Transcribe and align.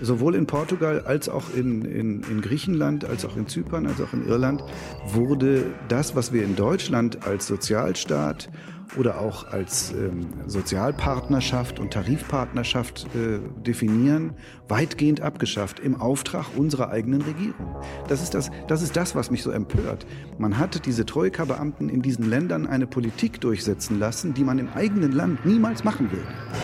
Sowohl 0.00 0.34
in 0.34 0.46
Portugal 0.46 1.02
als 1.06 1.28
auch 1.28 1.54
in, 1.54 1.82
in, 1.82 2.22
in, 2.22 2.40
Griechenland, 2.40 3.04
als 3.04 3.24
auch 3.24 3.36
in 3.36 3.46
Zypern, 3.46 3.86
als 3.86 4.00
auch 4.00 4.12
in 4.12 4.26
Irland 4.26 4.62
wurde 5.06 5.66
das, 5.88 6.16
was 6.16 6.32
wir 6.32 6.44
in 6.44 6.56
Deutschland 6.56 7.26
als 7.26 7.46
Sozialstaat 7.46 8.50
oder 8.96 9.20
auch 9.20 9.46
als 9.48 9.92
ähm, 9.92 10.26
Sozialpartnerschaft 10.46 11.78
und 11.78 11.92
Tarifpartnerschaft 11.92 13.06
äh, 13.14 13.40
definieren, 13.62 14.34
weitgehend 14.68 15.20
abgeschafft 15.20 15.80
im 15.80 16.00
Auftrag 16.00 16.46
unserer 16.56 16.90
eigenen 16.90 17.22
Regierung. 17.22 17.76
Das 18.08 18.22
ist 18.22 18.34
das, 18.34 18.50
das 18.68 18.82
ist 18.82 18.96
das, 18.96 19.14
was 19.14 19.30
mich 19.30 19.42
so 19.42 19.50
empört. 19.50 20.06
Man 20.38 20.58
hat 20.58 20.86
diese 20.86 21.06
Troika-Beamten 21.06 21.88
in 21.88 22.02
diesen 22.02 22.28
Ländern 22.28 22.66
eine 22.66 22.86
Politik 22.86 23.40
durchsetzen 23.40 23.98
lassen, 23.98 24.34
die 24.34 24.44
man 24.44 24.58
im 24.58 24.68
eigenen 24.74 25.12
Land 25.12 25.44
niemals 25.46 25.84
machen 25.84 26.12
will. 26.12 26.63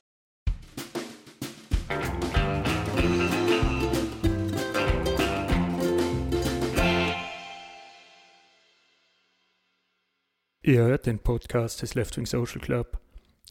Ihr 10.62 10.82
hört 10.82 11.06
den 11.06 11.18
Podcast 11.18 11.80
des 11.80 11.94
Left 11.94 12.18
Wing 12.18 12.26
Social 12.26 12.60
Club, 12.60 13.00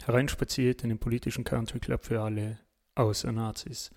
hereinspaziert 0.04 0.84
in 0.84 0.90
den 0.90 1.00
politischen 1.00 1.44
Country 1.44 1.80
Club 1.80 2.05
für 2.05 2.22
alle, 2.22 2.59
außer 2.94 3.31
Nazis. 3.31 3.90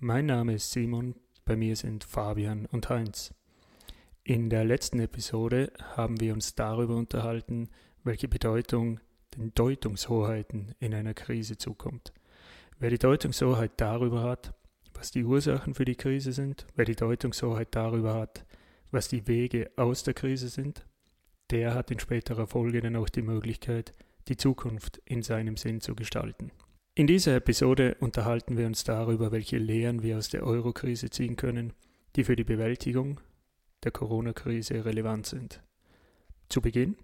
Mein 0.00 0.26
Name 0.26 0.52
ist 0.52 0.70
Simon, 0.70 1.14
bei 1.46 1.56
mir 1.56 1.76
sind 1.76 2.04
Fabian 2.04 2.66
und 2.66 2.90
Heinz. 2.90 3.32
In 4.22 4.50
der 4.50 4.66
letzten 4.66 5.00
Episode 5.00 5.72
haben 5.96 6.20
wir 6.20 6.34
uns 6.34 6.56
darüber 6.56 6.96
unterhalten, 6.96 7.70
welche 8.04 8.28
Bedeutung 8.28 9.00
den 9.34 9.54
Deutungshoheiten 9.54 10.74
in 10.78 10.92
einer 10.92 11.14
Krise 11.14 11.56
zukommt. 11.56 12.12
Wer 12.78 12.90
die 12.90 12.98
Deutungshoheit 12.98 13.72
darüber 13.78 14.24
hat, 14.24 14.52
was 14.92 15.10
die 15.10 15.24
Ursachen 15.24 15.72
für 15.72 15.86
die 15.86 15.96
Krise 15.96 16.34
sind, 16.34 16.66
wer 16.76 16.84
die 16.84 16.96
Deutungshoheit 16.96 17.68
darüber 17.70 18.12
hat, 18.12 18.44
was 18.90 19.08
die 19.08 19.26
Wege 19.26 19.70
aus 19.76 20.02
der 20.02 20.12
Krise 20.12 20.48
sind, 20.48 20.84
der 21.50 21.74
hat 21.74 21.90
in 21.90 21.98
späterer 21.98 22.46
Folge 22.46 22.80
dann 22.80 22.96
auch 22.96 23.08
die 23.08 23.22
Möglichkeit, 23.22 23.92
die 24.28 24.36
Zukunft 24.36 25.00
in 25.04 25.22
seinem 25.22 25.56
Sinn 25.56 25.80
zu 25.80 25.94
gestalten. 25.94 26.50
In 26.94 27.06
dieser 27.06 27.36
Episode 27.36 27.96
unterhalten 28.00 28.58
wir 28.58 28.66
uns 28.66 28.84
darüber, 28.84 29.30
welche 29.30 29.58
Lehren 29.58 30.02
wir 30.02 30.18
aus 30.18 30.28
der 30.28 30.44
Euro-Krise 30.44 31.10
ziehen 31.10 31.36
können, 31.36 31.72
die 32.16 32.24
für 32.24 32.36
die 32.36 32.44
Bewältigung 32.44 33.20
der 33.84 33.92
Corona-Krise 33.92 34.84
relevant 34.84 35.26
sind. 35.26 35.62
Zu 36.48 36.60
Beginn 36.60 36.96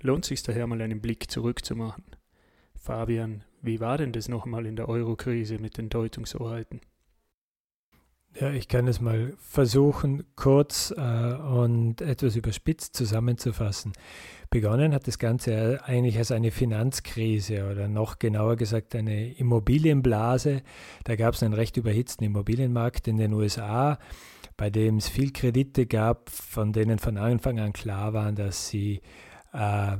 lohnt 0.00 0.24
sich 0.24 0.42
daher 0.42 0.66
mal 0.66 0.80
einen 0.82 1.00
Blick 1.00 1.30
zurückzumachen. 1.30 2.04
Fabian, 2.74 3.44
wie 3.62 3.80
war 3.80 3.98
denn 3.98 4.12
das 4.12 4.28
nochmal 4.28 4.66
in 4.66 4.76
der 4.76 4.88
Euro-Krise 4.88 5.58
mit 5.58 5.78
den 5.78 5.88
Deutungshoheiten? 5.88 6.80
Ja, 8.40 8.52
ich 8.52 8.68
kann 8.68 8.86
es 8.86 9.00
mal 9.00 9.32
versuchen, 9.38 10.22
kurz 10.36 10.94
äh, 10.96 11.00
und 11.00 12.00
etwas 12.00 12.36
überspitzt 12.36 12.94
zusammenzufassen. 12.94 13.92
Begonnen 14.48 14.94
hat 14.94 15.08
das 15.08 15.18
Ganze 15.18 15.80
eigentlich 15.84 16.18
als 16.18 16.30
eine 16.30 16.52
Finanzkrise 16.52 17.68
oder 17.68 17.88
noch 17.88 18.20
genauer 18.20 18.54
gesagt 18.54 18.94
eine 18.94 19.32
Immobilienblase. 19.32 20.62
Da 21.02 21.16
gab 21.16 21.34
es 21.34 21.42
einen 21.42 21.52
recht 21.52 21.76
überhitzten 21.78 22.24
Immobilienmarkt 22.24 23.08
in 23.08 23.16
den 23.16 23.32
USA, 23.32 23.98
bei 24.56 24.70
dem 24.70 24.98
es 24.98 25.08
viel 25.08 25.32
Kredite 25.32 25.86
gab, 25.86 26.30
von 26.30 26.72
denen 26.72 27.00
von 27.00 27.16
Anfang 27.16 27.58
an 27.58 27.72
klar 27.72 28.12
waren, 28.12 28.36
dass 28.36 28.68
sie 28.68 29.00
äh, 29.52 29.96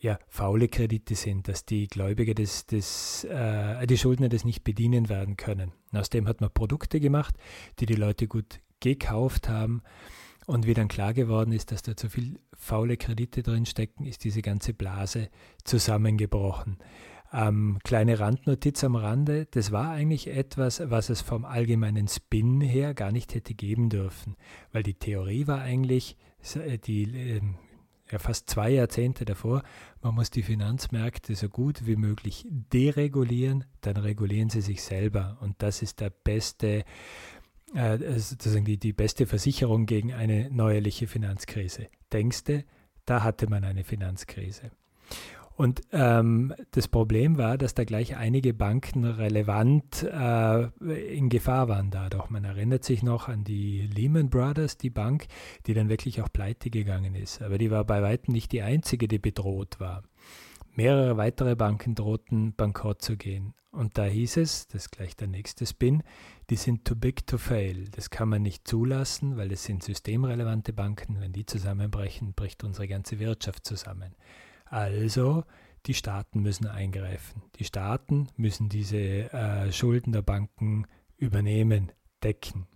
ja, 0.00 0.18
faule 0.28 0.68
Kredite 0.68 1.14
sind, 1.14 1.46
dass 1.46 1.66
die 1.66 1.86
Gläubiger 1.86 2.34
des, 2.34 2.66
des, 2.66 3.24
äh, 3.24 3.86
die 3.86 3.98
Schuldner 3.98 4.30
das 4.30 4.44
nicht 4.44 4.64
bedienen 4.64 5.08
werden 5.08 5.36
können. 5.36 5.72
aus 5.92 6.08
dem 6.08 6.26
hat 6.26 6.40
man 6.40 6.50
Produkte 6.50 7.00
gemacht, 7.00 7.34
die 7.78 7.86
die 7.86 7.94
Leute 7.94 8.26
gut 8.26 8.60
gekauft 8.80 9.48
haben. 9.48 9.82
Und 10.46 10.66
wie 10.66 10.74
dann 10.74 10.88
klar 10.88 11.12
geworden 11.12 11.52
ist, 11.52 11.70
dass 11.70 11.82
da 11.82 11.96
zu 11.96 12.08
viel 12.08 12.40
faule 12.54 12.96
Kredite 12.96 13.42
drinstecken, 13.42 14.06
ist 14.06 14.24
diese 14.24 14.42
ganze 14.42 14.72
Blase 14.72 15.28
zusammengebrochen. 15.64 16.78
Ähm, 17.32 17.78
kleine 17.84 18.18
Randnotiz 18.18 18.82
am 18.82 18.96
Rande, 18.96 19.46
das 19.50 19.70
war 19.70 19.90
eigentlich 19.90 20.26
etwas, 20.26 20.82
was 20.90 21.10
es 21.10 21.20
vom 21.20 21.44
allgemeinen 21.44 22.08
Spin 22.08 22.60
her 22.60 22.94
gar 22.94 23.12
nicht 23.12 23.34
hätte 23.34 23.54
geben 23.54 23.88
dürfen, 23.88 24.34
weil 24.72 24.82
die 24.82 24.94
Theorie 24.94 25.46
war 25.46 25.60
eigentlich, 25.60 26.16
äh, 26.54 26.78
die 26.78 27.04
ähm, 27.04 27.54
ja 28.12 28.18
fast 28.18 28.50
zwei 28.50 28.70
Jahrzehnte 28.70 29.24
davor, 29.24 29.62
man 30.02 30.14
muss 30.14 30.30
die 30.30 30.42
Finanzmärkte 30.42 31.34
so 31.34 31.48
gut 31.48 31.86
wie 31.86 31.96
möglich 31.96 32.46
deregulieren, 32.48 33.64
dann 33.80 33.96
regulieren 33.96 34.50
sie 34.50 34.60
sich 34.60 34.82
selber. 34.82 35.38
Und 35.40 35.56
das 35.58 35.82
ist 35.82 36.00
der 36.00 36.10
beste, 36.10 36.84
äh, 37.74 37.98
sozusagen 38.18 38.64
die, 38.64 38.78
die 38.78 38.92
beste 38.92 39.26
Versicherung 39.26 39.86
gegen 39.86 40.12
eine 40.12 40.50
neuerliche 40.50 41.06
Finanzkrise. 41.06 41.88
Denkste, 42.12 42.64
da 43.04 43.22
hatte 43.22 43.48
man 43.48 43.64
eine 43.64 43.84
Finanzkrise. 43.84 44.70
Und 45.60 45.82
ähm, 45.92 46.54
das 46.70 46.88
Problem 46.88 47.36
war, 47.36 47.58
dass 47.58 47.74
da 47.74 47.84
gleich 47.84 48.16
einige 48.16 48.54
Banken 48.54 49.04
relevant 49.04 50.04
äh, 50.04 50.62
in 51.14 51.28
Gefahr 51.28 51.68
waren 51.68 51.90
dadurch. 51.90 52.30
Man 52.30 52.44
erinnert 52.44 52.82
sich 52.82 53.02
noch 53.02 53.28
an 53.28 53.44
die 53.44 53.82
Lehman 53.82 54.30
Brothers, 54.30 54.78
die 54.78 54.88
Bank, 54.88 55.26
die 55.66 55.74
dann 55.74 55.90
wirklich 55.90 56.22
auch 56.22 56.32
pleite 56.32 56.70
gegangen 56.70 57.14
ist. 57.14 57.42
Aber 57.42 57.58
die 57.58 57.70
war 57.70 57.84
bei 57.84 58.00
weitem 58.00 58.32
nicht 58.32 58.52
die 58.52 58.62
einzige, 58.62 59.06
die 59.06 59.18
bedroht 59.18 59.78
war. 59.80 60.02
Mehrere 60.76 61.18
weitere 61.18 61.56
Banken 61.56 61.94
drohten 61.94 62.54
bankrott 62.54 63.02
zu 63.02 63.18
gehen. 63.18 63.52
Und 63.70 63.98
da 63.98 64.06
hieß 64.06 64.38
es, 64.38 64.66
das 64.66 64.86
ist 64.86 64.92
gleich 64.92 65.14
der 65.14 65.28
nächste 65.28 65.66
Spin, 65.66 66.02
die 66.48 66.56
sind 66.56 66.86
too 66.86 66.96
big 66.96 67.26
to 67.26 67.36
fail. 67.36 67.84
Das 67.90 68.08
kann 68.08 68.30
man 68.30 68.40
nicht 68.40 68.66
zulassen, 68.66 69.36
weil 69.36 69.52
es 69.52 69.64
sind 69.64 69.82
systemrelevante 69.82 70.72
Banken. 70.72 71.20
Wenn 71.20 71.34
die 71.34 71.44
zusammenbrechen, 71.44 72.32
bricht 72.32 72.64
unsere 72.64 72.88
ganze 72.88 73.18
Wirtschaft 73.18 73.66
zusammen. 73.66 74.14
Also 74.70 75.44
die 75.86 75.94
Staaten 75.94 76.40
müssen 76.40 76.66
eingreifen. 76.66 77.42
Die 77.56 77.64
Staaten 77.64 78.28
müssen 78.36 78.68
diese 78.68 79.32
äh, 79.32 79.72
Schulden 79.72 80.12
der 80.12 80.22
Banken 80.22 80.86
übernehmen, 81.16 81.92
decken. 82.22 82.66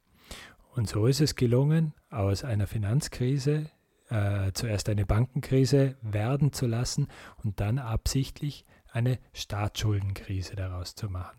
Und 0.74 0.88
so 0.88 1.06
ist 1.06 1.20
es 1.20 1.36
gelungen, 1.36 1.94
aus 2.10 2.42
einer 2.42 2.66
Finanzkrise 2.66 3.70
äh, 4.10 4.50
zuerst 4.52 4.88
eine 4.88 5.06
Bankenkrise 5.06 5.96
werden 6.02 6.52
zu 6.52 6.66
lassen 6.66 7.06
und 7.36 7.60
dann 7.60 7.78
absichtlich 7.78 8.64
eine 8.90 9.18
Staatsschuldenkrise 9.32 10.56
daraus 10.56 10.96
zu 10.96 11.08
machen. 11.08 11.38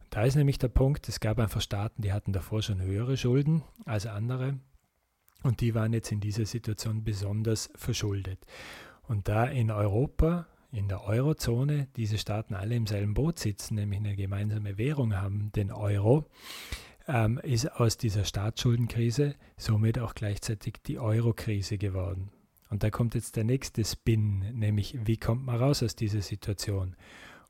Und 0.00 0.16
da 0.16 0.24
ist 0.24 0.36
nämlich 0.36 0.58
der 0.58 0.68
Punkt, 0.68 1.08
es 1.08 1.20
gab 1.20 1.38
einfach 1.38 1.60
Staaten, 1.60 2.00
die 2.00 2.12
hatten 2.14 2.32
davor 2.32 2.62
schon 2.62 2.80
höhere 2.80 3.18
Schulden 3.18 3.62
als 3.84 4.06
andere 4.06 4.58
und 5.42 5.60
die 5.60 5.74
waren 5.74 5.92
jetzt 5.92 6.12
in 6.12 6.20
dieser 6.20 6.46
Situation 6.46 7.04
besonders 7.04 7.70
verschuldet. 7.74 8.38
Und 9.08 9.28
da 9.28 9.44
in 9.44 9.70
Europa, 9.70 10.46
in 10.72 10.88
der 10.88 11.04
Eurozone, 11.04 11.88
diese 11.96 12.18
Staaten 12.18 12.54
alle 12.54 12.74
im 12.74 12.86
selben 12.86 13.14
Boot 13.14 13.38
sitzen, 13.38 13.76
nämlich 13.76 14.00
eine 14.00 14.16
gemeinsame 14.16 14.78
Währung 14.78 15.16
haben, 15.16 15.52
den 15.52 15.70
Euro, 15.70 16.26
ähm, 17.08 17.38
ist 17.38 17.66
aus 17.72 17.96
dieser 17.96 18.24
Staatsschuldenkrise 18.24 19.36
somit 19.56 19.98
auch 19.98 20.14
gleichzeitig 20.14 20.82
die 20.86 20.98
Euro-Krise 20.98 21.78
geworden. 21.78 22.30
Und 22.68 22.82
da 22.82 22.90
kommt 22.90 23.14
jetzt 23.14 23.36
der 23.36 23.44
nächste 23.44 23.84
Spin, 23.84 24.40
nämlich 24.52 24.98
wie 25.04 25.16
kommt 25.16 25.46
man 25.46 25.56
raus 25.56 25.82
aus 25.82 25.94
dieser 25.94 26.20
Situation? 26.20 26.96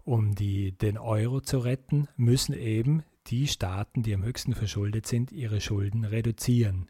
Um 0.05 0.35
die, 0.35 0.73
den 0.73 0.99
Euro 0.99 1.41
zu 1.41 1.59
retten, 1.59 2.07
müssen 2.17 2.53
eben 2.53 3.03
die 3.27 3.49
Staaten, 3.49 4.03
die 4.03 4.15
am 4.15 4.23
höchsten 4.23 4.55
verschuldet 4.55 5.07
sind, 5.07 5.33
ihre 5.33 5.61
Schulden 5.61 6.05
reduzieren. 6.05 6.89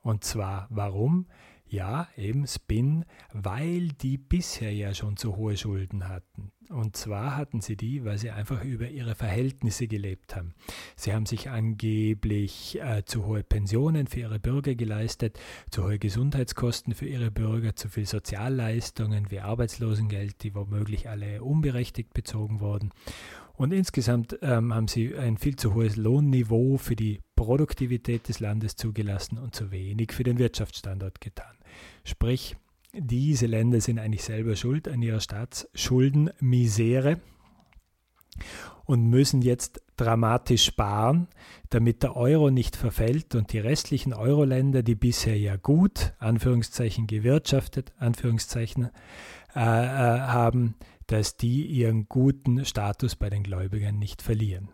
Und 0.00 0.24
zwar 0.24 0.66
warum? 0.70 1.26
Ja, 1.70 2.08
eben 2.16 2.46
Spin, 2.46 3.04
weil 3.32 3.88
die 3.88 4.16
bisher 4.16 4.72
ja 4.72 4.94
schon 4.94 5.18
zu 5.18 5.36
hohe 5.36 5.56
Schulden 5.56 6.08
hatten. 6.08 6.50
Und 6.70 6.96
zwar 6.96 7.36
hatten 7.36 7.60
sie 7.60 7.76
die, 7.76 8.04
weil 8.04 8.18
sie 8.18 8.30
einfach 8.30 8.64
über 8.64 8.88
ihre 8.88 9.14
Verhältnisse 9.14 9.86
gelebt 9.86 10.36
haben. 10.36 10.54
Sie 10.96 11.14
haben 11.14 11.26
sich 11.26 11.50
angeblich 11.50 12.78
äh, 12.80 13.04
zu 13.04 13.26
hohe 13.26 13.42
Pensionen 13.42 14.06
für 14.06 14.20
ihre 14.20 14.38
Bürger 14.38 14.74
geleistet, 14.74 15.38
zu 15.70 15.84
hohe 15.84 15.98
Gesundheitskosten 15.98 16.94
für 16.94 17.06
ihre 17.06 17.30
Bürger, 17.30 17.76
zu 17.76 17.88
viel 17.88 18.06
Sozialleistungen 18.06 19.30
wie 19.30 19.40
Arbeitslosengeld, 19.40 20.42
die 20.42 20.54
womöglich 20.54 21.08
alle 21.08 21.42
unberechtigt 21.42 22.14
bezogen 22.14 22.60
wurden. 22.60 22.90
Und 23.54 23.72
insgesamt 23.72 24.38
ähm, 24.40 24.72
haben 24.72 24.88
sie 24.88 25.16
ein 25.16 25.36
viel 25.36 25.56
zu 25.56 25.74
hohes 25.74 25.96
Lohnniveau 25.96 26.76
für 26.76 26.96
die 26.96 27.20
Produktivität 27.34 28.28
des 28.28 28.40
Landes 28.40 28.76
zugelassen 28.76 29.36
und 29.36 29.54
zu 29.54 29.72
wenig 29.72 30.12
für 30.12 30.22
den 30.22 30.38
Wirtschaftsstandort 30.38 31.20
getan. 31.20 31.57
Sprich, 32.04 32.56
diese 32.92 33.46
Länder 33.46 33.80
sind 33.80 33.98
eigentlich 33.98 34.24
selber 34.24 34.56
schuld 34.56 34.88
an 34.88 35.02
ihrer 35.02 35.20
Staatsschuldenmisere 35.20 37.20
und 38.84 39.08
müssen 39.08 39.42
jetzt 39.42 39.82
dramatisch 39.96 40.64
sparen, 40.64 41.28
damit 41.68 42.02
der 42.02 42.16
Euro 42.16 42.50
nicht 42.50 42.76
verfällt 42.76 43.34
und 43.34 43.52
die 43.52 43.58
restlichen 43.58 44.14
Euro-Länder, 44.14 44.82
die 44.82 44.94
bisher 44.94 45.38
ja 45.38 45.56
gut, 45.56 46.14
Anführungszeichen 46.18 47.06
gewirtschaftet, 47.06 47.92
Anführungszeichen, 47.98 48.90
äh, 49.54 49.60
äh, 49.60 49.60
haben, 49.60 50.76
dass 51.06 51.36
die 51.36 51.66
ihren 51.66 52.08
guten 52.08 52.64
Status 52.64 53.16
bei 53.16 53.28
den 53.28 53.42
Gläubigern 53.42 53.98
nicht 53.98 54.22
verlieren. 54.22 54.70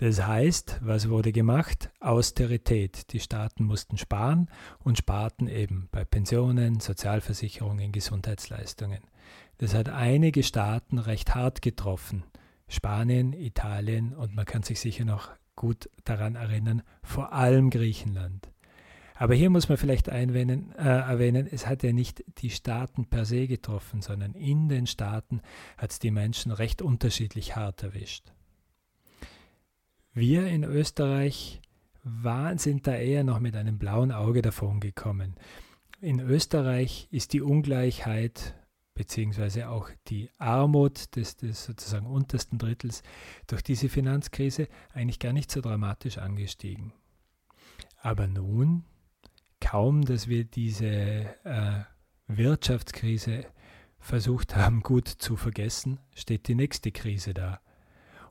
Das 0.00 0.26
heißt, 0.26 0.78
was 0.80 1.10
wurde 1.10 1.30
gemacht? 1.30 1.90
Austerität. 2.00 3.12
Die 3.12 3.20
Staaten 3.20 3.64
mussten 3.64 3.98
sparen 3.98 4.48
und 4.78 4.96
sparten 4.96 5.46
eben 5.46 5.90
bei 5.92 6.06
Pensionen, 6.06 6.80
Sozialversicherungen, 6.80 7.92
Gesundheitsleistungen. 7.92 9.00
Das 9.58 9.74
hat 9.74 9.90
einige 9.90 10.42
Staaten 10.42 10.96
recht 10.98 11.34
hart 11.34 11.60
getroffen. 11.60 12.24
Spanien, 12.66 13.34
Italien 13.34 14.14
und 14.14 14.34
man 14.34 14.46
kann 14.46 14.62
sich 14.62 14.80
sicher 14.80 15.04
noch 15.04 15.28
gut 15.54 15.90
daran 16.04 16.34
erinnern, 16.34 16.80
vor 17.02 17.34
allem 17.34 17.68
Griechenland. 17.68 18.50
Aber 19.16 19.34
hier 19.34 19.50
muss 19.50 19.68
man 19.68 19.76
vielleicht 19.76 20.08
einwenden, 20.08 20.72
äh, 20.78 20.84
erwähnen, 20.88 21.46
es 21.46 21.66
hat 21.66 21.82
ja 21.82 21.92
nicht 21.92 22.24
die 22.38 22.48
Staaten 22.48 23.04
per 23.04 23.26
se 23.26 23.46
getroffen, 23.46 24.00
sondern 24.00 24.32
in 24.32 24.70
den 24.70 24.86
Staaten 24.86 25.42
hat 25.76 25.90
es 25.90 25.98
die 25.98 26.10
Menschen 26.10 26.52
recht 26.52 26.80
unterschiedlich 26.80 27.54
hart 27.54 27.82
erwischt. 27.82 28.32
Wir 30.12 30.46
in 30.46 30.64
Österreich 30.64 31.60
waren, 32.02 32.58
sind 32.58 32.86
da 32.86 32.94
eher 32.94 33.24
noch 33.24 33.40
mit 33.40 33.54
einem 33.56 33.78
blauen 33.78 34.10
Auge 34.10 34.42
davon 34.42 34.80
gekommen. 34.80 35.36
In 36.00 36.18
Österreich 36.18 37.08
ist 37.10 37.32
die 37.32 37.42
Ungleichheit 37.42 38.54
beziehungsweise 38.94 39.68
auch 39.68 39.88
die 40.08 40.30
Armut 40.38 41.14
des, 41.16 41.36
des 41.36 41.64
sozusagen 41.64 42.06
untersten 42.06 42.58
Drittels 42.58 43.02
durch 43.46 43.62
diese 43.62 43.88
Finanzkrise 43.88 44.68
eigentlich 44.92 45.18
gar 45.18 45.32
nicht 45.32 45.50
so 45.50 45.60
dramatisch 45.60 46.18
angestiegen. 46.18 46.92
Aber 48.02 48.26
nun, 48.26 48.84
kaum 49.60 50.04
dass 50.04 50.28
wir 50.28 50.44
diese 50.44 50.86
äh, 51.44 51.84
Wirtschaftskrise 52.26 53.46
versucht 53.98 54.56
haben 54.56 54.82
gut 54.82 55.08
zu 55.08 55.36
vergessen, 55.36 56.00
steht 56.14 56.48
die 56.48 56.54
nächste 56.54 56.92
Krise 56.92 57.32
da. 57.32 57.60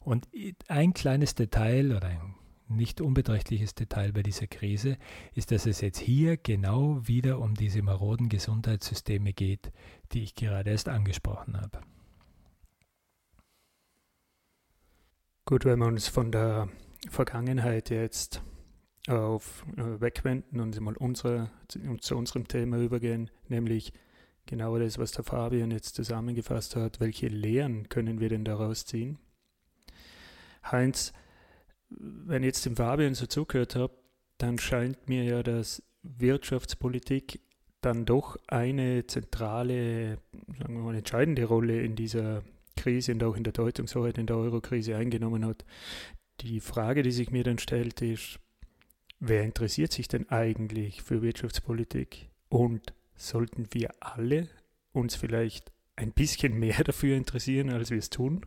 Und 0.01 0.27
ein 0.67 0.93
kleines 0.93 1.35
Detail 1.35 1.95
oder 1.95 2.07
ein 2.07 2.35
nicht 2.69 3.01
unbeträchtliches 3.01 3.73
Detail 3.75 4.11
bei 4.11 4.23
dieser 4.23 4.47
Krise 4.47 4.97
ist, 5.33 5.51
dass 5.51 5.65
es 5.65 5.81
jetzt 5.81 5.99
hier 5.99 6.37
genau 6.37 7.07
wieder 7.07 7.39
um 7.39 7.55
diese 7.55 7.81
maroden 7.81 8.29
Gesundheitssysteme 8.29 9.33
geht, 9.33 9.71
die 10.11 10.23
ich 10.23 10.35
gerade 10.35 10.69
erst 10.69 10.87
angesprochen 10.87 11.59
habe. 11.59 11.81
Gut, 15.45 15.65
wenn 15.65 15.79
wir 15.79 15.87
uns 15.87 16.07
von 16.07 16.31
der 16.31 16.69
Vergangenheit 17.09 17.89
jetzt 17.89 18.43
auf 19.07 19.65
äh, 19.77 19.99
wegwenden 19.99 20.59
und 20.59 20.79
mal 20.79 20.95
unsere, 20.95 21.49
zu 21.67 22.15
unserem 22.15 22.47
Thema 22.47 22.77
übergehen, 22.77 23.31
nämlich 23.47 23.91
genau 24.45 24.77
das, 24.77 24.99
was 24.99 25.11
der 25.11 25.23
Fabian 25.23 25.71
jetzt 25.71 25.95
zusammengefasst 25.95 26.75
hat. 26.75 26.99
Welche 26.99 27.27
Lehren 27.27 27.89
können 27.89 28.19
wir 28.19 28.29
denn 28.29 28.45
daraus 28.45 28.85
ziehen? 28.85 29.17
Heinz, 30.71 31.13
wenn 31.89 32.43
ich 32.43 32.47
jetzt 32.47 32.65
dem 32.65 32.75
Fabian 32.75 33.15
so 33.15 33.25
zugehört 33.25 33.75
habe, 33.75 33.93
dann 34.37 34.57
scheint 34.57 35.09
mir 35.09 35.23
ja, 35.23 35.43
dass 35.43 35.83
Wirtschaftspolitik 36.03 37.41
dann 37.81 38.05
doch 38.05 38.37
eine 38.47 39.07
zentrale, 39.07 40.17
sagen 40.57 40.75
wir 40.75 40.83
mal, 40.83 40.95
entscheidende 40.95 41.45
Rolle 41.45 41.81
in 41.81 41.95
dieser 41.95 42.43
Krise 42.75 43.13
und 43.13 43.23
auch 43.23 43.35
in 43.35 43.43
der 43.43 43.53
Deutungshoheit 43.53 44.17
in 44.17 44.27
der 44.27 44.37
Eurokrise 44.37 44.95
eingenommen 44.95 45.45
hat. 45.45 45.65
Die 46.41 46.59
Frage, 46.59 47.03
die 47.03 47.11
sich 47.11 47.31
mir 47.31 47.43
dann 47.43 47.59
stellt, 47.59 48.01
ist, 48.01 48.39
wer 49.19 49.43
interessiert 49.43 49.91
sich 49.91 50.07
denn 50.07 50.29
eigentlich 50.29 51.01
für 51.01 51.21
Wirtschaftspolitik? 51.21 52.29
Und 52.49 52.93
sollten 53.15 53.67
wir 53.71 53.91
alle 53.99 54.47
uns 54.93 55.15
vielleicht 55.15 55.71
ein 55.95 56.11
bisschen 56.11 56.57
mehr 56.57 56.83
dafür 56.83 57.15
interessieren, 57.17 57.69
als 57.69 57.91
wir 57.91 57.99
es 57.99 58.09
tun? 58.09 58.45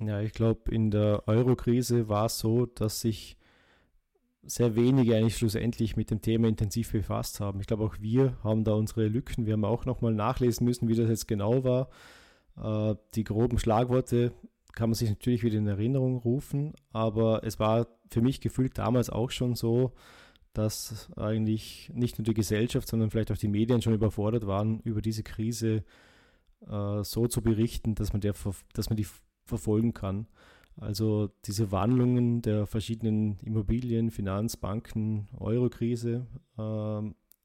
Ja, 0.00 0.20
ich 0.20 0.32
glaube, 0.32 0.70
in 0.70 0.90
der 0.90 1.26
Euro-Krise 1.26 2.08
war 2.08 2.26
es 2.26 2.38
so, 2.38 2.66
dass 2.66 3.00
sich 3.00 3.36
sehr 4.42 4.76
wenige 4.76 5.16
eigentlich 5.16 5.36
schlussendlich 5.36 5.96
mit 5.96 6.10
dem 6.10 6.22
Thema 6.22 6.48
intensiv 6.48 6.92
befasst 6.92 7.40
haben. 7.40 7.60
Ich 7.60 7.66
glaube, 7.66 7.84
auch 7.84 7.96
wir 8.00 8.36
haben 8.44 8.64
da 8.64 8.74
unsere 8.74 9.08
Lücken. 9.08 9.46
Wir 9.46 9.54
haben 9.54 9.64
auch 9.64 9.86
nochmal 9.86 10.14
nachlesen 10.14 10.64
müssen, 10.64 10.88
wie 10.88 10.94
das 10.94 11.08
jetzt 11.08 11.28
genau 11.28 11.64
war. 11.64 11.88
Äh, 12.56 12.96
die 13.14 13.24
groben 13.24 13.58
Schlagworte 13.58 14.32
kann 14.72 14.90
man 14.90 14.94
sich 14.94 15.08
natürlich 15.08 15.42
wieder 15.42 15.58
in 15.58 15.66
Erinnerung 15.66 16.18
rufen, 16.18 16.74
aber 16.92 17.42
es 17.44 17.58
war 17.58 17.88
für 18.10 18.20
mich 18.20 18.40
gefühlt 18.40 18.76
damals 18.76 19.08
auch 19.08 19.30
schon 19.30 19.54
so, 19.54 19.92
dass 20.52 21.10
eigentlich 21.16 21.90
nicht 21.94 22.18
nur 22.18 22.24
die 22.24 22.34
Gesellschaft, 22.34 22.86
sondern 22.86 23.10
vielleicht 23.10 23.32
auch 23.32 23.38
die 23.38 23.48
Medien 23.48 23.82
schon 23.82 23.94
überfordert 23.94 24.46
waren, 24.46 24.80
über 24.80 25.02
diese 25.02 25.22
Krise 25.22 25.82
äh, 26.66 27.02
so 27.02 27.26
zu 27.26 27.42
berichten, 27.42 27.94
dass 27.94 28.12
man, 28.12 28.20
der, 28.20 28.34
dass 28.74 28.90
man 28.90 28.96
die 28.96 29.06
verfolgen 29.46 29.92
kann. 29.92 30.26
Also 30.78 31.30
diese 31.46 31.72
Wandlungen 31.72 32.42
der 32.42 32.66
verschiedenen 32.66 33.38
Immobilien, 33.40 34.10
Finanzbanken, 34.10 35.28
Eurokrise, 35.38 36.26
äh, 36.58 36.62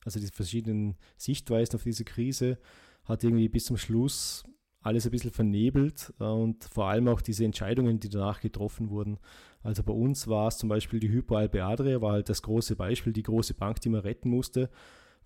also 0.03 0.19
die 0.19 0.27
verschiedenen 0.27 0.95
Sichtweisen 1.18 1.75
auf 1.75 1.83
diese 1.83 2.03
Krise, 2.03 2.57
hat 3.06 3.24
irgendwie 3.24 3.48
bis 3.48 3.65
zum 3.65 3.77
Schluss 3.77 4.44
alles 4.81 5.06
ein 5.06 5.12
bisschen 5.12 5.31
vernebelt 5.31 6.13
äh, 6.19 6.24
und 6.24 6.63
vor 6.65 6.88
allem 6.88 7.07
auch 7.07 7.21
diese 7.21 7.45
Entscheidungen, 7.45 8.00
die 8.00 8.09
danach 8.09 8.42
getroffen 8.42 8.89
wurden. 8.89 9.18
Also 9.63 9.83
bei 9.83 9.94
uns 9.94 10.27
war 10.27 10.47
es 10.47 10.57
zum 10.57 10.69
Beispiel 10.69 11.00
die 11.00 11.09
Hypo 11.09 11.36
Alpe 11.36 11.63
Adria, 11.63 12.01
war 12.01 12.13
halt 12.13 12.30
das 12.30 12.42
große 12.42 12.75
Beispiel, 12.75 13.13
die 13.13 13.24
große 13.24 13.54
Bank, 13.54 13.80
die 13.81 13.89
man 13.89 14.01
retten 14.01 14.30
musste, 14.30 14.69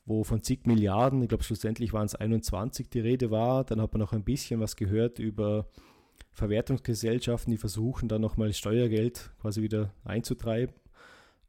wo 0.06 0.24
von 0.24 0.44
zig 0.44 0.66
Milliarden, 0.66 1.22
ich 1.22 1.30
glaube 1.30 1.44
schlussendlich 1.44 1.94
waren 1.94 2.06
es 2.06 2.16
21, 2.16 2.90
die 2.90 3.00
Rede 3.00 3.32
war. 3.32 3.64
Dann 3.64 3.82
hat 3.82 3.94
man 3.94 4.02
noch 4.02 4.14
ein 4.14 4.24
bisschen 4.24 4.60
was 4.60 4.76
gehört 4.76 5.20
über 5.20 5.70
Verwertungsgesellschaften, 6.32 7.52
die 7.52 7.58
versuchen 7.58 8.10
dann 8.10 8.22
nochmal 8.22 8.54
Steuergeld 8.54 9.32
quasi 9.40 9.62
wieder 9.62 9.94
einzutreiben. 10.04 10.76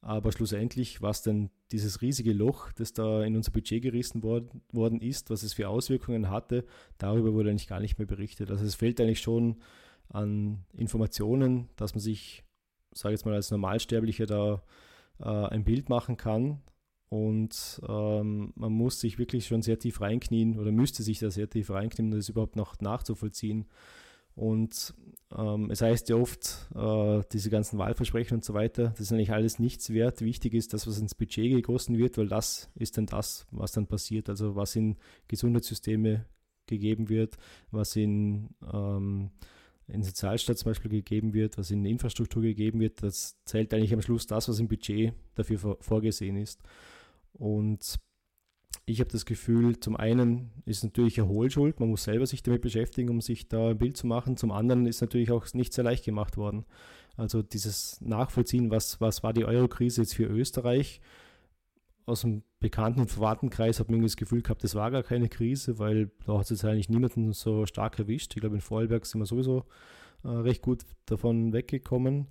Aber 0.01 0.31
schlussendlich, 0.31 1.03
was 1.03 1.23
denn 1.23 1.51
dieses 1.73 2.01
riesige 2.01 2.33
Loch, 2.33 2.71
das 2.73 2.93
da 2.93 3.25
in 3.25 3.35
unser 3.35 3.51
Budget 3.51 3.83
gerissen 3.83 4.23
worden, 4.23 5.01
ist, 5.01 5.31
was 5.31 5.43
es 5.43 5.55
für 5.55 5.69
Auswirkungen 5.69 6.31
hatte, 6.31 6.65
darüber 6.99 7.33
wurde 7.33 7.51
eigentlich 7.51 7.67
gar 7.67 7.81
nicht 7.81 7.99
mehr 7.99 8.07
berichtet. 8.07 8.51
Also 8.51 8.65
es 8.65 8.77
fehlt 8.77 9.01
eigentlich 9.01 9.21
schon 9.21 9.57
an 10.09 10.65
Informationen, 10.75 11.69
dass 11.75 11.95
man 11.95 12.01
sich, 12.01 12.45
sage 12.93 13.15
ich 13.15 13.19
jetzt 13.19 13.27
mal, 13.27 13.35
als 13.35 13.51
Normalsterblicher 13.51 14.27
da 14.27 14.63
äh, 15.19 15.25
ein 15.25 15.65
Bild 15.65 15.89
machen 15.89 16.17
kann. 16.17 16.61
Und 17.09 17.81
ähm, 17.89 18.53
man 18.57 18.73
muss 18.73 19.01
sich 19.01 19.19
wirklich 19.19 19.47
schon 19.47 19.63
sehr 19.63 19.79
tief 19.79 20.01
reinknien 20.01 20.59
oder 20.59 20.73
müsste 20.73 21.03
sich 21.03 21.19
da 21.19 21.31
sehr 21.31 21.49
tief 21.49 21.71
reinknien, 21.71 22.13
um 22.13 22.17
das 22.17 22.29
überhaupt 22.29 22.57
noch 22.57 22.81
nachzuvollziehen. 22.81 23.67
Und 24.37 24.95
ähm, 25.35 25.71
es 25.71 25.81
heißt 25.81 26.11
ja 26.11 26.17
oft, 26.17 26.69
äh, 26.75 27.23
diese 27.33 27.49
ganzen 27.49 27.79
Wahlversprechen 27.79 28.37
und 28.37 28.45
so 28.45 28.53
weiter, 28.53 28.91
das 28.91 29.01
ist 29.01 29.13
eigentlich 29.13 29.33
alles 29.33 29.59
nichts 29.59 29.91
wert. 29.91 30.21
Wichtig 30.21 30.53
ist 30.53 30.75
das, 30.75 30.87
was 30.87 30.99
ins 30.99 31.15
Budget 31.15 31.51
gegossen 31.53 31.97
wird, 31.97 32.19
weil 32.19 32.29
das 32.29 32.71
ist 32.75 32.99
dann 32.99 33.07
das, 33.07 33.47
was 33.51 33.73
dann 33.73 33.87
passiert. 33.87 34.29
Also 34.29 34.55
was 34.55 34.77
in 34.77 34.97
Gesundheitssysteme 35.27 36.27
gegeben 36.67 37.09
wird, 37.09 37.37
was 37.71 37.97
in, 37.97 38.51
ähm, 38.71 39.31
in 39.89 40.03
Sozialstaat 40.03 40.59
zum 40.59 40.71
Beispiel 40.71 40.91
gegeben 40.91 41.33
wird, 41.33 41.57
was 41.57 41.71
in 41.71 41.87
Infrastruktur 41.87 42.43
gegeben 42.43 42.79
wird, 42.79 43.03
das 43.03 43.39
zählt 43.47 43.73
eigentlich 43.73 43.95
am 43.95 44.03
Schluss 44.03 44.27
das, 44.27 44.51
was 44.51 44.59
im 44.59 44.69
Budget 44.69 45.15
dafür 45.35 45.79
vorgesehen 45.81 46.37
ist. 46.37 46.61
Und 47.33 47.97
ich 48.87 49.01
habe 49.01 49.11
das 49.11 49.27
Gefühl, 49.27 49.81
zum 49.81 49.97
einen 49.97 50.53
ist 50.65 50.85
natürlich 50.85 51.19
Erholschuld, 51.19 51.81
man 51.81 51.91
muss 51.91 52.05
selber 52.05 52.25
sich 52.27 52.45
damit 52.45 52.63
beschäftigen, 52.63 53.11
um 53.11 53.21
sich 53.21 53.49
da 53.49 53.71
ein 53.71 53.79
Bild 53.79 53.97
zu 53.97 54.07
machen. 54.07 54.37
Zum 54.37 54.53
anderen 54.53 54.87
ist 54.87 55.01
natürlich 55.01 55.33
auch 55.33 55.53
nicht 55.55 55.73
sehr 55.73 55.83
leicht 55.83 56.05
gemacht 56.05 56.37
worden. 56.37 56.65
Also 57.17 57.43
dieses 57.43 58.01
Nachvollziehen, 58.01 58.71
was, 58.71 59.01
was 59.01 59.25
war 59.25 59.33
die 59.33 59.45
Euro-Krise 59.45 60.03
jetzt 60.03 60.15
für 60.15 60.27
Österreich? 60.27 61.01
Aus 62.05 62.21
dem 62.21 62.45
bekannten 62.61 63.01
und 63.01 63.11
verwandten 63.11 63.51
Kreis 63.51 63.81
hat 63.81 63.91
man 63.91 64.01
das 64.03 64.17
Gefühl 64.17 64.43
gehabt, 64.43 64.63
das 64.63 64.77
war 64.77 64.93
gar 64.93 65.03
keine 65.03 65.29
Krise, 65.29 65.81
weil 65.81 66.13
da 66.25 66.35
hat 66.35 66.45
es 66.45 66.51
jetzt 66.51 66.65
eigentlich 66.65 66.89
niemanden 66.89 67.33
so 67.33 67.67
stark 67.67 67.99
erwischt. 67.99 68.37
Ich 68.37 68.41
glaube, 68.41 68.55
in 68.55 68.61
Vorarlberg 68.61 69.05
sind 69.05 69.21
wir 69.21 69.27
sowieso 69.27 69.65
äh, 70.23 70.29
recht 70.29 70.63
gut 70.63 70.85
davon 71.07 71.53
weggekommen. 71.53 72.29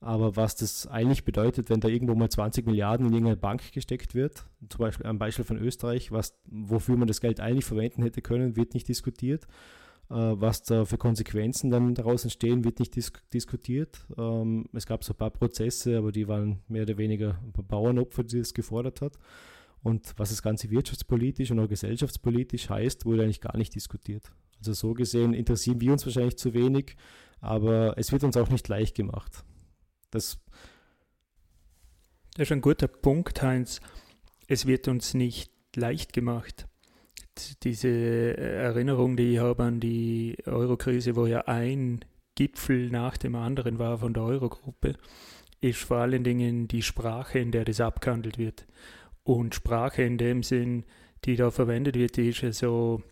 Aber 0.00 0.34
was 0.34 0.56
das 0.56 0.86
eigentlich 0.86 1.24
bedeutet, 1.24 1.68
wenn 1.68 1.80
da 1.80 1.88
irgendwo 1.88 2.14
mal 2.14 2.30
20 2.30 2.64
Milliarden 2.66 3.06
in 3.06 3.12
irgendeine 3.12 3.36
Bank 3.36 3.72
gesteckt 3.72 4.14
wird, 4.14 4.46
zum 4.70 4.78
Beispiel 4.78 5.06
am 5.06 5.18
Beispiel 5.18 5.44
von 5.44 5.58
Österreich, 5.58 6.10
was, 6.10 6.38
wofür 6.46 6.96
man 6.96 7.06
das 7.06 7.20
Geld 7.20 7.38
eigentlich 7.38 7.66
verwenden 7.66 8.02
hätte 8.02 8.22
können, 8.22 8.56
wird 8.56 8.72
nicht 8.72 8.88
diskutiert. 8.88 9.46
Äh, 10.08 10.14
was 10.14 10.62
da 10.62 10.86
für 10.86 10.96
Konsequenzen 10.96 11.70
dann 11.70 11.94
daraus 11.94 12.24
entstehen, 12.24 12.64
wird 12.64 12.80
nicht 12.80 12.96
dis 12.96 13.12
diskutiert. 13.32 14.06
Ähm, 14.16 14.66
es 14.72 14.86
gab 14.86 15.04
so 15.04 15.12
ein 15.12 15.18
paar 15.18 15.30
Prozesse, 15.30 15.98
aber 15.98 16.12
die 16.12 16.26
waren 16.26 16.60
mehr 16.66 16.82
oder 16.82 16.96
weniger 16.96 17.38
ein 17.44 17.52
paar 17.52 17.64
Bauernopfer, 17.64 18.24
die 18.24 18.38
das 18.38 18.54
gefordert 18.54 19.02
hat. 19.02 19.18
Und 19.82 20.14
was 20.16 20.30
das 20.30 20.42
Ganze 20.42 20.70
wirtschaftspolitisch 20.70 21.50
und 21.50 21.60
auch 21.60 21.68
gesellschaftspolitisch 21.68 22.70
heißt, 22.70 23.04
wurde 23.04 23.22
eigentlich 23.22 23.40
gar 23.40 23.56
nicht 23.56 23.74
diskutiert. 23.74 24.32
Also 24.58 24.72
so 24.72 24.94
gesehen 24.94 25.32
interessieren 25.34 25.80
wir 25.80 25.92
uns 25.92 26.04
wahrscheinlich 26.04 26.36
zu 26.36 26.54
wenig, 26.54 26.96
aber 27.40 27.96
es 27.96 28.12
wird 28.12 28.24
uns 28.24 28.36
auch 28.36 28.50
nicht 28.50 28.66
leicht 28.68 28.94
gemacht. 28.94 29.44
Das, 30.10 30.38
das 32.34 32.48
ist 32.48 32.52
ein 32.52 32.60
guter 32.60 32.88
Punkt, 32.88 33.42
Heinz. 33.42 33.80
Es 34.46 34.66
wird 34.66 34.88
uns 34.88 35.14
nicht 35.14 35.52
leicht 35.76 36.12
gemacht. 36.12 36.66
Diese 37.62 38.36
Erinnerung, 38.36 39.16
die 39.16 39.34
ich 39.34 39.38
habe 39.38 39.62
an 39.62 39.80
die 39.80 40.36
Eurokrise, 40.44 41.16
wo 41.16 41.26
ja 41.26 41.42
ein 41.42 42.04
Gipfel 42.34 42.90
nach 42.90 43.16
dem 43.16 43.34
anderen 43.34 43.78
war 43.78 43.98
von 43.98 44.12
der 44.12 44.24
Eurogruppe, 44.24 44.96
ist 45.60 45.80
vor 45.80 45.98
allen 45.98 46.24
Dingen 46.24 46.68
die 46.68 46.82
Sprache, 46.82 47.38
in 47.38 47.52
der 47.52 47.64
das 47.64 47.80
abgehandelt 47.80 48.38
wird. 48.38 48.66
Und 49.22 49.54
Sprache 49.54 50.02
in 50.02 50.18
dem 50.18 50.42
Sinn, 50.42 50.84
die 51.24 51.36
da 51.36 51.50
verwendet 51.50 51.96
wird, 51.96 52.16
die 52.16 52.30
ist 52.30 52.40
ja 52.40 52.52
so 52.52 53.02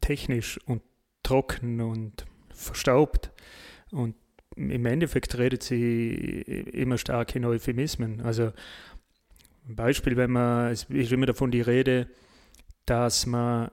technisch 0.00 0.58
und 0.66 0.82
trocken 1.22 1.80
und 1.80 2.26
verstaubt. 2.50 3.32
Und 3.90 4.14
im 4.56 4.86
Endeffekt 4.86 5.36
redet 5.38 5.62
sie 5.62 6.10
immer 6.72 6.98
stark 6.98 7.34
in 7.34 7.44
Euphemismen. 7.44 8.20
Also 8.20 8.52
ein 9.68 9.76
Beispiel, 9.76 10.16
wenn 10.16 10.30
man, 10.30 10.72
es 10.72 10.84
ist 10.84 11.12
immer 11.12 11.26
davon 11.26 11.50
die 11.50 11.60
Rede, 11.60 12.08
dass 12.86 13.26
man 13.26 13.70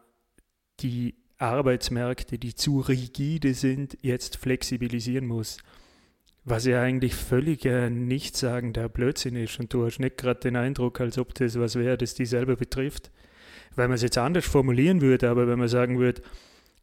die 0.80 1.16
Arbeitsmärkte, 1.38 2.38
die 2.38 2.56
zu 2.56 2.80
rigide 2.80 3.54
sind, 3.54 3.98
jetzt 4.02 4.38
flexibilisieren 4.38 5.28
muss. 5.28 5.58
Was 6.44 6.66
ja 6.66 6.82
eigentlich 6.82 7.14
völlig 7.14 7.66
äh, 7.66 7.90
nichtssagender 7.90 8.90
Blödsinn 8.90 9.36
ist. 9.36 9.60
Und 9.60 9.74
du 9.74 9.86
hast 9.86 10.00
nicht 10.00 10.18
gerade 10.18 10.40
den 10.40 10.56
Eindruck, 10.56 11.00
als 11.00 11.18
ob 11.18 11.36
das 11.36 11.60
was 11.60 11.76
wäre, 11.76 11.98
das 11.98 12.16
die 12.16 12.26
selber 12.26 12.56
betrifft. 12.56 13.12
Weil 13.76 13.88
man 13.88 13.96
es 13.96 14.02
jetzt 14.02 14.18
anders 14.18 14.46
formulieren 14.46 15.02
würde, 15.02 15.30
aber 15.30 15.48
wenn 15.48 15.60
man 15.60 15.68
sagen 15.68 16.00
würde, 16.00 16.22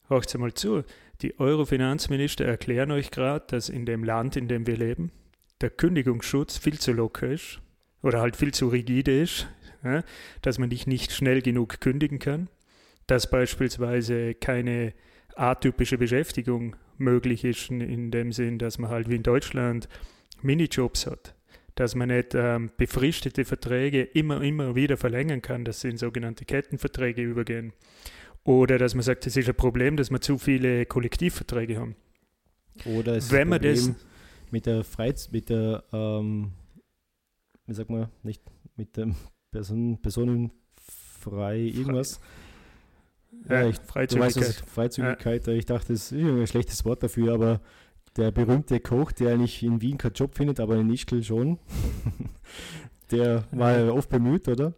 hört 0.09 0.37
mal 0.39 0.55
zu, 0.55 0.85
die 1.23 1.39
Euro-Finanzminister 1.39 2.45
erklären 2.45 2.91
euch 2.91 3.11
gerade, 3.11 3.47
dass 3.49 3.69
in 3.69 3.87
dem 3.87 4.05
Land, 4.05 4.37
in 4.37 4.49
dem 4.49 4.67
wir 4.67 4.77
leben, 4.77 5.11
der 5.61 5.71
Kündigungsschutz 5.71 6.59
viel 6.59 6.79
zu 6.79 6.93
locker 6.93 7.29
ist 7.29 7.61
oder 8.03 8.21
halt 8.21 8.37
viel 8.37 8.53
zu 8.55 8.69
rigide 8.69 9.21
ist, 9.21 9.49
ja, 9.85 10.03
dass 10.43 10.59
man 10.59 10.71
dich 10.71 10.87
nicht 10.87 11.13
schnell 11.13 11.43
genug 11.43 11.81
kündigen 11.81 12.19
kann, 12.19 12.49
dass 13.07 13.31
beispielsweise 13.31 14.35
keine 14.35 14.93
atypische 15.35 15.99
Beschäftigung 15.99 16.77
möglich 16.97 17.45
ist, 17.45 17.71
in 17.71 18.11
dem 18.11 18.33
Sinn, 18.33 18.59
dass 18.59 18.79
man 18.79 18.91
halt 18.91 19.09
wie 19.09 19.17
in 19.17 19.23
Deutschland 19.23 19.89
Minijobs 20.43 21.07
hat, 21.07 21.35
dass 21.75 21.95
man 21.95 22.09
nicht 22.09 22.35
ähm, 22.35 22.71
befristete 22.77 23.45
Verträge 23.45 24.03
immer, 24.03 24.43
immer 24.43 24.75
wieder 24.75 24.97
verlängern 24.97 25.43
kann, 25.43 25.65
dass 25.65 25.81
sie 25.81 25.91
in 25.91 25.97
sogenannte 25.97 26.45
Kettenverträge 26.45 27.23
übergehen. 27.23 27.73
Oder 28.49 28.79
dass 28.79 28.95
man 28.95 29.03
sagt, 29.03 29.27
es 29.27 29.37
ist 29.37 29.47
ein 29.47 29.55
Problem, 29.55 29.97
dass 29.99 30.11
wir 30.11 30.23
zu 30.23 30.39
viele 30.39 30.87
Kollektivverträge 30.87 31.79
haben. 31.79 31.97
Oder 32.87 33.17
es 33.17 33.31
Wenn 33.31 33.53
ist 33.53 33.55
ein 33.55 33.61
Problem 33.61 33.95
das 33.95 34.07
mit 34.51 34.65
der 34.65 34.85
Freiz 34.85 35.31
mit 35.31 35.51
der 35.51 35.85
ähm, 35.93 36.53
wie 37.67 37.75
sagt 37.75 37.91
man, 37.91 38.09
nicht 38.23 38.43
mit 38.77 38.97
dem 38.97 39.15
Person, 39.51 39.99
personenfrei 40.01 41.59
irgendwas. 41.59 42.21
Ja, 43.47 43.61
ja 43.61 43.69
ich, 43.69 43.77
Freizügigkeit. 43.77 44.37
Weißt, 44.37 44.61
Freizügigkeit, 44.65 45.47
ja. 45.47 45.53
ich 45.53 45.67
dachte, 45.67 45.93
das 45.93 46.11
ist 46.11 46.19
ein 46.19 46.47
schlechtes 46.47 46.87
Wort 46.87 47.03
dafür, 47.03 47.35
aber 47.35 47.61
der 48.17 48.31
berühmte 48.31 48.81
Koch, 48.81 49.13
der 49.13 49.35
eigentlich 49.35 49.63
in 49.63 49.83
Wien 49.83 49.99
keinen 49.99 50.15
Job 50.15 50.35
findet, 50.35 50.59
aber 50.59 50.77
in 50.77 50.91
Ischgl 50.91 51.23
schon, 51.23 51.59
der 53.11 53.45
war 53.51 53.79
ja 53.79 53.93
oft 53.93 54.09
bemüht, 54.09 54.49
oder? 54.49 54.73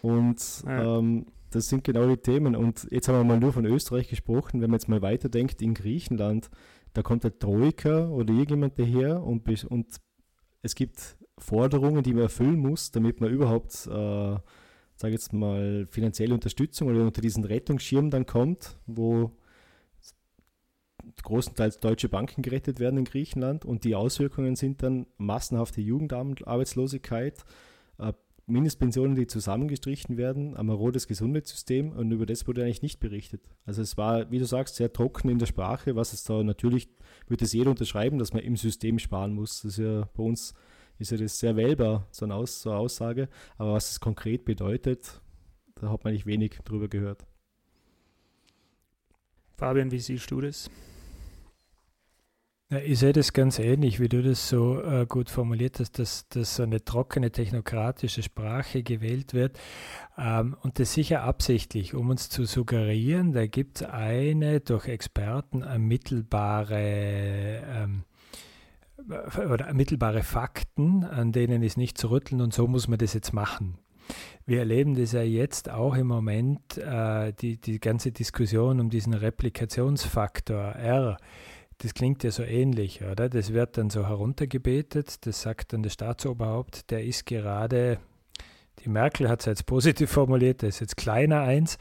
Und 0.00 0.40
ja. 0.64 0.98
ähm, 0.98 1.26
das 1.50 1.68
sind 1.68 1.84
genau 1.84 2.08
die 2.08 2.16
Themen. 2.16 2.56
Und 2.56 2.86
jetzt 2.90 3.08
haben 3.08 3.16
wir 3.16 3.24
mal 3.24 3.40
nur 3.40 3.52
von 3.52 3.64
Österreich 3.64 4.08
gesprochen. 4.08 4.60
Wenn 4.60 4.70
man 4.70 4.78
jetzt 4.78 4.88
mal 4.88 5.02
weiterdenkt, 5.02 5.62
in 5.62 5.74
Griechenland, 5.74 6.50
da 6.92 7.02
kommt 7.02 7.24
der 7.24 7.38
Troika 7.38 8.08
oder 8.08 8.32
irgendjemand 8.32 8.78
daher 8.78 9.22
und, 9.22 9.64
und 9.64 9.86
es 10.62 10.74
gibt 10.74 11.16
Forderungen, 11.38 12.02
die 12.02 12.14
man 12.14 12.24
erfüllen 12.24 12.58
muss, 12.58 12.90
damit 12.90 13.20
man 13.20 13.30
überhaupt, 13.30 13.86
äh, 13.86 14.36
sage 14.96 15.12
jetzt 15.12 15.32
mal, 15.32 15.86
finanzielle 15.90 16.34
Unterstützung 16.34 16.88
oder 16.88 17.02
unter 17.02 17.20
diesen 17.20 17.44
Rettungsschirm 17.44 18.10
dann 18.10 18.24
kommt, 18.24 18.78
wo 18.86 19.32
großenteils 21.22 21.78
deutsche 21.78 22.08
Banken 22.08 22.42
gerettet 22.42 22.80
werden 22.80 22.98
in 22.98 23.04
Griechenland 23.04 23.64
und 23.64 23.84
die 23.84 23.94
Auswirkungen 23.94 24.56
sind 24.56 24.82
dann 24.82 25.06
massenhafte 25.18 25.80
Jugendarbeitslosigkeit, 25.80 27.44
äh, 27.98 28.12
Mindestpensionen, 28.46 29.16
die 29.16 29.26
zusammengestrichen 29.26 30.16
werden, 30.16 30.56
ein 30.56 30.66
marodes 30.66 31.08
Gesundheitssystem 31.08 31.90
und 31.90 32.12
über 32.12 32.26
das 32.26 32.46
wurde 32.46 32.62
eigentlich 32.62 32.82
nicht 32.82 33.00
berichtet. 33.00 33.42
Also 33.64 33.82
es 33.82 33.96
war, 33.96 34.30
wie 34.30 34.38
du 34.38 34.44
sagst, 34.44 34.76
sehr 34.76 34.92
trocken 34.92 35.28
in 35.28 35.40
der 35.40 35.46
Sprache, 35.46 35.96
was 35.96 36.12
es 36.12 36.22
da 36.22 36.42
natürlich, 36.44 36.88
würde 37.26 37.44
es 37.44 37.52
jeder 37.52 37.70
unterschreiben, 37.70 38.18
dass 38.18 38.32
man 38.32 38.42
im 38.42 38.56
System 38.56 39.00
sparen 39.00 39.32
muss. 39.32 39.62
Das 39.62 39.72
ist 39.72 39.84
ja 39.84 40.08
bei 40.14 40.22
uns 40.22 40.54
ist 40.98 41.10
ja 41.10 41.16
das 41.16 41.38
sehr 41.38 41.56
wählbar, 41.56 42.06
so 42.10 42.24
eine, 42.24 42.34
Aus 42.34 42.62
so 42.62 42.70
eine 42.70 42.78
Aussage. 42.78 43.28
Aber 43.58 43.74
was 43.74 43.90
es 43.90 44.00
konkret 44.00 44.44
bedeutet, 44.44 45.20
da 45.74 45.90
hat 45.90 46.04
man 46.04 46.12
nicht 46.12 46.26
wenig 46.26 46.58
drüber 46.64 46.88
gehört. 46.88 47.26
Fabian, 49.56 49.90
wie 49.90 49.98
siehst 49.98 50.30
du 50.30 50.40
das? 50.40 50.70
Ja, 52.68 52.78
ich 52.78 52.98
sehe 52.98 53.12
das 53.12 53.32
ganz 53.32 53.60
ähnlich, 53.60 54.00
wie 54.00 54.08
du 54.08 54.24
das 54.24 54.48
so 54.48 54.82
äh, 54.82 55.06
gut 55.06 55.30
formuliert 55.30 55.78
hast, 55.78 56.00
dass, 56.00 56.28
dass 56.28 56.56
so 56.56 56.64
eine 56.64 56.84
trockene 56.84 57.30
technokratische 57.30 58.24
Sprache 58.24 58.82
gewählt 58.82 59.34
wird. 59.34 59.56
Ähm, 60.18 60.56
und 60.62 60.80
das 60.80 60.92
sicher 60.92 61.22
absichtlich, 61.22 61.94
um 61.94 62.10
uns 62.10 62.28
zu 62.28 62.44
suggerieren, 62.44 63.32
da 63.32 63.46
gibt 63.46 63.82
es 63.82 63.88
eine 63.88 64.58
durch 64.58 64.88
Experten 64.88 65.62
ermittelbare 65.62 67.62
ähm, 67.68 68.02
oder 69.48 69.66
ermittelbare 69.66 70.24
Fakten, 70.24 71.04
an 71.04 71.30
denen 71.30 71.62
ist 71.62 71.76
nicht 71.76 71.96
zu 71.96 72.10
rütteln 72.10 72.40
und 72.40 72.52
so 72.52 72.66
muss 72.66 72.88
man 72.88 72.98
das 72.98 73.14
jetzt 73.14 73.32
machen. 73.32 73.78
Wir 74.44 74.60
erleben 74.60 74.96
das 74.96 75.12
ja 75.12 75.22
jetzt 75.22 75.70
auch 75.70 75.94
im 75.94 76.08
Moment, 76.08 76.78
äh, 76.78 77.32
die, 77.32 77.60
die 77.60 77.78
ganze 77.78 78.10
Diskussion 78.10 78.80
um 78.80 78.90
diesen 78.90 79.14
Replikationsfaktor 79.14 80.72
R. 80.72 81.16
Das 81.78 81.92
klingt 81.92 82.24
ja 82.24 82.30
so 82.30 82.42
ähnlich, 82.42 83.02
oder? 83.02 83.28
Das 83.28 83.52
wird 83.52 83.76
dann 83.76 83.90
so 83.90 84.06
heruntergebetet, 84.06 85.26
das 85.26 85.42
sagt 85.42 85.72
dann 85.72 85.82
der 85.82 85.90
Staatsoberhaupt, 85.90 86.90
der 86.90 87.04
ist 87.04 87.26
gerade, 87.26 87.98
die 88.84 88.88
Merkel 88.88 89.28
hat 89.28 89.40
es 89.40 89.46
jetzt 89.46 89.66
positiv 89.66 90.10
formuliert, 90.10 90.62
der 90.62 90.70
ist 90.70 90.80
jetzt 90.80 90.96
kleiner 90.96 91.42
eins. 91.42 91.78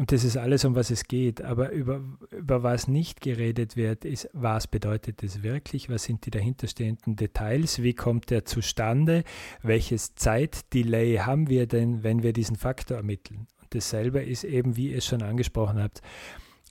Und 0.00 0.12
das 0.12 0.24
ist 0.24 0.38
alles, 0.38 0.64
um 0.64 0.74
was 0.74 0.90
es 0.90 1.04
geht. 1.04 1.42
Aber 1.42 1.72
über, 1.72 2.00
über 2.30 2.62
was 2.62 2.88
nicht 2.88 3.20
geredet 3.20 3.76
wird, 3.76 4.06
ist, 4.06 4.30
was 4.32 4.66
bedeutet 4.66 5.22
das 5.22 5.42
wirklich? 5.42 5.90
Was 5.90 6.04
sind 6.04 6.24
die 6.24 6.30
dahinterstehenden 6.30 7.16
Details? 7.16 7.82
Wie 7.82 7.92
kommt 7.92 8.30
der 8.30 8.46
zustande? 8.46 9.24
Welches 9.62 10.14
Zeitdelay 10.14 11.18
haben 11.18 11.50
wir 11.50 11.66
denn, 11.66 12.02
wenn 12.02 12.22
wir 12.22 12.32
diesen 12.32 12.56
Faktor 12.56 12.96
ermitteln? 12.96 13.46
Und 13.60 13.74
dasselbe 13.74 14.22
ist 14.22 14.44
eben, 14.44 14.74
wie 14.74 14.92
ihr 14.92 14.98
es 14.98 15.06
schon 15.06 15.20
angesprochen 15.20 15.82
habt, 15.82 16.00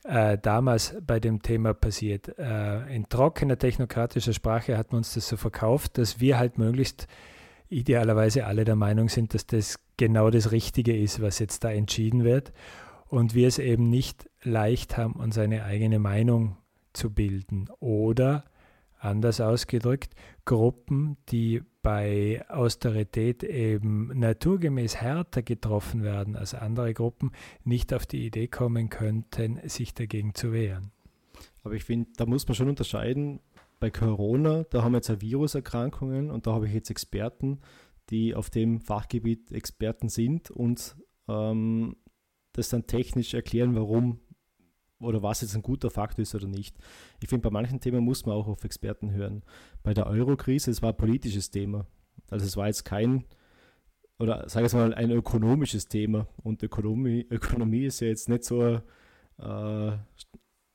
äh, 0.04 0.38
damals 0.38 0.96
bei 1.06 1.20
dem 1.20 1.42
Thema 1.42 1.74
passiert. 1.74 2.38
Äh, 2.38 2.96
in 2.96 3.10
trockener 3.10 3.58
technokratischer 3.58 4.34
Sprache 4.34 4.78
hat 4.78 4.92
man 4.92 5.00
uns 5.00 5.14
das 5.14 5.28
so 5.28 5.38
verkauft, 5.38 5.98
dass 5.98 6.20
wir 6.20 6.38
halt 6.38 6.58
möglichst 6.58 7.08
idealerweise 7.70 8.46
alle 8.46 8.66
der 8.66 8.76
Meinung 8.76 9.10
sind, 9.10 9.34
dass 9.34 9.46
das 9.46 9.80
genau 9.98 10.30
das 10.30 10.52
Richtige 10.52 10.98
ist, 10.98 11.22
was 11.22 11.40
jetzt 11.40 11.64
da 11.64 11.72
entschieden 11.72 12.24
wird 12.24 12.52
und 13.10 13.36
wir 13.36 13.48
es 13.48 13.60
eben 13.60 13.90
nicht 13.90 14.30
leicht 14.44 14.98
haben, 14.98 15.14
uns 15.14 15.38
eine 15.38 15.66
eigene 15.66 16.00
Meinung 16.00 16.58
zu 16.94 17.12
bilden. 17.12 17.70
Oder 17.80 18.46
anders 19.00 19.42
ausgedrückt, 19.42 20.14
Gruppen, 20.46 21.18
die 21.30 21.62
bei 21.82 22.44
Austerität 22.50 23.44
eben 23.44 24.08
naturgemäß 24.20 24.98
härter 24.98 25.42
getroffen 25.42 26.04
werden 26.04 26.36
als 26.36 26.54
andere 26.54 26.94
Gruppen, 26.94 27.32
nicht 27.64 27.94
auf 27.94 28.06
die 28.06 28.26
Idee 28.26 28.48
kommen 28.48 28.90
könnten, 28.90 29.60
sich 29.68 29.94
dagegen 29.94 30.36
zu 30.36 30.52
wehren. 30.52 30.92
Aber 31.64 31.74
ich 31.74 31.86
finde, 31.86 32.10
da 32.18 32.26
muss 32.26 32.48
man 32.48 32.56
schon 32.56 32.70
unterscheiden. 32.70 33.40
Bei 33.80 33.90
Corona, 33.90 34.66
da 34.70 34.84
haben 34.84 34.92
wir 34.92 34.98
jetzt 34.98 35.22
Viruserkrankungen 35.22 36.32
und 36.32 36.48
da 36.48 36.54
habe 36.54 36.68
ich 36.68 36.74
jetzt 36.74 36.90
Experten, 36.90 37.62
die 38.10 38.36
auf 38.36 38.50
dem 38.50 38.82
Fachgebiet 38.82 39.52
Experten 39.52 40.10
sind 40.10 40.52
und 40.52 40.98
ähm, 41.30 41.96
das 42.52 42.70
dann 42.70 42.88
technisch 42.88 43.34
erklären, 43.34 43.76
warum 43.76 44.20
oder 45.00 45.24
was 45.24 45.42
jetzt 45.42 45.56
ein 45.56 45.62
guter 45.62 45.90
Faktor 45.90 46.24
ist 46.24 46.36
oder 46.36 46.48
nicht. 46.48 46.76
Ich 47.22 47.30
finde, 47.30 47.44
bei 47.44 47.52
manchen 47.52 47.80
Themen 47.80 48.04
muss 48.04 48.26
man 48.26 48.36
auch 48.36 48.48
auf 48.48 48.64
Experten 48.64 49.12
hören. 49.12 49.44
Bei 49.84 49.94
der 49.94 50.08
Euro-Krise, 50.08 50.72
es 50.72 50.82
war 50.82 50.92
ein 50.92 50.98
politisches 50.98 51.52
Thema. 51.52 51.86
Also 52.30 52.46
es 52.46 52.58
war 52.58 52.68
jetzt 52.68 52.84
kein, 52.86 53.26
oder 54.20 54.48
sage 54.50 54.68
ich 54.68 54.74
mal, 54.74 54.94
ein 54.94 55.12
ökonomisches 55.12 55.88
Thema. 55.88 56.28
Und 56.44 56.62
Ökonomie, 56.64 57.26
Ökonomie 57.30 57.86
ist 57.86 58.02
ja 58.02 58.08
jetzt 58.08 58.28
nicht 58.28 58.44
so 58.44 58.62
eine 58.62 58.84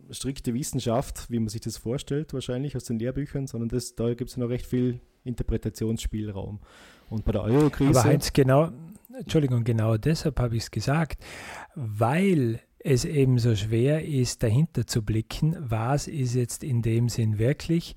äh, 0.09 0.13
strikte 0.13 0.55
Wissenschaft, 0.55 1.31
wie 1.31 1.39
man 1.39 1.49
sich 1.49 1.61
das 1.61 1.77
vorstellt, 1.77 2.33
wahrscheinlich 2.33 2.77
aus 2.77 2.85
den 2.85 2.99
Lehrbüchern, 2.99 3.47
sondern 3.47 3.69
das, 3.69 3.95
da 3.95 4.15
gibt 4.15 4.31
es 4.31 4.37
noch 4.37 4.49
recht 4.49 4.67
viel 4.67 5.01
Interpretationsspielraum. 5.25 6.61
Und 7.11 7.25
bei 7.25 7.33
der 7.33 7.43
Euro-Krise. 7.43 8.01
Aber 8.01 8.05
Heinz, 8.05 8.33
genau, 8.33 8.71
Entschuldigung, 9.19 9.65
genau 9.65 9.97
deshalb 9.97 10.41
habe 10.41 10.57
ich 10.57 10.65
es 10.65 10.71
gesagt, 10.71 11.23
weil 11.75 12.61
es 12.85 13.05
eben 13.07 13.39
so 13.39 13.57
schwer 13.57 14.05
ist, 14.05 14.43
dahinter 14.43 14.87
zu 14.87 15.03
blicken, 15.03 15.57
was 15.59 16.07
ist 16.07 16.35
jetzt 16.35 16.63
in 16.63 16.83
dem 16.83 17.09
Sinn 17.09 17.39
wirklich 17.39 17.97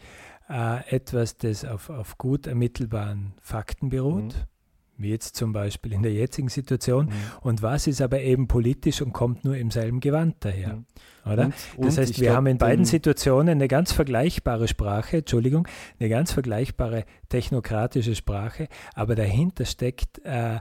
äh, 0.50 0.80
etwas, 0.90 1.38
das 1.38 1.66
auf, 1.66 1.90
auf 1.90 2.18
gut 2.18 2.48
ermittelbaren 2.48 3.34
Fakten 3.42 3.90
beruht. 3.90 4.34
Mhm. 4.34 5.00
wie 5.00 5.10
jetzt 5.12 5.36
zum 5.36 5.54
Beispiel 5.54 5.94
in 5.94 6.02
der 6.02 6.14
jetzigen 6.14 6.50
Situation, 6.50 7.08
mhm. 7.08 7.12
und 7.42 7.62
was 7.62 7.86
ist 7.86 8.02
aber 8.02 8.22
eben 8.22 8.48
politisch 8.48 9.02
und 9.02 9.14
kommt 9.14 9.46
nur 9.46 9.56
im 9.56 9.70
selben 9.70 10.00
Gewand 10.00 10.38
daher. 10.40 10.78
Mhm. 10.78 10.86
Oder? 11.32 11.46
Und, 11.46 11.54
das 11.54 11.76
und 11.76 11.98
heißt, 11.98 12.20
wir 12.20 12.28
glaub, 12.28 12.38
haben 12.38 12.48
in 12.48 12.58
beiden 12.58 12.86
Situationen 12.86 13.50
eine 13.50 13.68
ganz 13.68 13.92
vergleichbare 13.92 14.68
Sprache, 14.68 15.18
Entschuldigung, 15.18 15.68
eine 16.00 16.10
ganz 16.10 16.32
vergleichbare 16.32 17.04
technokratische 17.30 18.16
Sprache, 18.16 18.70
aber 18.96 19.14
dahinter 19.16 19.66
steckt 19.66 20.20
äh, 20.24 20.60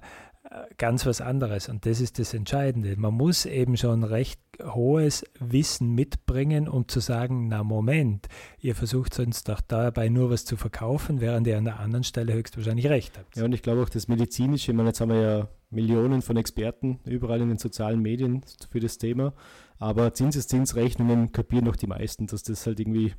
ganz 0.78 1.06
was 1.06 1.20
anderes. 1.20 1.68
Und 1.68 1.86
das 1.86 2.00
ist 2.00 2.18
das 2.18 2.34
Entscheidende. 2.34 2.96
Man 2.96 3.14
muss 3.14 3.46
eben 3.46 3.76
schon 3.76 4.04
recht 4.04 4.40
hohes 4.62 5.24
Wissen 5.38 5.94
mitbringen, 5.94 6.68
um 6.68 6.88
zu 6.88 7.00
sagen, 7.00 7.48
na 7.48 7.62
Moment, 7.62 8.28
ihr 8.58 8.74
versucht 8.74 9.18
uns 9.18 9.44
doch 9.44 9.60
dabei 9.60 10.08
nur 10.08 10.30
was 10.30 10.44
zu 10.44 10.56
verkaufen, 10.56 11.20
während 11.20 11.46
ihr 11.46 11.58
an 11.58 11.64
der 11.64 11.80
anderen 11.80 12.04
Stelle 12.04 12.32
höchstwahrscheinlich 12.32 12.88
recht 12.88 13.18
habt. 13.18 13.36
Ja, 13.36 13.44
und 13.44 13.52
ich 13.52 13.62
glaube 13.62 13.82
auch 13.82 13.88
das 13.88 14.08
Medizinische, 14.08 14.72
ich 14.72 14.76
meine, 14.76 14.90
jetzt 14.90 15.00
haben 15.00 15.10
wir 15.10 15.20
ja 15.20 15.48
Millionen 15.70 16.22
von 16.22 16.36
Experten 16.36 17.00
überall 17.04 17.40
in 17.40 17.48
den 17.48 17.58
sozialen 17.58 18.00
Medien 18.00 18.42
für 18.70 18.80
das 18.80 18.98
Thema, 18.98 19.34
aber 19.78 20.14
Zinseszinsrechnungen 20.14 21.32
kapieren 21.32 21.64
noch 21.64 21.76
die 21.76 21.86
meisten, 21.86 22.26
dass 22.26 22.42
das 22.42 22.66
halt 22.66 22.80
irgendwie, 22.80 23.14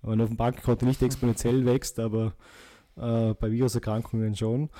wenn 0.00 0.10
man 0.10 0.20
auf 0.22 0.28
dem 0.28 0.36
Bankkonto 0.36 0.86
nicht 0.86 1.02
exponentiell 1.02 1.64
wächst, 1.66 2.00
aber 2.00 2.34
äh, 2.96 3.34
bei 3.34 3.50
Viruserkrankungen 3.50 4.34
schon. 4.34 4.70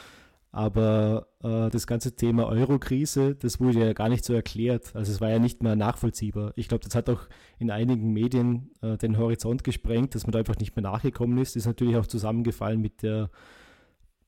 Aber 0.54 1.28
äh, 1.42 1.71
das 1.71 1.87
ganze 1.87 2.14
Thema 2.14 2.47
Euro-Krise, 2.47 3.35
das 3.35 3.59
wurde 3.59 3.87
ja 3.87 3.92
gar 3.94 4.11
nicht 4.11 4.23
so 4.23 4.35
erklärt. 4.35 4.94
Also 4.94 5.11
es 5.11 5.23
war 5.23 5.30
ja 5.30 5.38
nicht 5.38 5.62
mehr 5.62 5.76
nachvollziehbar. 5.76 6.52
Ich 6.56 6.68
glaube, 6.68 6.85
das 6.85 6.94
hat 6.94 7.09
auch 7.09 7.23
in 7.59 7.71
einigen 7.71 8.12
Medien 8.12 8.71
äh, 8.82 8.99
den 8.99 9.16
Horizont 9.16 9.64
gesprengt, 9.64 10.14
dass 10.14 10.26
man 10.26 10.32
da 10.32 10.40
einfach 10.40 10.59
nicht 10.59 10.76
mehr 10.76 10.82
nachgekommen 10.82 11.38
ist. 11.38 11.56
Ist 11.56 11.64
natürlich 11.64 11.97
auch 11.97 12.06
zusammengefallen 12.06 12.82
mit 12.82 13.02
der 13.02 13.30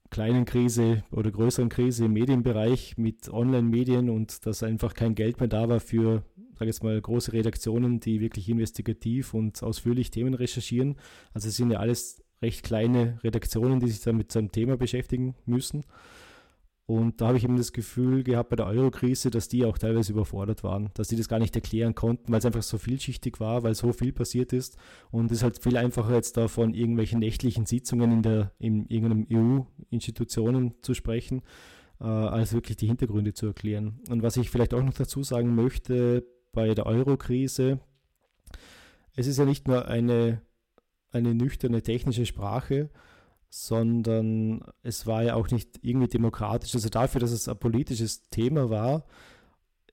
kleinen 0.09 0.47
Krise 0.47 1.05
oder 1.11 1.31
größeren 1.31 1.69
Krise 1.69 2.07
im 2.07 2.15
Medienbereich 2.15 2.97
mit 2.97 3.29
Online-Medien 3.29 4.09
und 4.09 4.47
dass 4.47 4.63
einfach 4.63 4.95
kein 4.95 5.15
Geld 5.15 5.41
mehr 5.41 5.49
da 5.49 5.69
war 5.69 5.81
für, 5.81 6.23
sage 6.55 6.67
jetzt 6.67 6.83
mal, 6.83 6.99
große 6.99 7.35
Redaktionen, 7.35 8.01
die 8.01 8.21
wirklich 8.21 8.49
investigativ 8.49 9.35
und 9.35 9.63
ausführlich 9.63 10.11
Themen 10.11 10.33
recherchieren. 10.33 10.97
Also 11.35 11.49
es 11.49 11.57
sind 11.57 11.71
ja 11.71 11.81
alles 11.81 12.24
recht 12.45 12.63
kleine 12.63 13.19
Redaktionen, 13.25 13.81
die 13.81 13.89
sich 13.89 14.01
dann 14.01 14.17
mit 14.17 14.31
seinem 14.31 14.53
Thema 14.53 14.77
beschäftigen 14.77 15.35
müssen. 15.47 15.85
Und 16.87 17.23
da 17.23 17.29
habe 17.29 17.39
ich 17.39 17.45
eben 17.45 17.57
das 17.57 17.73
Gefühl 17.73 18.23
gehabt 18.25 18.51
bei 18.51 18.57
der 18.57 18.67
Euro-Krise, 18.67 19.31
dass 19.31 19.49
die 19.49 19.65
auch 19.65 19.79
teilweise 19.79 20.13
überfordert 20.13 20.63
waren, 20.65 20.91
dass 20.93 21.09
die 21.09 21.17
das 21.17 21.29
gar 21.29 21.39
nicht 21.39 21.57
erklären 21.57 21.95
konnten, 21.95 22.31
weil 22.31 22.41
es 22.41 22.45
einfach 22.45 22.63
so 22.63 22.77
vielschichtig 22.77 23.41
war, 23.41 23.63
weil 23.63 23.75
so 23.75 23.93
viel 23.95 24.13
passiert 24.13 24.53
ist. 24.53 24.77
Und 25.11 25.31
es 25.31 25.39
ist 25.39 25.43
halt 25.43 25.63
viel 25.63 25.79
einfacher 25.79 26.15
jetzt 26.15 26.37
da 26.37 26.47
von 26.47 26.75
irgendwelchen 26.75 27.21
nächtlichen 27.21 27.65
Sitzungen 27.65 28.13
in, 28.13 28.23
der, 28.23 28.53
in 28.59 28.87
irgendeinem 28.89 29.27
EU-Institutionen 29.33 30.75
zu 30.83 30.93
sprechen, 30.93 31.41
äh, 32.01 32.05
als 32.05 32.53
wirklich 32.53 32.77
die 32.77 32.87
Hintergründe 32.87 33.33
zu 33.33 33.47
erklären. 33.47 34.01
Und 34.11 34.23
was 34.23 34.37
ich 34.37 34.51
vielleicht 34.51 34.75
auch 34.75 34.83
noch 34.83 34.93
dazu 34.93 35.23
sagen 35.23 35.55
möchte 35.55 36.27
bei 36.53 36.75
der 36.75 36.85
Euro-Krise, 36.85 37.81
es 39.17 39.27
ist 39.27 39.39
ja 39.39 39.47
nicht 39.47 39.69
nur 39.69 39.89
eine 39.89 40.43
eine 41.15 41.35
nüchterne 41.35 41.83
technische 41.83 42.27
Sprache, 42.27 42.91
sondern 43.49 44.65
es 44.83 45.07
war 45.07 45.23
ja 45.23 45.35
auch 45.35 45.51
nicht 45.51 45.79
irgendwie 45.83 46.09
demokratisch. 46.09 46.75
Also 46.75 46.89
dafür, 46.89 47.21
dass 47.21 47.31
es 47.31 47.49
ein 47.49 47.59
politisches 47.59 48.29
Thema 48.29 48.69
war, 48.69 49.07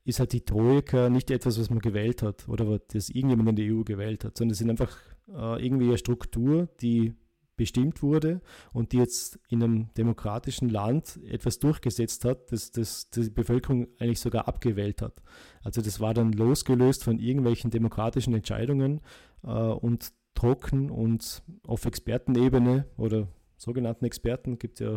ist 0.04 0.18
halt 0.18 0.32
die 0.32 0.44
Troika 0.44 1.08
nicht 1.08 1.30
etwas, 1.30 1.60
was 1.60 1.70
man 1.70 1.78
gewählt 1.78 2.22
hat 2.22 2.48
oder 2.48 2.80
das 2.80 3.08
irgendjemand 3.08 3.50
in 3.50 3.56
der 3.56 3.72
EU 3.72 3.84
gewählt 3.84 4.24
hat, 4.24 4.36
sondern 4.36 4.52
es 4.52 4.58
sind 4.58 4.70
einfach 4.70 4.96
äh, 5.28 5.64
irgendwie 5.64 5.86
eine 5.86 5.98
Struktur, 5.98 6.68
die 6.80 7.14
bestimmt 7.56 8.02
wurde 8.02 8.40
und 8.72 8.90
die 8.90 8.96
jetzt 8.96 9.38
in 9.48 9.62
einem 9.62 9.94
demokratischen 9.94 10.68
Land 10.68 11.20
etwas 11.28 11.60
durchgesetzt 11.60 12.24
hat, 12.24 12.50
das, 12.50 12.72
das 12.72 13.10
die 13.10 13.30
Bevölkerung 13.30 13.86
eigentlich 14.00 14.18
sogar 14.18 14.48
abgewählt 14.48 15.02
hat. 15.02 15.22
Also 15.62 15.80
das 15.82 16.00
war 16.00 16.14
dann 16.14 16.32
losgelöst 16.32 17.04
von 17.04 17.20
irgendwelchen 17.20 17.70
demokratischen 17.70 18.34
Entscheidungen 18.34 19.00
äh, 19.44 19.48
und 19.48 20.12
trocken 20.34 20.90
und 20.90 21.42
auf 21.66 21.84
Expertenebene 21.84 22.86
oder 22.96 23.28
sogenannten 23.56 24.04
Experten, 24.04 24.58
gibt 24.58 24.80
es 24.80 24.86
ja 24.86 24.96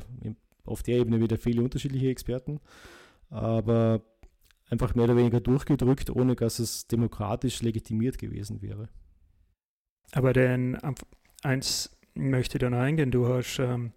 auf 0.65 0.83
der 0.83 0.97
Ebene 0.97 1.19
wieder 1.19 1.37
viele 1.37 1.61
unterschiedliche 1.61 2.09
Experten, 2.09 2.59
aber 3.29 4.01
einfach 4.69 4.95
mehr 4.95 5.05
oder 5.05 5.17
weniger 5.17 5.39
durchgedrückt, 5.39 6.09
ohne 6.09 6.35
dass 6.35 6.59
es 6.59 6.87
demokratisch 6.87 7.61
legitimiert 7.61 8.17
gewesen 8.17 8.61
wäre. 8.61 8.89
Aber 10.11 10.33
denn 10.33 10.77
eins 11.43 11.97
möchte 12.13 12.57
ich 12.57 12.61
dann 12.61 12.73
eingehen, 12.73 13.11
du 13.11 13.27
hast, 13.27 13.59
ähm, 13.59 13.91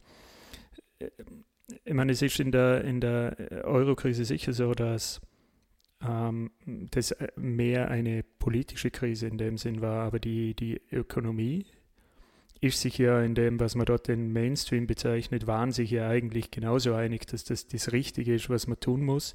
ich 1.84 1.94
meine, 1.94 2.12
es 2.12 2.22
ist 2.22 2.40
in 2.40 2.52
der, 2.52 2.84
in 2.84 3.00
der 3.00 3.64
Euro-Krise 3.64 4.24
sicher 4.24 4.52
so, 4.52 4.72
dass 4.72 5.20
ähm, 6.06 6.50
das 6.64 7.12
äh, 7.12 7.28
mehr 7.36 7.90
eine 7.90 8.22
politische 8.22 8.90
Krise 8.90 9.26
in 9.26 9.38
dem 9.38 9.58
Sinn 9.58 9.80
war, 9.80 10.04
aber 10.04 10.18
die, 10.18 10.54
die 10.54 10.80
Ökonomie 10.92 11.66
ist 12.60 12.80
sich 12.80 12.98
ja 12.98 13.22
in 13.22 13.34
dem, 13.34 13.60
was 13.60 13.74
man 13.76 13.86
dort 13.86 14.08
den 14.08 14.32
Mainstream 14.32 14.86
bezeichnet, 14.86 15.46
waren 15.46 15.70
sich 15.70 15.90
ja 15.90 16.08
eigentlich 16.08 16.50
genauso 16.50 16.94
einig, 16.94 17.26
dass 17.26 17.44
das 17.44 17.68
das 17.68 17.92
Richtige 17.92 18.34
ist, 18.34 18.50
was 18.50 18.66
man 18.66 18.80
tun 18.80 19.04
muss. 19.04 19.32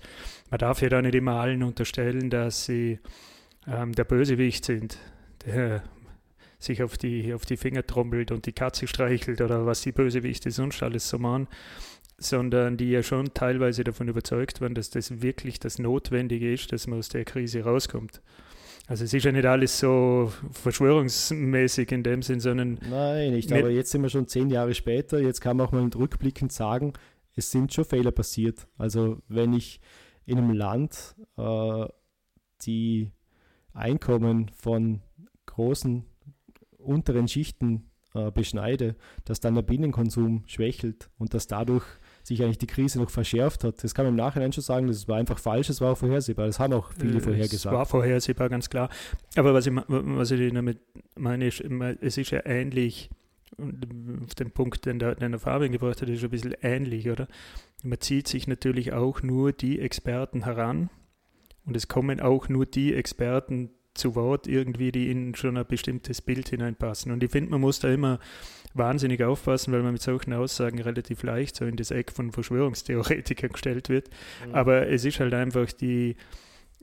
Man 0.49 0.57
darf 0.57 0.81
ja 0.81 0.89
da 0.89 1.01
nicht 1.01 1.15
immer 1.15 1.39
allen 1.39 1.63
unterstellen, 1.63 2.29
dass 2.29 2.65
sie 2.65 2.99
ähm, 3.65 3.93
der 3.93 4.03
Bösewicht 4.03 4.65
sind, 4.65 4.97
der 5.45 5.83
sich 6.59 6.83
auf 6.83 6.97
die, 6.97 7.33
auf 7.33 7.45
die 7.45 7.57
Finger 7.57 7.85
trommelt 7.85 8.31
und 8.31 8.45
die 8.45 8.53
Katze 8.53 8.87
streichelt 8.87 9.41
oder 9.41 9.65
was 9.65 9.81
die 9.81 9.91
Bösewichte 9.91 10.51
sonst 10.51 10.83
alles 10.83 11.09
so 11.09 11.17
machen 11.17 11.47
sondern 12.23 12.77
die 12.77 12.89
ja 12.89 13.03
schon 13.03 13.33
teilweise 13.33 13.83
davon 13.83 14.07
überzeugt 14.07 14.61
waren, 14.61 14.75
dass 14.75 14.89
das 14.89 15.21
wirklich 15.21 15.59
das 15.59 15.79
Notwendige 15.79 16.53
ist, 16.53 16.71
dass 16.71 16.87
man 16.87 16.99
aus 16.99 17.09
der 17.09 17.25
Krise 17.25 17.63
rauskommt. 17.63 18.21
Also 18.87 19.05
es 19.05 19.13
ist 19.13 19.23
ja 19.23 19.31
nicht 19.31 19.45
alles 19.45 19.79
so 19.79 20.33
verschwörungsmäßig 20.51 21.91
in 21.91 22.03
dem 22.03 22.21
Sinn, 22.21 22.41
sondern... 22.41 22.79
Nein, 22.89 23.31
nicht, 23.31 23.51
aber 23.51 23.69
jetzt 23.69 23.91
sind 23.91 24.01
wir 24.01 24.09
schon 24.09 24.27
zehn 24.27 24.49
Jahre 24.49 24.73
später, 24.73 25.19
jetzt 25.19 25.39
kann 25.39 25.57
man 25.57 25.67
auch 25.67 25.71
mal 25.71 25.87
rückblickend 25.87 26.51
sagen, 26.51 26.93
es 27.35 27.49
sind 27.49 27.73
schon 27.73 27.85
Fehler 27.85 28.11
passiert. 28.11 28.67
Also 28.77 29.19
wenn 29.27 29.53
ich 29.53 29.79
in 30.25 30.37
einem 30.37 30.51
Land 30.51 31.15
äh, 31.37 31.85
die 32.65 33.11
Einkommen 33.73 34.49
von 34.49 35.01
großen 35.45 36.05
unteren 36.77 37.27
Schichten 37.27 37.89
äh, 38.13 38.31
beschneide, 38.31 38.95
dass 39.25 39.39
dann 39.39 39.55
der 39.55 39.61
Binnenkonsum 39.63 40.43
schwächelt 40.45 41.09
und 41.17 41.33
dass 41.33 41.47
dadurch 41.47 41.85
sich 42.23 42.41
eigentlich 42.41 42.57
die 42.57 42.67
Krise 42.67 42.99
noch 42.99 43.09
verschärft 43.09 43.63
hat. 43.63 43.83
Das 43.83 43.93
kann 43.93 44.05
man 44.05 44.13
im 44.13 44.17
Nachhinein 44.17 44.53
schon 44.53 44.63
sagen, 44.63 44.87
das 44.87 45.07
war 45.07 45.17
einfach 45.17 45.39
falsch, 45.39 45.69
es 45.69 45.81
war 45.81 45.91
auch 45.91 45.97
vorhersehbar. 45.97 46.47
Das 46.47 46.59
haben 46.59 46.73
auch 46.73 46.91
viele 46.97 47.19
vorhergesagt. 47.19 47.65
Es 47.65 47.65
war 47.65 47.85
vorhersehbar, 47.85 48.49
ganz 48.49 48.69
klar. 48.69 48.89
Aber 49.35 49.53
was 49.53 49.67
ich, 49.67 49.73
was 49.75 50.31
ich 50.31 50.53
damit 50.53 50.79
meine, 51.15 51.47
ist, 51.47 51.61
es 52.01 52.17
ist 52.17 52.31
ja 52.31 52.45
ähnlich, 52.45 53.09
auf 53.57 54.35
den 54.35 54.51
Punkt, 54.51 54.85
den 54.85 54.99
der, 54.99 55.15
den 55.15 55.31
der 55.31 55.39
Fabian 55.39 55.71
gebracht 55.71 56.01
hat, 56.01 56.09
ist 56.09 56.23
ein 56.23 56.29
bisschen 56.29 56.55
ähnlich, 56.61 57.09
oder? 57.09 57.27
Man 57.83 57.99
zieht 57.99 58.27
sich 58.27 58.47
natürlich 58.47 58.93
auch 58.93 59.21
nur 59.21 59.51
die 59.51 59.79
Experten 59.79 60.45
heran 60.45 60.89
und 61.65 61.75
es 61.75 61.87
kommen 61.87 62.19
auch 62.19 62.49
nur 62.49 62.65
die 62.65 62.93
Experten 62.93 63.69
zu 63.93 64.15
Wort 64.15 64.47
irgendwie, 64.47 64.91
die 64.91 65.11
in 65.11 65.35
schon 65.35 65.57
ein 65.57 65.67
bestimmtes 65.67 66.21
Bild 66.21 66.49
hineinpassen. 66.49 67.11
Und 67.11 67.23
ich 67.23 67.31
finde, 67.31 67.51
man 67.51 67.61
muss 67.61 67.79
da 67.79 67.89
immer 67.89 68.19
wahnsinnig 68.73 69.23
aufpassen, 69.23 69.71
weil 69.73 69.83
man 69.83 69.93
mit 69.93 70.01
solchen 70.01 70.33
Aussagen 70.33 70.81
relativ 70.81 71.23
leicht 71.23 71.55
so 71.55 71.65
in 71.65 71.75
das 71.75 71.91
Eck 71.91 72.11
von 72.11 72.31
Verschwörungstheoretikern 72.31 73.51
gestellt 73.53 73.89
wird. 73.89 74.09
Mhm. 74.47 74.55
Aber 74.55 74.87
es 74.87 75.05
ist 75.05 75.19
halt 75.19 75.33
einfach 75.33 75.71
die, 75.71 76.15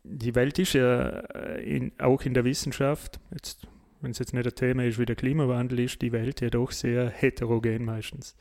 die 0.02 0.34
Welt 0.34 0.58
ist 0.58 0.74
ja 0.74 1.08
äh, 1.08 1.62
in, 1.62 1.92
auch 1.98 2.22
in 2.22 2.34
der 2.34 2.44
Wissenschaft, 2.44 3.20
jetzt, 3.32 3.66
wenn 4.00 4.12
es 4.12 4.18
jetzt 4.18 4.34
nicht 4.34 4.46
ein 4.46 4.54
Thema 4.54 4.84
ist, 4.84 4.98
wie 4.98 5.06
der 5.06 5.16
Klimawandel 5.16 5.80
ist, 5.80 6.00
die 6.02 6.12
Welt 6.12 6.40
ja 6.40 6.50
doch 6.50 6.70
sehr 6.70 7.10
heterogen 7.10 7.84
meistens. 7.84 8.36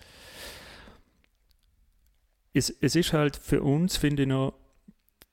Es, 2.53 2.69
es 2.81 2.95
ist 2.95 3.13
halt 3.13 3.35
für 3.35 3.62
uns, 3.62 3.97
finde 3.97 4.23
ich 4.23 4.29
noch, 4.29 4.53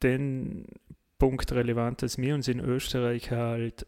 den 0.02 0.66
Punkt 1.18 1.52
relevant, 1.52 2.02
dass 2.02 2.18
wir 2.18 2.34
uns 2.34 2.48
in 2.48 2.60
Österreich 2.60 3.30
halt, 3.30 3.86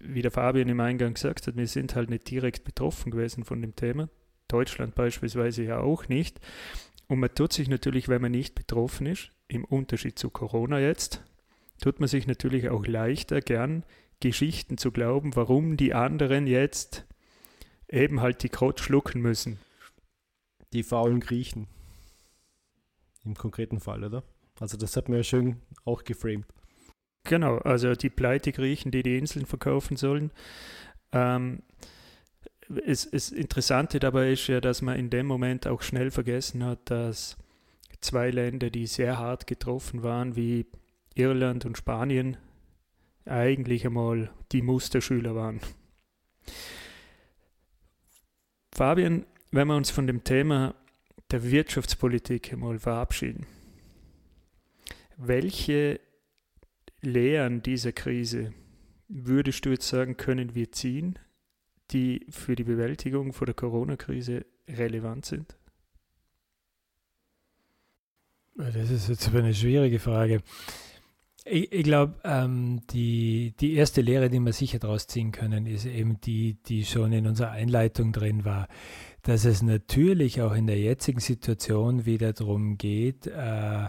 wie 0.00 0.22
der 0.22 0.30
Fabian 0.30 0.68
im 0.68 0.80
Eingang 0.80 1.14
gesagt 1.14 1.46
hat, 1.46 1.56
wir 1.56 1.66
sind 1.66 1.94
halt 1.94 2.10
nicht 2.10 2.28
direkt 2.30 2.64
betroffen 2.64 3.10
gewesen 3.10 3.44
von 3.44 3.60
dem 3.60 3.76
Thema. 3.76 4.08
Deutschland 4.48 4.94
beispielsweise 4.94 5.62
ja 5.62 5.80
auch 5.80 6.08
nicht. 6.08 6.40
Und 7.06 7.20
man 7.20 7.34
tut 7.34 7.52
sich 7.52 7.68
natürlich, 7.68 8.08
wenn 8.08 8.22
man 8.22 8.32
nicht 8.32 8.54
betroffen 8.54 9.06
ist, 9.06 9.30
im 9.48 9.64
Unterschied 9.64 10.18
zu 10.18 10.30
Corona 10.30 10.78
jetzt, 10.80 11.22
tut 11.80 12.00
man 12.00 12.08
sich 12.08 12.26
natürlich 12.26 12.68
auch 12.68 12.86
leichter 12.86 13.40
gern 13.40 13.84
Geschichten 14.20 14.78
zu 14.78 14.92
glauben, 14.92 15.34
warum 15.34 15.76
die 15.76 15.94
anderen 15.94 16.46
jetzt 16.46 17.06
eben 17.88 18.20
halt 18.20 18.42
die 18.42 18.48
Kraut 18.48 18.80
schlucken 18.80 19.20
müssen. 19.20 19.58
Die 20.72 20.82
faulen 20.82 21.20
Griechen. 21.20 21.66
Im 23.24 23.34
konkreten 23.34 23.80
Fall, 23.80 24.04
oder? 24.04 24.22
Also 24.60 24.76
das 24.76 24.96
hat 24.96 25.08
mir 25.08 25.18
ja 25.18 25.22
schön 25.24 25.60
auch 25.84 26.04
geframed. 26.04 26.46
Genau, 27.24 27.58
also 27.58 27.94
die 27.94 28.10
Pleite 28.10 28.52
Griechen, 28.52 28.90
die 28.90 29.02
die 29.02 29.18
Inseln 29.18 29.46
verkaufen 29.46 29.96
sollen. 29.96 30.30
Ähm, 31.12 31.62
es, 32.86 33.04
es 33.04 33.30
Interessante 33.30 33.98
dabei 34.00 34.32
ist 34.32 34.46
ja, 34.46 34.60
dass 34.60 34.82
man 34.82 34.98
in 34.98 35.10
dem 35.10 35.26
Moment 35.26 35.66
auch 35.66 35.82
schnell 35.82 36.10
vergessen 36.10 36.64
hat, 36.64 36.78
dass 36.90 37.36
zwei 38.00 38.30
Länder, 38.30 38.70
die 38.70 38.86
sehr 38.86 39.18
hart 39.18 39.46
getroffen 39.46 40.02
waren, 40.02 40.36
wie 40.36 40.66
Irland 41.14 41.66
und 41.66 41.76
Spanien, 41.76 42.36
eigentlich 43.26 43.84
einmal 43.84 44.30
die 44.52 44.62
Musterschüler 44.62 45.34
waren. 45.34 45.60
Fabian, 48.72 49.26
wenn 49.50 49.68
wir 49.68 49.76
uns 49.76 49.90
von 49.90 50.06
dem 50.06 50.24
Thema 50.24 50.74
der 51.30 51.44
Wirtschaftspolitik 51.44 52.52
einmal 52.52 52.78
verabschieden, 52.78 53.46
welche 55.16 56.00
Lehren 57.02 57.62
dieser 57.62 57.92
Krise 57.92 58.52
würdest 59.08 59.66
du 59.66 59.70
jetzt 59.70 59.88
sagen, 59.88 60.16
können 60.16 60.54
wir 60.54 60.70
ziehen, 60.72 61.18
die 61.90 62.26
für 62.30 62.54
die 62.54 62.64
Bewältigung 62.64 63.32
vor 63.32 63.46
der 63.46 63.54
Corona-Krise 63.54 64.46
relevant 64.68 65.26
sind? 65.26 65.56
Das 68.54 68.90
ist 68.90 69.08
jetzt 69.08 69.34
eine 69.34 69.54
schwierige 69.54 69.98
Frage. 69.98 70.42
Ich, 71.44 71.72
ich 71.72 71.84
glaube, 71.84 72.16
ähm, 72.24 72.82
die, 72.90 73.54
die 73.58 73.74
erste 73.74 74.02
Lehre, 74.02 74.28
die 74.28 74.38
wir 74.38 74.52
sicher 74.52 74.78
daraus 74.78 75.06
ziehen 75.06 75.32
können, 75.32 75.66
ist 75.66 75.86
eben 75.86 76.20
die, 76.20 76.58
die 76.66 76.84
schon 76.84 77.12
in 77.12 77.26
unserer 77.26 77.50
Einleitung 77.50 78.12
drin 78.12 78.44
war, 78.44 78.68
dass 79.22 79.44
es 79.44 79.62
natürlich 79.62 80.42
auch 80.42 80.54
in 80.54 80.66
der 80.66 80.78
jetzigen 80.78 81.20
Situation 81.20 82.04
wieder 82.04 82.32
darum 82.32 82.76
geht, 82.76 83.26
äh, 83.26 83.88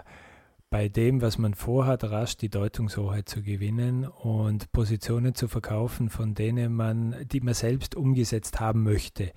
bei 0.71 0.87
dem, 0.87 1.21
was 1.21 1.37
man 1.37 1.53
vorhat, 1.53 2.05
rasch 2.05 2.37
die 2.37 2.49
Deutungshoheit 2.49 3.27
zu 3.27 3.43
gewinnen 3.43 4.07
und 4.07 4.71
Positionen 4.71 5.35
zu 5.35 5.49
verkaufen, 5.49 6.09
von 6.09 6.33
denen 6.33 6.73
man, 6.73 7.27
die 7.27 7.41
man 7.41 7.53
selbst 7.53 7.93
umgesetzt 7.93 8.61
haben 8.61 8.81
möchte. 8.83 9.33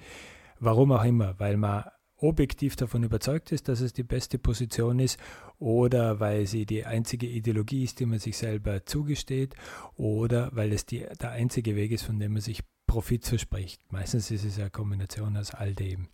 Warum 0.61 0.93
auch 0.93 1.05
immer, 1.05 1.35
weil 1.39 1.57
man 1.57 1.85
objektiv 2.19 2.77
davon 2.77 3.03
überzeugt 3.03 3.51
ist, 3.51 3.67
dass 3.69 3.81
es 3.81 3.93
die 3.93 4.05
beste 4.05 4.39
Position 4.39 5.01
ist 5.01 5.19
oder 5.59 6.21
weil 6.21 6.47
sie 6.47 6.67
die 6.67 6.87
einzige 6.87 7.27
Ideologie 7.27 7.83
ist, 7.83 7.99
die 7.99 8.07
man 8.07 8.21
sich 8.21 8.39
selber 8.39 8.87
zugesteht 8.87 9.57
oder 9.97 10.51
weil 10.55 10.73
es 10.73 10.87
die, 10.87 11.05
der 11.21 11.33
einzige 11.33 11.75
Weg 11.75 11.91
ist, 11.91 12.05
von 12.05 12.21
dem 12.21 12.35
man 12.35 12.43
sich 12.43 12.63
Profit 12.95 13.27
verspricht. 13.27 13.81
Meistens 13.91 14.31
ist 14.31 14.45
es 14.45 14.57
eine 14.61 14.71
Kombination 14.71 15.37
aus 15.37 15.53
all 15.53 15.75
dem. 15.75 16.07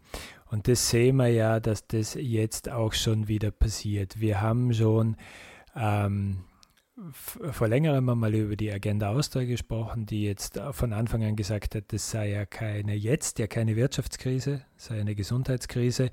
Und 0.47 0.67
das 0.67 0.89
sehen 0.89 1.17
wir 1.17 1.29
ja, 1.29 1.61
dass 1.61 1.87
das 1.87 2.15
jetzt 2.15 2.71
auch 2.71 2.95
schon 2.95 3.29
wieder 3.29 3.51
passiert. 3.51 4.19
Wir 4.19 4.41
haben 4.41 4.73
schon 4.73 5.17
ähm, 5.77 6.39
vor 7.13 7.69
längerem 7.69 8.07
mal 8.07 8.35
über 8.35 8.57
die 8.57 8.73
Agenda 8.73 9.11
Austria 9.11 9.45
gesprochen, 9.45 10.07
die 10.07 10.25
jetzt 10.25 10.59
von 10.73 10.95
Anfang 10.95 11.23
an 11.23 11.37
gesagt 11.37 11.75
hat, 11.75 11.93
das 11.93 12.11
sei 12.11 12.31
ja 12.31 12.47
keine 12.47 12.95
jetzt, 12.95 13.39
ja 13.39 13.47
keine 13.47 13.77
Wirtschaftskrise, 13.77 14.63
sei 14.79 15.03
eine 15.03 15.15
Gesundheitskrise. 15.15 16.11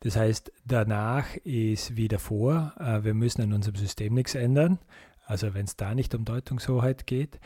Das 0.00 0.16
heißt, 0.16 0.50
danach 0.64 1.36
ist 1.44 1.96
wieder 1.96 2.18
vor, 2.18 2.72
äh, 2.80 3.04
wir 3.04 3.14
müssen 3.14 3.42
an 3.42 3.52
unserem 3.52 3.76
System 3.76 4.14
nichts 4.14 4.34
ändern. 4.34 4.80
Also 5.28 5.52
wenn 5.52 5.66
es 5.66 5.76
da 5.76 5.94
nicht 5.94 6.14
um 6.14 6.24
Deutungshoheit 6.24 7.06
geht. 7.06 7.38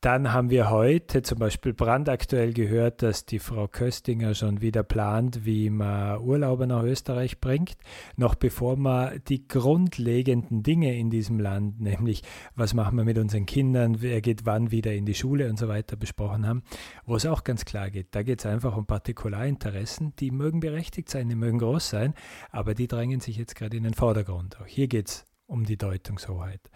Dann 0.00 0.32
haben 0.32 0.48
wir 0.48 0.70
heute 0.70 1.20
zum 1.20 1.38
Beispiel 1.38 1.74
brandaktuell 1.74 2.54
gehört, 2.54 3.02
dass 3.02 3.26
die 3.26 3.38
Frau 3.38 3.68
Köstinger 3.68 4.34
schon 4.34 4.62
wieder 4.62 4.82
plant, 4.82 5.44
wie 5.44 5.68
man 5.68 6.18
Urlauber 6.18 6.66
nach 6.66 6.82
Österreich 6.82 7.38
bringt, 7.38 7.76
noch 8.16 8.36
bevor 8.36 8.76
man 8.76 9.20
die 9.28 9.46
grundlegenden 9.46 10.62
Dinge 10.62 10.96
in 10.96 11.10
diesem 11.10 11.38
Land, 11.38 11.78
nämlich 11.78 12.22
was 12.54 12.72
machen 12.72 12.96
wir 12.96 13.04
mit 13.04 13.18
unseren 13.18 13.44
Kindern, 13.44 14.00
wer 14.00 14.22
geht 14.22 14.46
wann 14.46 14.70
wieder 14.70 14.94
in 14.94 15.04
die 15.04 15.14
Schule 15.14 15.50
und 15.50 15.58
so 15.58 15.68
weiter 15.68 15.96
besprochen 15.96 16.46
haben, 16.46 16.62
wo 17.04 17.16
es 17.16 17.26
auch 17.26 17.44
ganz 17.44 17.66
klar 17.66 17.90
geht. 17.90 18.14
Da 18.14 18.22
geht 18.22 18.40
es 18.40 18.46
einfach 18.46 18.78
um 18.78 18.86
Partikularinteressen, 18.86 20.14
die 20.16 20.30
mögen 20.30 20.60
berechtigt 20.60 21.10
sein, 21.10 21.28
die 21.28 21.34
mögen 21.34 21.58
groß 21.58 21.90
sein, 21.90 22.14
aber 22.50 22.74
die 22.74 22.88
drängen 22.88 23.20
sich 23.20 23.36
jetzt 23.36 23.56
gerade 23.56 23.76
in 23.76 23.82
den 23.82 23.94
Vordergrund. 23.94 24.58
Auch 24.58 24.66
hier 24.66 24.88
geht 24.88 25.08
es 25.08 25.26
um 25.46 25.64
die 25.64 25.76
Deutungshoheit. 25.76 26.70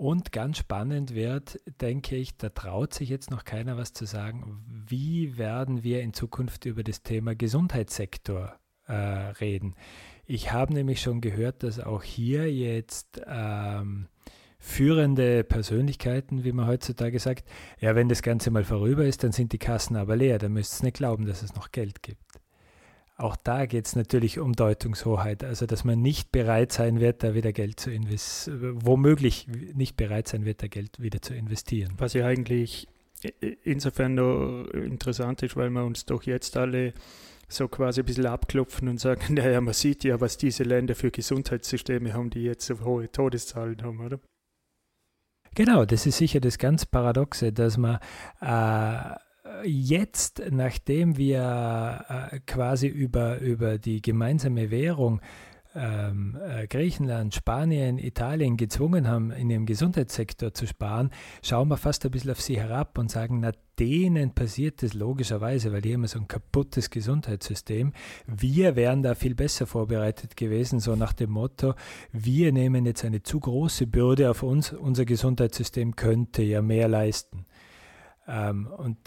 Und 0.00 0.32
ganz 0.32 0.56
spannend 0.56 1.14
wird, 1.14 1.60
denke 1.82 2.16
ich, 2.16 2.34
da 2.38 2.48
traut 2.48 2.94
sich 2.94 3.10
jetzt 3.10 3.30
noch 3.30 3.44
keiner 3.44 3.76
was 3.76 3.92
zu 3.92 4.06
sagen, 4.06 4.64
wie 4.88 5.36
werden 5.36 5.82
wir 5.82 6.00
in 6.00 6.14
Zukunft 6.14 6.64
über 6.64 6.82
das 6.82 7.02
Thema 7.02 7.34
Gesundheitssektor 7.34 8.54
äh, 8.86 8.94
reden. 8.94 9.74
Ich 10.24 10.52
habe 10.52 10.72
nämlich 10.72 11.02
schon 11.02 11.20
gehört, 11.20 11.62
dass 11.64 11.80
auch 11.80 12.02
hier 12.02 12.50
jetzt 12.50 13.20
ähm, 13.26 14.06
führende 14.58 15.44
Persönlichkeiten, 15.44 16.44
wie 16.44 16.52
man 16.52 16.66
heutzutage 16.66 17.18
sagt, 17.18 17.46
ja, 17.78 17.94
wenn 17.94 18.08
das 18.08 18.22
Ganze 18.22 18.50
mal 18.50 18.64
vorüber 18.64 19.04
ist, 19.04 19.22
dann 19.22 19.32
sind 19.32 19.52
die 19.52 19.58
Kassen 19.58 19.96
aber 19.96 20.16
leer, 20.16 20.38
dann 20.38 20.54
müsst 20.54 20.80
ihr 20.80 20.86
nicht 20.86 20.96
glauben, 20.96 21.26
dass 21.26 21.42
es 21.42 21.54
noch 21.54 21.72
Geld 21.72 22.02
gibt. 22.02 22.39
Auch 23.20 23.36
da 23.36 23.66
geht 23.66 23.86
es 23.86 23.96
natürlich 23.96 24.38
um 24.38 24.54
Deutungshoheit, 24.54 25.44
also 25.44 25.66
dass 25.66 25.84
man 25.84 26.00
nicht 26.00 26.32
bereit 26.32 26.72
sein 26.72 27.00
wird, 27.00 27.22
da 27.22 27.34
wieder 27.34 27.52
Geld 27.52 27.78
zu 27.78 27.90
investieren, 27.90 28.78
womöglich 28.82 29.46
nicht 29.74 29.98
bereit 29.98 30.26
sein 30.26 30.46
wird, 30.46 30.62
da 30.62 30.68
Geld 30.68 31.02
wieder 31.02 31.20
zu 31.20 31.34
investieren. 31.34 31.92
Was 31.98 32.14
ja 32.14 32.24
eigentlich 32.24 32.88
insofern 33.62 34.14
noch 34.14 34.64
interessant 34.72 35.42
ist, 35.42 35.54
weil 35.54 35.68
wir 35.68 35.84
uns 35.84 36.06
doch 36.06 36.22
jetzt 36.22 36.56
alle 36.56 36.94
so 37.46 37.68
quasi 37.68 38.00
ein 38.00 38.06
bisschen 38.06 38.24
abklopfen 38.24 38.88
und 38.88 38.98
sagen, 38.98 39.34
naja, 39.34 39.60
man 39.60 39.74
sieht 39.74 40.02
ja, 40.02 40.18
was 40.22 40.38
diese 40.38 40.62
Länder 40.62 40.94
für 40.94 41.10
Gesundheitssysteme 41.10 42.14
haben, 42.14 42.30
die 42.30 42.44
jetzt 42.44 42.64
so 42.64 42.80
hohe 42.80 43.12
Todeszahlen 43.12 43.82
haben, 43.82 44.00
oder? 44.00 44.18
Genau, 45.54 45.84
das 45.84 46.06
ist 46.06 46.16
sicher 46.16 46.40
das 46.40 46.56
ganz 46.56 46.86
Paradoxe, 46.86 47.52
dass 47.52 47.76
man 47.76 47.98
äh, 48.40 49.14
jetzt, 49.64 50.42
nachdem 50.50 51.16
wir 51.16 52.04
äh, 52.32 52.40
quasi 52.40 52.86
über, 52.86 53.38
über 53.38 53.78
die 53.78 54.02
gemeinsame 54.02 54.70
Währung 54.70 55.20
ähm, 55.74 56.36
äh, 56.42 56.66
Griechenland, 56.66 57.34
Spanien, 57.34 57.98
Italien 57.98 58.56
gezwungen 58.56 59.06
haben, 59.06 59.30
in 59.30 59.50
ihrem 59.50 59.66
Gesundheitssektor 59.66 60.52
zu 60.52 60.66
sparen, 60.66 61.10
schauen 61.42 61.68
wir 61.68 61.76
fast 61.76 62.04
ein 62.04 62.10
bisschen 62.10 62.32
auf 62.32 62.40
sie 62.40 62.58
herab 62.58 62.98
und 62.98 63.10
sagen, 63.10 63.40
na, 63.40 63.52
denen 63.78 64.34
passiert 64.34 64.82
das 64.82 64.94
logischerweise, 64.94 65.72
weil 65.72 65.80
die 65.80 65.94
haben 65.94 66.06
so 66.06 66.18
ein 66.18 66.28
kaputtes 66.28 66.90
Gesundheitssystem. 66.90 67.92
Wir 68.26 68.76
wären 68.76 69.02
da 69.02 69.14
viel 69.14 69.34
besser 69.34 69.66
vorbereitet 69.66 70.36
gewesen, 70.36 70.80
so 70.80 70.96
nach 70.96 71.12
dem 71.12 71.30
Motto, 71.30 71.74
wir 72.12 72.52
nehmen 72.52 72.84
jetzt 72.84 73.04
eine 73.04 73.22
zu 73.22 73.40
große 73.40 73.86
Bürde 73.86 74.30
auf 74.30 74.42
uns, 74.42 74.72
unser 74.72 75.04
Gesundheitssystem 75.04 75.94
könnte 75.94 76.42
ja 76.42 76.62
mehr 76.62 76.88
leisten. 76.88 77.46
Ähm, 78.26 78.66
und 78.66 78.98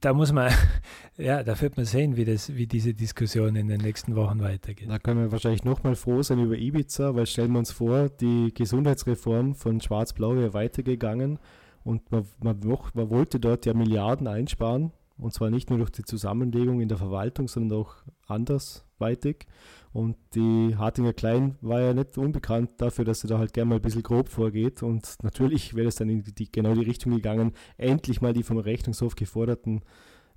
da 0.00 0.12
muss 0.12 0.32
man, 0.32 0.52
ja, 1.16 1.42
da 1.42 1.60
wird 1.60 1.76
man 1.76 1.86
sehen, 1.86 2.16
wie, 2.16 2.24
das, 2.24 2.54
wie 2.54 2.66
diese 2.66 2.94
Diskussion 2.94 3.56
in 3.56 3.68
den 3.68 3.80
nächsten 3.80 4.16
Wochen 4.16 4.40
weitergeht. 4.40 4.88
Da 4.88 4.98
können 4.98 5.20
wir 5.20 5.32
wahrscheinlich 5.32 5.64
nochmal 5.64 5.96
froh 5.96 6.22
sein 6.22 6.38
über 6.38 6.56
Ibiza, 6.56 7.14
weil 7.14 7.26
stellen 7.26 7.52
wir 7.52 7.58
uns 7.58 7.72
vor, 7.72 8.08
die 8.08 8.52
Gesundheitsreform 8.54 9.54
von 9.54 9.80
Schwarz-Blau 9.80 10.36
wäre 10.36 10.54
weitergegangen 10.54 11.38
und 11.84 12.10
man, 12.10 12.26
man, 12.42 12.58
man 12.94 13.10
wollte 13.10 13.40
dort 13.40 13.66
ja 13.66 13.74
Milliarden 13.74 14.26
einsparen 14.26 14.92
und 15.18 15.32
zwar 15.32 15.50
nicht 15.50 15.70
nur 15.70 15.78
durch 15.78 15.90
die 15.90 16.04
Zusammenlegung 16.04 16.80
in 16.80 16.88
der 16.88 16.98
Verwaltung, 16.98 17.48
sondern 17.48 17.80
auch 17.80 17.94
andersweitig. 18.26 19.46
Und 19.92 20.16
die 20.34 20.74
Hartinger 20.76 21.12
Klein 21.12 21.56
war 21.60 21.80
ja 21.80 21.92
nicht 21.92 22.16
unbekannt 22.16 22.72
dafür, 22.78 23.04
dass 23.04 23.20
sie 23.20 23.28
da 23.28 23.38
halt 23.38 23.52
gerne 23.52 23.68
mal 23.68 23.74
ein 23.76 23.82
bisschen 23.82 24.02
grob 24.02 24.28
vorgeht. 24.28 24.82
Und 24.82 25.16
natürlich 25.22 25.74
wäre 25.74 25.88
es 25.88 25.96
dann 25.96 26.08
in 26.08 26.24
die, 26.24 26.50
genau 26.50 26.74
die 26.74 26.84
Richtung 26.84 27.12
gegangen, 27.12 27.52
endlich 27.76 28.22
mal 28.22 28.32
die 28.32 28.42
vom 28.42 28.56
Rechnungshof 28.56 29.16
geforderten 29.16 29.82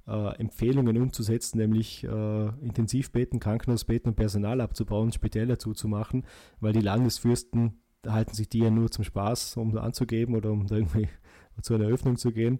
äh, 0.08 0.38
Empfehlungen 0.40 0.98
umzusetzen, 0.98 1.58
nämlich 1.58 2.04
äh, 2.04 2.48
Intensivbetten, 2.62 3.40
Krankenhausbetten 3.40 4.10
und 4.10 4.16
Personal 4.16 4.60
abzubauen, 4.60 5.14
speziell 5.14 5.48
dazu 5.48 5.74
zu 5.74 5.88
machen, 5.88 6.26
weil 6.60 6.74
die 6.74 6.82
Landesfürsten 6.82 7.80
halten 8.06 8.36
sich 8.36 8.50
die 8.50 8.60
ja 8.60 8.70
nur 8.70 8.92
zum 8.92 9.04
Spaß, 9.04 9.58
um 9.58 9.76
anzugeben 9.78 10.36
oder 10.36 10.52
um 10.52 10.68
irgendwie 10.70 11.08
zu 11.62 11.74
einer 11.74 11.86
Eröffnung 11.86 12.18
zu 12.18 12.32
gehen. 12.32 12.60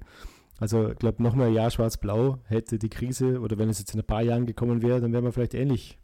Also 0.58 0.92
ich 0.92 0.98
glaube, 0.98 1.22
noch 1.22 1.36
mal 1.36 1.48
ein 1.48 1.54
Jahr 1.54 1.70
schwarz-blau 1.70 2.40
hätte 2.46 2.80
die 2.80 2.90
Krise, 2.90 3.42
oder 3.42 3.58
wenn 3.58 3.68
es 3.68 3.80
jetzt 3.80 3.94
in 3.94 4.00
ein 4.00 4.08
paar 4.08 4.22
Jahren 4.22 4.46
gekommen 4.46 4.82
wäre, 4.82 5.02
dann 5.02 5.12
wäre 5.12 5.22
man 5.22 5.34
vielleicht 5.34 5.54
ähnlich 5.54 6.00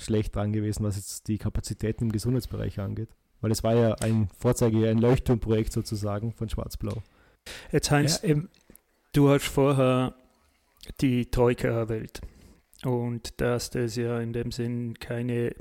schlecht 0.00 0.34
dran 0.34 0.52
gewesen, 0.52 0.84
was 0.84 0.96
jetzt 0.96 1.28
die 1.28 1.38
Kapazitäten 1.38 2.04
im 2.04 2.12
Gesundheitsbereich 2.12 2.80
angeht. 2.80 3.10
Weil 3.40 3.50
es 3.50 3.62
war 3.62 3.74
ja 3.74 3.94
ein 3.94 4.28
Vorzeige, 4.38 4.88
ein 4.88 4.98
Leuchtturmprojekt 4.98 5.72
sozusagen 5.72 6.32
von 6.32 6.48
Schwarz-Blau. 6.48 7.02
Jetzt 7.72 7.90
Heinz, 7.90 8.20
ja, 8.22 8.36
du 9.12 9.28
hast 9.30 9.46
vorher 9.46 10.14
die 11.00 11.30
Troika 11.30 11.68
erwähnt. 11.68 12.20
Und 12.84 13.40
dass 13.40 13.70
das 13.70 13.96
ja 13.96 14.20
in 14.20 14.32
dem 14.32 14.52
Sinn 14.52 14.98
keine 14.98 15.54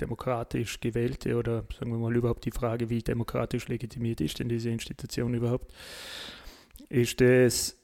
demokratisch 0.00 0.80
gewählte 0.80 1.36
oder 1.36 1.64
sagen 1.78 1.90
wir 1.90 1.98
mal 1.98 2.14
überhaupt 2.14 2.44
die 2.44 2.50
Frage, 2.50 2.90
wie 2.90 3.02
demokratisch 3.02 3.68
legitimiert 3.68 4.20
ist 4.20 4.38
denn 4.38 4.48
diese 4.48 4.70
Institution 4.70 5.34
überhaupt, 5.34 5.72
ist 6.88 7.20
das 7.20 7.77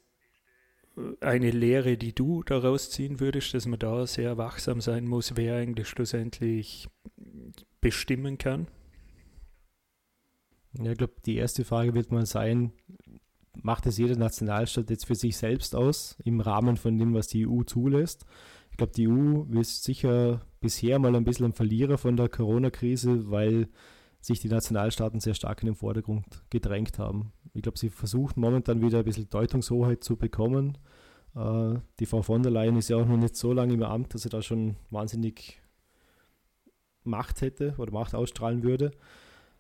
eine 1.21 1.51
Lehre, 1.51 1.97
die 1.97 2.15
du 2.15 2.43
daraus 2.43 2.91
ziehen 2.91 3.21
würdest, 3.21 3.55
dass 3.55 3.67
man 3.67 3.79
da 3.79 4.07
sehr 4.07 4.37
wachsam 4.37 4.81
sein 4.81 5.07
muss, 5.07 5.37
wer 5.37 5.57
eigentlich 5.57 5.89
schlussendlich 5.89 6.89
bestimmen 7.81 8.39
kann? 8.39 8.69
Ja, 10.79 10.93
ich 10.93 10.99
glaube, 10.99 11.15
die 11.25 11.37
erste 11.37 11.65
Frage 11.65 11.95
wird 11.95 12.13
mal 12.13 12.27
sein, 12.27 12.73
macht 13.55 13.87
es 13.87 13.99
jeder 13.99 14.17
Nationalstaat 14.17 14.91
jetzt 14.91 15.07
für 15.07 15.15
sich 15.15 15.37
selbst 15.37 15.75
aus, 15.75 16.17
im 16.25 16.41
Rahmen 16.41 16.77
von 16.77 16.99
dem, 16.99 17.15
was 17.15 17.29
die 17.29 17.47
EU 17.47 17.63
zulässt? 17.63 18.25
Ich 18.71 18.77
glaube, 18.77 18.93
die 18.93 19.09
EU 19.09 19.45
ist 19.61 19.85
sicher 19.85 20.41
bisher 20.61 20.99
mal 20.99 21.15
ein 21.15 21.25
bisschen 21.25 21.47
ein 21.47 21.53
Verlierer 21.53 21.97
von 21.97 22.17
der 22.17 22.29
Corona-Krise, 22.29 23.31
weil 23.31 23.69
sich 24.25 24.41
die 24.41 24.49
Nationalstaaten 24.49 25.21
sehr 25.21 25.35
stark 25.35 25.63
in 25.63 25.67
den 25.67 25.75
Vordergrund 25.75 26.25
gedrängt 26.49 26.99
haben. 26.99 27.33
Ich 27.53 27.63
glaube, 27.63 27.79
sie 27.79 27.91
versuchen 27.91 28.41
momentan 28.41 28.81
wieder 28.81 28.99
ein 28.99 29.05
bisschen 29.05 29.29
Deutungshoheit 29.29 30.03
zu 30.03 30.17
bekommen. 30.17 30.79
Äh, 31.37 31.75
die 32.01 32.07
Frau 32.07 32.23
von 32.23 32.43
der 32.43 32.51
Leyen 32.51 32.77
ist 32.77 32.89
ja 32.89 32.97
auch 32.97 33.07
noch 33.07 33.19
nicht 33.19 33.37
so 33.37 33.53
lange 33.53 33.75
im 33.75 33.83
Amt, 33.83 34.15
dass 34.15 34.23
sie 34.23 34.31
da 34.31 34.41
schon 34.41 34.77
wahnsinnig 34.91 35.61
Macht 37.03 37.43
hätte 37.43 37.75
oder 37.77 37.93
Macht 37.93 38.15
ausstrahlen 38.15 38.63
würde. 38.63 38.93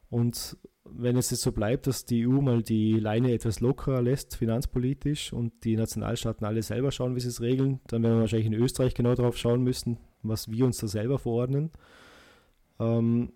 Und 0.09 0.57
wenn 0.85 1.17
es 1.17 1.31
jetzt 1.31 1.43
so 1.43 1.53
bleibt, 1.53 1.87
dass 1.87 2.07
die 2.07 2.27
EU 2.27 2.41
mal 2.41 2.63
die 2.63 2.99
Leine 2.99 3.33
etwas 3.33 3.61
lockerer 3.61 4.01
lässt, 4.01 4.37
finanzpolitisch, 4.37 5.33
und 5.33 5.53
die 5.65 5.77
Nationalstaaten 5.77 6.47
alle 6.47 6.63
selber 6.63 6.91
schauen, 6.91 7.17
wie 7.17 7.21
sie 7.21 7.29
es 7.29 7.43
regeln, 7.43 7.81
dann 7.87 8.03
werden 8.03 8.15
wir 8.15 8.21
wahrscheinlich 8.21 8.47
in 8.47 8.55
Österreich 8.55 8.95
genau 8.95 9.15
darauf 9.15 9.37
schauen 9.37 9.63
müssen, 9.63 9.99
was 10.23 10.51
wir 10.51 10.65
uns 10.65 10.79
da 10.79 10.89
selber 10.89 11.19
verordnen. 11.19 11.71
Ähm, 12.79 13.33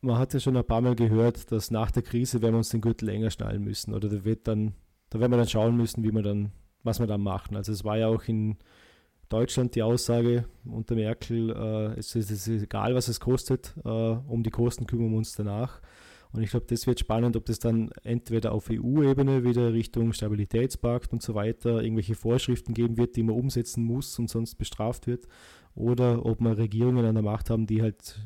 man 0.00 0.18
hat 0.18 0.34
ja 0.34 0.40
schon 0.40 0.56
ein 0.56 0.64
paar 0.64 0.80
Mal 0.80 0.94
gehört, 0.94 1.50
dass 1.52 1.70
nach 1.70 1.90
der 1.90 2.02
Krise 2.02 2.42
werden 2.42 2.54
wir 2.54 2.58
uns 2.58 2.68
den 2.68 2.80
Gürtel 2.80 3.08
enger 3.08 3.30
schnallen 3.30 3.62
müssen 3.62 3.94
oder 3.94 4.08
da 4.08 4.24
wird 4.24 4.46
dann, 4.46 4.74
da 5.10 5.20
werden 5.20 5.32
wir 5.32 5.38
dann 5.38 5.48
schauen 5.48 5.76
müssen, 5.76 6.04
wie 6.04 6.12
wir 6.12 6.22
dann, 6.22 6.52
was 6.82 7.00
wir 7.00 7.06
dann 7.06 7.22
machen. 7.22 7.56
Also 7.56 7.72
es 7.72 7.84
war 7.84 7.98
ja 7.98 8.08
auch 8.08 8.24
in 8.24 8.56
Deutschland 9.28 9.74
die 9.74 9.82
Aussage 9.82 10.44
unter 10.64 10.94
Merkel, 10.94 11.50
äh, 11.50 11.98
es, 11.98 12.14
ist, 12.14 12.30
es, 12.30 12.46
ist, 12.46 12.62
egal, 12.62 12.94
was 12.94 13.08
es 13.08 13.18
kostet, 13.18 13.74
äh, 13.84 13.88
um 13.88 14.42
die 14.42 14.50
Kosten 14.50 14.86
kümmern 14.86 15.10
wir 15.10 15.18
uns 15.18 15.34
danach. 15.34 15.80
Und 16.32 16.42
ich 16.42 16.50
glaube, 16.50 16.66
das 16.68 16.86
wird 16.86 17.00
spannend, 17.00 17.36
ob 17.36 17.46
das 17.46 17.58
dann 17.58 17.90
entweder 18.02 18.52
auf 18.52 18.68
EU-Ebene 18.70 19.42
wieder 19.44 19.72
Richtung 19.72 20.12
Stabilitätspakt 20.12 21.12
und 21.12 21.22
so 21.22 21.34
weiter 21.34 21.82
irgendwelche 21.82 22.14
Vorschriften 22.14 22.74
geben 22.74 22.98
wird, 22.98 23.16
die 23.16 23.22
man 23.22 23.36
umsetzen 23.36 23.84
muss 23.84 24.18
und 24.18 24.28
sonst 24.28 24.56
bestraft 24.56 25.06
wird, 25.06 25.26
oder 25.74 26.24
ob 26.24 26.40
wir 26.40 26.58
Regierungen 26.58 27.04
an 27.04 27.14
der 27.14 27.24
Macht 27.24 27.50
haben, 27.50 27.66
die 27.66 27.82
halt 27.82 28.18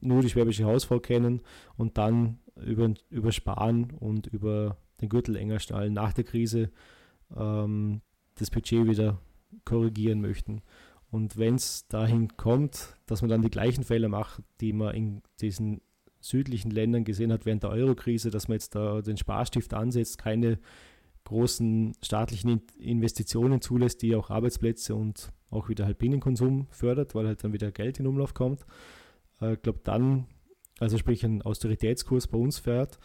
nur 0.00 0.22
die 0.22 0.30
schwäbische 0.30 0.64
Hausfrau 0.64 1.00
kennen 1.00 1.42
und 1.76 1.98
dann 1.98 2.38
über, 2.56 2.92
über 3.08 3.32
Sparen 3.32 3.90
und 3.98 4.26
über 4.26 4.76
den 5.00 5.08
Gürtel 5.08 5.36
enger 5.36 5.58
schnallen 5.58 5.92
nach 5.92 6.12
der 6.12 6.24
Krise 6.24 6.70
ähm, 7.36 8.00
das 8.36 8.50
Budget 8.50 8.86
wieder 8.86 9.20
korrigieren 9.64 10.20
möchten. 10.20 10.62
Und 11.10 11.36
wenn 11.36 11.56
es 11.56 11.88
dahin 11.88 12.36
kommt, 12.36 12.96
dass 13.06 13.22
man 13.22 13.28
dann 13.28 13.42
die 13.42 13.50
gleichen 13.50 13.84
Fehler 13.84 14.08
macht, 14.08 14.42
die 14.60 14.72
man 14.72 14.94
in 14.94 15.22
diesen 15.40 15.80
südlichen 16.20 16.70
Ländern 16.70 17.04
gesehen 17.04 17.32
hat 17.32 17.46
während 17.46 17.62
der 17.62 17.70
Eurokrise, 17.70 18.30
dass 18.30 18.48
man 18.48 18.56
jetzt 18.56 18.74
da 18.74 19.00
den 19.00 19.16
Sparstift 19.16 19.74
ansetzt, 19.74 20.18
keine 20.18 20.58
großen 21.24 21.94
staatlichen 22.02 22.62
Investitionen 22.78 23.60
zulässt, 23.60 24.02
die 24.02 24.14
auch 24.14 24.30
Arbeitsplätze 24.30 24.94
und 24.94 25.32
auch 25.50 25.68
wieder 25.68 25.84
halt 25.84 25.98
Binnenkonsum 25.98 26.66
fördert, 26.70 27.14
weil 27.14 27.26
halt 27.26 27.42
dann 27.42 27.52
wieder 27.52 27.72
Geld 27.72 27.98
in 27.98 28.06
Umlauf 28.06 28.34
kommt. 28.34 28.64
Ich 29.40 29.46
äh, 29.46 29.56
glaube 29.56 29.80
dann, 29.84 30.26
also 30.78 30.98
sprich 30.98 31.24
ein 31.24 31.42
Austeritätskurs 31.42 32.26
bei 32.26 32.38
uns 32.38 32.58
fährt, 32.58 32.98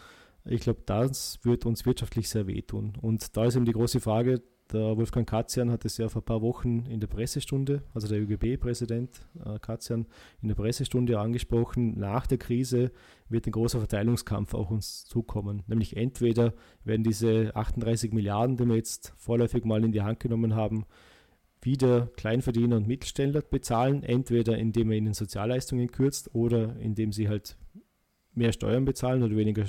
ich 0.47 0.61
glaube, 0.61 0.81
das 0.85 1.39
wird 1.43 1.65
uns 1.65 1.85
wirtschaftlich 1.85 2.29
sehr 2.29 2.45
wehtun. 2.45 2.93
Und 3.01 3.35
da 3.35 3.45
ist 3.45 3.55
eben 3.55 3.65
die 3.65 3.71
große 3.71 3.99
Frage, 3.99 4.43
der 4.73 4.97
Wolfgang 4.97 5.29
Katzian 5.29 5.69
hat 5.69 5.85
es 5.85 5.97
ja 5.97 6.09
vor 6.09 6.21
ein 6.21 6.25
paar 6.25 6.41
Wochen 6.41 6.85
in 6.87 6.99
der 6.99 7.07
Pressestunde, 7.07 7.83
also 7.93 8.07
der 8.07 8.19
ÖGB-Präsident 8.19 9.27
äh, 9.43 9.59
Katzian, 9.59 10.07
in 10.41 10.47
der 10.47 10.55
Pressestunde 10.55 11.19
angesprochen, 11.19 11.99
nach 11.99 12.25
der 12.25 12.39
Krise 12.39 12.91
wird 13.29 13.45
ein 13.45 13.51
großer 13.51 13.77
Verteilungskampf 13.79 14.55
auch 14.55 14.71
uns 14.71 15.05
zukommen. 15.05 15.61
Nämlich 15.67 15.97
entweder 15.97 16.53
werden 16.83 17.03
diese 17.03 17.55
38 17.55 18.11
Milliarden, 18.11 18.57
die 18.57 18.65
wir 18.65 18.75
jetzt 18.75 19.13
vorläufig 19.17 19.65
mal 19.65 19.83
in 19.83 19.91
die 19.91 20.01
Hand 20.01 20.19
genommen 20.19 20.55
haben, 20.55 20.85
wieder 21.65 22.07
Kleinverdiener 22.15 22.77
und 22.77 22.87
Mittelständler 22.87 23.41
bezahlen, 23.41 24.03
entweder 24.03 24.57
indem 24.57 24.87
man 24.87 24.97
ihnen 24.97 25.13
Sozialleistungen 25.13 25.91
kürzt 25.91 26.33
oder 26.33 26.75
indem 26.77 27.11
sie 27.11 27.27
halt 27.27 27.57
mehr 28.33 28.51
Steuern 28.51 28.85
bezahlen 28.85 29.23
oder 29.23 29.35
weniger 29.35 29.65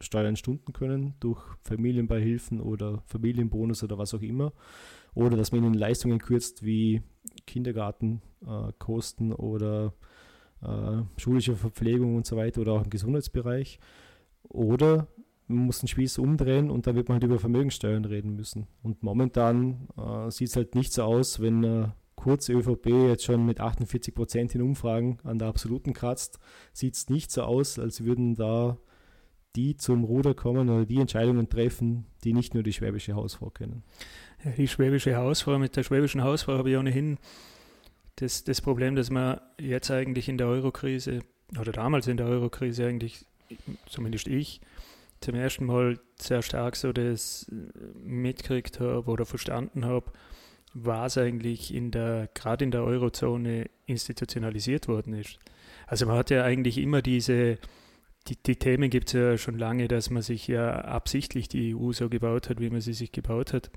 Steuern 0.00 0.36
stunden 0.36 0.72
können 0.72 1.14
durch 1.20 1.42
Familienbeihilfen 1.62 2.60
oder 2.60 3.02
Familienbonus 3.06 3.82
oder 3.82 3.98
was 3.98 4.14
auch 4.14 4.22
immer. 4.22 4.52
Oder 5.14 5.36
dass 5.36 5.52
man 5.52 5.62
ihnen 5.64 5.74
Leistungen 5.74 6.18
kürzt 6.18 6.64
wie 6.64 7.02
Kindergartenkosten 7.46 9.30
äh, 9.30 9.34
oder 9.34 9.94
äh, 10.62 11.02
schulische 11.16 11.54
Verpflegung 11.54 12.16
und 12.16 12.26
so 12.26 12.36
weiter 12.36 12.60
oder 12.60 12.72
auch 12.72 12.84
im 12.84 12.90
Gesundheitsbereich. 12.90 13.78
Oder 14.48 15.08
man 15.46 15.66
muss 15.66 15.80
den 15.80 15.88
Spieß 15.88 16.18
umdrehen 16.18 16.70
und 16.70 16.86
dann 16.86 16.96
wird 16.96 17.08
man 17.08 17.16
halt 17.16 17.24
über 17.24 17.38
Vermögenssteuern 17.38 18.04
reden 18.04 18.34
müssen. 18.34 18.66
Und 18.82 19.02
momentan 19.02 19.88
äh, 19.96 20.30
sieht 20.30 20.48
es 20.48 20.56
halt 20.56 20.74
nicht 20.74 20.92
so 20.92 21.02
aus, 21.02 21.40
wenn 21.40 21.64
äh, 21.64 21.88
kurz 22.14 22.48
ÖVP 22.48 22.86
jetzt 23.08 23.24
schon 23.24 23.44
mit 23.44 23.60
48 23.60 24.14
Prozent 24.14 24.54
in 24.54 24.62
Umfragen 24.62 25.18
an 25.24 25.38
der 25.38 25.48
absoluten 25.48 25.92
kratzt, 25.92 26.38
sieht 26.72 26.94
es 26.94 27.10
nicht 27.10 27.30
so 27.30 27.42
aus, 27.42 27.78
als 27.78 28.04
würden 28.04 28.34
da 28.34 28.78
die 29.56 29.76
zum 29.76 30.04
Ruder 30.04 30.34
kommen 30.34 30.68
oder 30.68 30.84
die 30.84 30.98
Entscheidungen 30.98 31.48
treffen, 31.48 32.06
die 32.24 32.32
nicht 32.32 32.54
nur 32.54 32.62
die 32.62 32.72
schwäbische 32.72 33.14
Hausfrau 33.14 33.50
kennen. 33.50 33.84
Ja, 34.44 34.50
die 34.52 34.66
schwäbische 34.66 35.16
Hausfrau, 35.16 35.58
mit 35.58 35.76
der 35.76 35.84
schwäbischen 35.84 36.22
Hausfrau 36.22 36.58
habe 36.58 36.70
ich 36.70 36.76
ohnehin 36.76 37.18
das, 38.16 38.44
das 38.44 38.60
Problem, 38.60 38.96
dass 38.96 39.10
man 39.10 39.40
jetzt 39.60 39.90
eigentlich 39.90 40.28
in 40.28 40.38
der 40.38 40.48
Eurokrise 40.48 41.20
oder 41.58 41.72
damals 41.72 42.06
in 42.06 42.16
der 42.16 42.26
Eurokrise 42.26 42.86
eigentlich, 42.86 43.26
zumindest 43.86 44.26
ich, 44.26 44.60
zum 45.24 45.34
ersten 45.34 45.64
Mal 45.64 45.98
sehr 46.20 46.42
stark 46.42 46.76
so 46.76 46.92
das 46.92 47.50
mitgekriegt 48.02 48.78
habe 48.78 49.10
oder 49.10 49.24
verstanden 49.24 49.86
habe, 49.86 50.12
was 50.74 51.16
eigentlich 51.16 51.72
in 51.72 51.90
der, 51.90 52.28
gerade 52.34 52.64
in 52.64 52.70
der 52.70 52.84
Eurozone 52.84 53.70
institutionalisiert 53.86 54.86
worden 54.86 55.14
ist. 55.14 55.38
Also 55.86 56.06
man 56.06 56.16
hat 56.18 56.30
ja 56.30 56.44
eigentlich 56.44 56.78
immer 56.78 57.00
diese, 57.00 57.58
die, 58.28 58.36
die 58.36 58.56
Themen 58.56 58.90
gibt 58.90 59.08
es 59.08 59.12
ja 59.14 59.38
schon 59.38 59.58
lange, 59.58 59.88
dass 59.88 60.10
man 60.10 60.22
sich 60.22 60.46
ja 60.46 60.72
absichtlich 60.72 61.48
die 61.48 61.74
EU 61.74 61.92
so 61.92 62.08
gebaut 62.08 62.50
hat, 62.50 62.60
wie 62.60 62.70
man 62.70 62.80
sie 62.80 62.92
sich 62.92 63.12
gebaut 63.12 63.52
hat. 63.52 63.70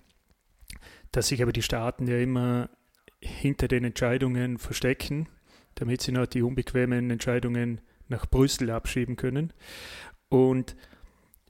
Dass 1.12 1.30
sich 1.30 1.42
aber 1.42 1.54
die 1.54 1.62
Staaten 1.62 2.08
ja 2.08 2.18
immer 2.18 2.70
hinter 3.22 3.70
den 3.70 3.86
Entscheidungen 3.86 4.58
verstecken, 4.58 5.30
damit 5.76 6.02
sie 6.02 6.12
noch 6.12 6.26
die 6.26 6.42
unbequemen 6.42 7.10
Entscheidungen 7.10 7.80
nach 8.10 8.26
Brüssel 8.26 8.70
abschieben 8.70 9.16
können. 9.16 9.54
Und 10.30 10.76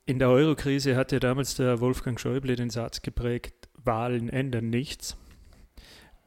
in 0.07 0.19
der 0.19 0.29
Eurokrise 0.29 0.95
hat 0.95 1.11
ja 1.11 1.19
damals 1.19 1.55
der 1.55 1.81
Wolfgang 1.81 2.17
Schäuble 2.19 2.55
den 2.55 2.69
Satz 2.69 3.01
geprägt, 3.01 3.67
Wahlen 3.75 4.29
ändern 4.29 4.69
nichts. 4.69 5.17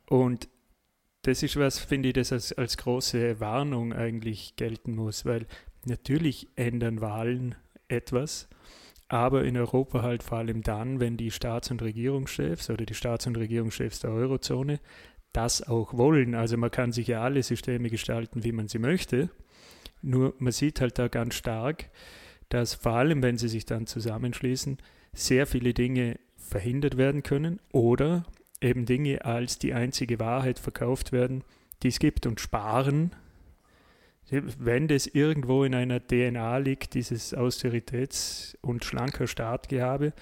Und 0.07 0.49
das 1.23 1.43
ist 1.43 1.57
was, 1.57 1.79
finde 1.79 2.09
ich, 2.09 2.15
das 2.15 2.31
als, 2.31 2.53
als 2.53 2.77
große 2.77 3.41
Warnung 3.41 3.95
eigentlich 3.95 4.55
gelten 4.57 4.95
muss, 4.95 5.25
weil 5.25 5.47
natürlich 5.87 6.49
ändern 6.57 7.01
Wahlen 7.01 7.55
etwas, 7.89 8.49
aber 9.09 9.45
in 9.45 9.57
Europa 9.57 10.03
halt 10.03 10.23
vor 10.23 10.39
allem 10.39 10.63
dann, 10.63 11.01
wenn 11.01 11.17
die 11.17 11.31
Staats- 11.31 11.71
und 11.71 11.81
Regierungschefs 11.81 12.69
oder 12.69 12.85
die 12.85 12.95
Staats- 12.95 13.27
und 13.27 13.39
Regierungschefs 13.39 14.01
der 14.01 14.11
Eurozone 14.11 14.79
das 15.33 15.67
auch 15.67 15.95
wollen. 15.95 16.35
Also 16.35 16.59
man 16.59 16.71
kann 16.71 16.93
sich 16.93 17.07
ja 17.07 17.23
alle 17.23 17.43
Systeme 17.43 17.89
gestalten, 17.89 18.45
wie 18.45 18.53
man 18.53 18.69
sie 18.69 18.79
möchte. 18.79 19.31
Nur 20.03 20.35
man 20.39 20.53
sieht 20.53 20.83
halt 20.83 20.99
da 20.99 21.09
ganz 21.09 21.35
stark, 21.35 21.91
dass 22.51 22.75
vor 22.75 22.93
allem, 22.93 23.23
wenn 23.23 23.39
sie 23.39 23.49
sich 23.49 23.65
dann 23.65 23.87
zusammenschließen, 23.87 24.79
sehr 25.15 25.47
viele 25.47 25.73
Dinge 25.73 26.19
verhindert 26.37 26.97
werden 26.97 27.23
können 27.23 27.61
oder 27.73 28.25
eben 28.61 28.85
Dinge 28.85 29.25
als 29.25 29.59
die 29.59 29.73
einzige 29.73 30.19
Wahrheit 30.19 30.59
verkauft 30.59 31.13
werden, 31.13 31.45
die 31.83 31.89
es 31.89 31.99
gibt 31.99 32.27
und 32.27 32.41
sparen. 32.41 33.13
Wenn 34.29 34.87
das 34.87 35.07
irgendwo 35.07 35.65
in 35.65 35.75
einer 35.75 36.07
DNA 36.07 36.59
liegt, 36.59 36.95
dieses 36.95 37.35
Austeritäts- 37.35 38.57
und 38.61 38.85
schlanker 38.85 39.27
Staatgehabe, 39.27 40.13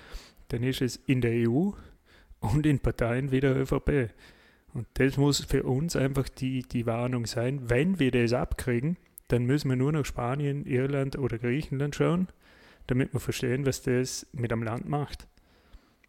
dann 0.48 0.62
ist 0.62 0.80
es 0.80 0.96
in 0.96 1.20
der 1.20 1.48
EU 1.48 1.70
und 2.40 2.64
in 2.64 2.78
Parteien 2.78 3.32
wie 3.32 3.40
der 3.40 3.56
ÖVP. 3.56 4.10
Und 4.72 4.86
das 4.94 5.16
muss 5.16 5.44
für 5.44 5.64
uns 5.64 5.96
einfach 5.96 6.28
die, 6.28 6.62
die 6.62 6.86
Warnung 6.86 7.26
sein. 7.26 7.68
Wenn 7.68 7.98
wir 7.98 8.10
das 8.10 8.32
abkriegen, 8.32 8.96
dann 9.28 9.44
müssen 9.44 9.68
wir 9.68 9.76
nur 9.76 9.92
nach 9.92 10.04
Spanien, 10.04 10.66
Irland 10.66 11.18
oder 11.18 11.38
Griechenland 11.38 11.94
schauen, 11.94 12.28
damit 12.86 13.12
wir 13.12 13.20
verstehen, 13.20 13.66
was 13.66 13.82
das 13.82 14.26
mit 14.32 14.52
einem 14.52 14.62
Land 14.62 14.88
macht. 14.88 15.28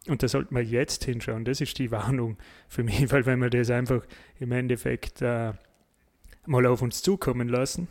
Und 0.08 0.22
da 0.22 0.28
sollte 0.28 0.54
man 0.54 0.66
jetzt 0.66 1.04
hinschauen. 1.04 1.44
Das 1.44 1.60
ist 1.60 1.78
die 1.78 1.90
Warnung 1.90 2.38
für 2.68 2.82
mich, 2.82 3.10
weil 3.12 3.26
wenn 3.26 3.40
wir 3.40 3.50
das 3.50 3.70
einfach 3.70 4.04
im 4.38 4.52
Endeffekt 4.52 5.20
äh, 5.22 5.52
mal 6.46 6.66
auf 6.66 6.82
uns 6.82 7.02
zukommen 7.02 7.48
lassen, 7.48 7.88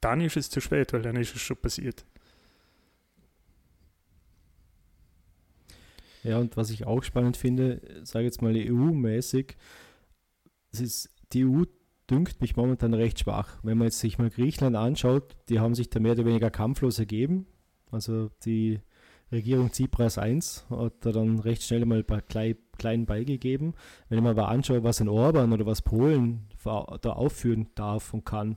dann 0.00 0.22
ist 0.22 0.36
es 0.38 0.48
zu 0.48 0.60
spät, 0.60 0.92
weil 0.94 1.02
dann 1.02 1.16
ist 1.16 1.34
es 1.34 1.42
schon 1.42 1.58
passiert. 1.58 2.06
Ja, 6.22 6.38
und 6.38 6.56
was 6.56 6.70
ich 6.70 6.86
auch 6.86 7.02
spannend 7.02 7.36
finde, 7.36 7.80
sage 8.04 8.26
jetzt 8.26 8.42
mal 8.42 8.54
EU-mäßig, 8.54 9.56
es 10.72 10.80
ist, 10.80 11.10
die 11.32 11.44
EU 11.44 11.64
dünkt 12.10 12.40
mich 12.40 12.56
momentan 12.56 12.94
recht 12.94 13.20
schwach. 13.20 13.58
Wenn 13.62 13.78
man 13.78 13.86
jetzt 13.86 14.00
sich 14.00 14.18
mal 14.18 14.30
Griechenland 14.30 14.76
anschaut, 14.76 15.36
die 15.48 15.60
haben 15.60 15.74
sich 15.74 15.90
da 15.90 16.00
mehr 16.00 16.12
oder 16.12 16.24
weniger 16.24 16.50
kampflos 16.50 16.98
ergeben. 16.98 17.46
Also 17.90 18.30
die 18.44 18.80
Regierung 19.32 19.70
Tsipras 19.70 20.18
1 20.18 20.66
hat 20.70 21.06
er 21.06 21.12
dann 21.12 21.38
recht 21.38 21.62
schnell 21.62 21.84
mal 21.86 21.98
ein 21.98 22.04
paar 22.04 22.22
klein, 22.22 22.56
klein 22.78 23.06
beigegeben. 23.06 23.74
Wenn 24.08 24.18
ich 24.18 24.24
mir 24.24 24.30
aber 24.30 24.48
anschaue, 24.48 24.82
was 24.82 25.00
in 25.00 25.08
Orban 25.08 25.52
oder 25.52 25.66
was 25.66 25.82
Polen 25.82 26.48
da 26.64 27.12
aufführen 27.12 27.68
darf 27.74 28.12
und 28.12 28.24
kann, 28.24 28.56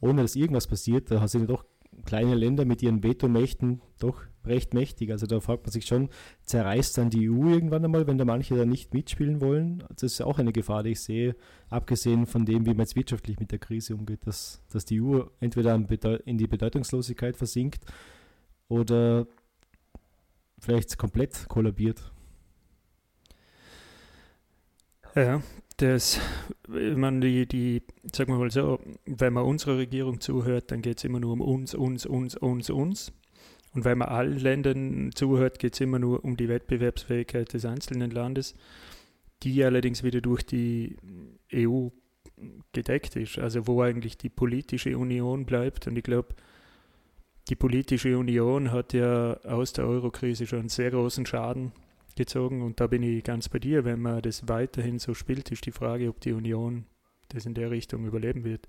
ohne 0.00 0.22
dass 0.22 0.36
irgendwas 0.36 0.66
passiert, 0.68 1.10
da 1.10 1.26
sind 1.26 1.50
doch 1.50 1.64
kleine 2.04 2.34
Länder 2.34 2.64
mit 2.64 2.82
ihren 2.82 3.02
Vetomächten 3.02 3.80
doch 3.98 4.22
recht 4.46 4.74
mächtig. 4.74 5.10
Also 5.10 5.26
da 5.26 5.40
fragt 5.40 5.64
man 5.64 5.72
sich 5.72 5.86
schon, 5.86 6.08
zerreißt 6.42 6.98
dann 6.98 7.10
die 7.10 7.28
EU 7.30 7.48
irgendwann 7.48 7.84
einmal, 7.84 8.06
wenn 8.06 8.18
da 8.18 8.24
manche 8.24 8.56
da 8.56 8.64
nicht 8.64 8.94
mitspielen 8.94 9.40
wollen? 9.40 9.84
Das 9.96 10.12
ist 10.12 10.22
auch 10.22 10.38
eine 10.38 10.52
Gefahr, 10.52 10.82
die 10.82 10.90
ich 10.90 11.00
sehe, 11.00 11.36
abgesehen 11.70 12.26
von 12.26 12.44
dem, 12.44 12.66
wie 12.66 12.70
man 12.70 12.80
jetzt 12.80 12.96
wirtschaftlich 12.96 13.38
mit 13.38 13.52
der 13.52 13.58
Krise 13.58 13.94
umgeht, 13.94 14.26
dass, 14.26 14.62
dass 14.70 14.84
die 14.84 15.00
EU 15.00 15.22
entweder 15.40 15.74
in 16.26 16.38
die 16.38 16.46
Bedeutungslosigkeit 16.46 17.36
versinkt 17.36 17.84
oder 18.68 19.26
vielleicht 20.58 20.98
komplett 20.98 21.48
kollabiert. 21.48 22.12
Ja, 25.14 25.42
das, 25.76 26.20
wenn 26.66 26.98
man 26.98 27.20
die, 27.20 27.46
die, 27.46 27.82
sagen 28.12 28.32
wir 28.32 28.38
mal 28.38 28.50
so, 28.50 28.80
wenn 29.06 29.32
man 29.32 29.44
unserer 29.44 29.78
Regierung 29.78 30.20
zuhört, 30.20 30.70
dann 30.70 30.82
geht 30.82 30.98
es 30.98 31.04
immer 31.04 31.20
nur 31.20 31.32
um 31.32 31.40
uns, 31.40 31.74
uns, 31.74 32.06
uns, 32.06 32.36
uns, 32.36 32.70
uns. 32.70 33.12
Und 33.74 33.84
wenn 33.84 33.98
man 33.98 34.08
allen 34.08 34.38
Ländern 34.38 35.10
zuhört, 35.14 35.58
geht 35.58 35.74
es 35.74 35.80
immer 35.80 35.98
nur 35.98 36.24
um 36.24 36.36
die 36.36 36.48
Wettbewerbsfähigkeit 36.48 37.52
des 37.52 37.64
einzelnen 37.64 38.10
Landes, 38.10 38.54
die 39.42 39.62
allerdings 39.64 40.04
wieder 40.04 40.20
durch 40.20 40.44
die 40.46 40.96
EU 41.52 41.88
gedeckt 42.72 43.16
ist. 43.16 43.38
Also 43.38 43.66
wo 43.66 43.82
eigentlich 43.82 44.16
die 44.16 44.28
politische 44.28 44.96
Union 44.96 45.44
bleibt. 45.44 45.86
Und 45.88 45.96
ich 45.96 46.04
glaube, 46.04 46.34
die 47.48 47.56
politische 47.56 48.16
Union 48.16 48.70
hat 48.70 48.92
ja 48.92 49.34
aus 49.44 49.72
der 49.72 49.86
Eurokrise 49.86 50.46
schon 50.46 50.60
einen 50.60 50.68
sehr 50.68 50.90
großen 50.90 51.26
Schaden 51.26 51.72
gezogen. 52.16 52.62
Und 52.62 52.80
da 52.80 52.86
bin 52.86 53.02
ich 53.02 53.24
ganz 53.24 53.48
bei 53.48 53.58
dir. 53.58 53.84
Wenn 53.84 54.00
man 54.00 54.22
das 54.22 54.48
weiterhin 54.48 54.98
so 54.98 55.14
spielt, 55.14 55.50
ist 55.50 55.66
die 55.66 55.72
Frage, 55.72 56.08
ob 56.08 56.20
die 56.20 56.32
Union 56.32 56.86
das 57.28 57.44
in 57.44 57.54
der 57.54 57.70
Richtung 57.70 58.06
überleben 58.06 58.44
wird. 58.44 58.68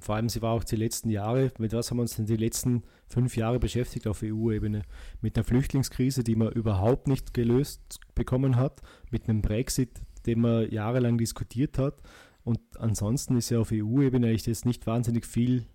Vor 0.00 0.14
allem, 0.14 0.28
sie 0.28 0.42
war 0.42 0.52
auch 0.52 0.64
die 0.64 0.76
letzten 0.76 1.10
Jahre, 1.10 1.52
mit 1.58 1.72
was 1.72 1.90
haben 1.90 1.98
wir 1.98 2.02
uns 2.02 2.16
denn 2.16 2.26
die 2.26 2.36
letzten 2.36 2.82
fünf 3.08 3.36
Jahre 3.36 3.58
beschäftigt 3.58 4.06
auf 4.06 4.22
EU-Ebene? 4.22 4.82
Mit 5.20 5.36
einer 5.36 5.44
Flüchtlingskrise, 5.44 6.24
die 6.24 6.36
man 6.36 6.52
überhaupt 6.52 7.08
nicht 7.08 7.34
gelöst 7.34 8.00
bekommen 8.14 8.56
hat, 8.56 8.82
mit 9.10 9.28
einem 9.28 9.42
Brexit, 9.42 10.00
den 10.26 10.40
man 10.40 10.70
jahrelang 10.70 11.18
diskutiert 11.18 11.78
hat. 11.78 12.02
Und 12.44 12.60
ansonsten 12.78 13.36
ist 13.36 13.50
ja 13.50 13.58
auf 13.58 13.72
EU-Ebene 13.72 14.28
eigentlich 14.28 14.46
jetzt 14.46 14.64
nicht 14.64 14.86
wahnsinnig 14.86 15.26
viel 15.26 15.66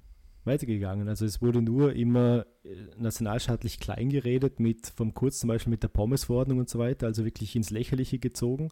weitergegangen. 0.46 1.08
Also 1.08 1.26
es 1.26 1.42
wurde 1.42 1.62
nur 1.62 1.94
immer 1.94 2.46
äh, 2.64 2.76
nationalstaatlich 2.98 3.80
klein 3.80 4.10
geredet, 4.10 4.60
mit 4.60 4.88
vom 4.88 5.14
Kurz 5.14 5.40
zum 5.40 5.48
Beispiel 5.48 5.72
mit 5.72 5.84
der 5.84 5.88
Pommes-Verordnung 5.88 6.60
und 6.60 6.70
so 6.70 6.80
weiter, 6.80 7.08
also 7.08 7.26
wirklich 7.26 7.56
ins 7.56 7.70
Lächerliche 7.70 8.20
gezogen. 8.20 8.70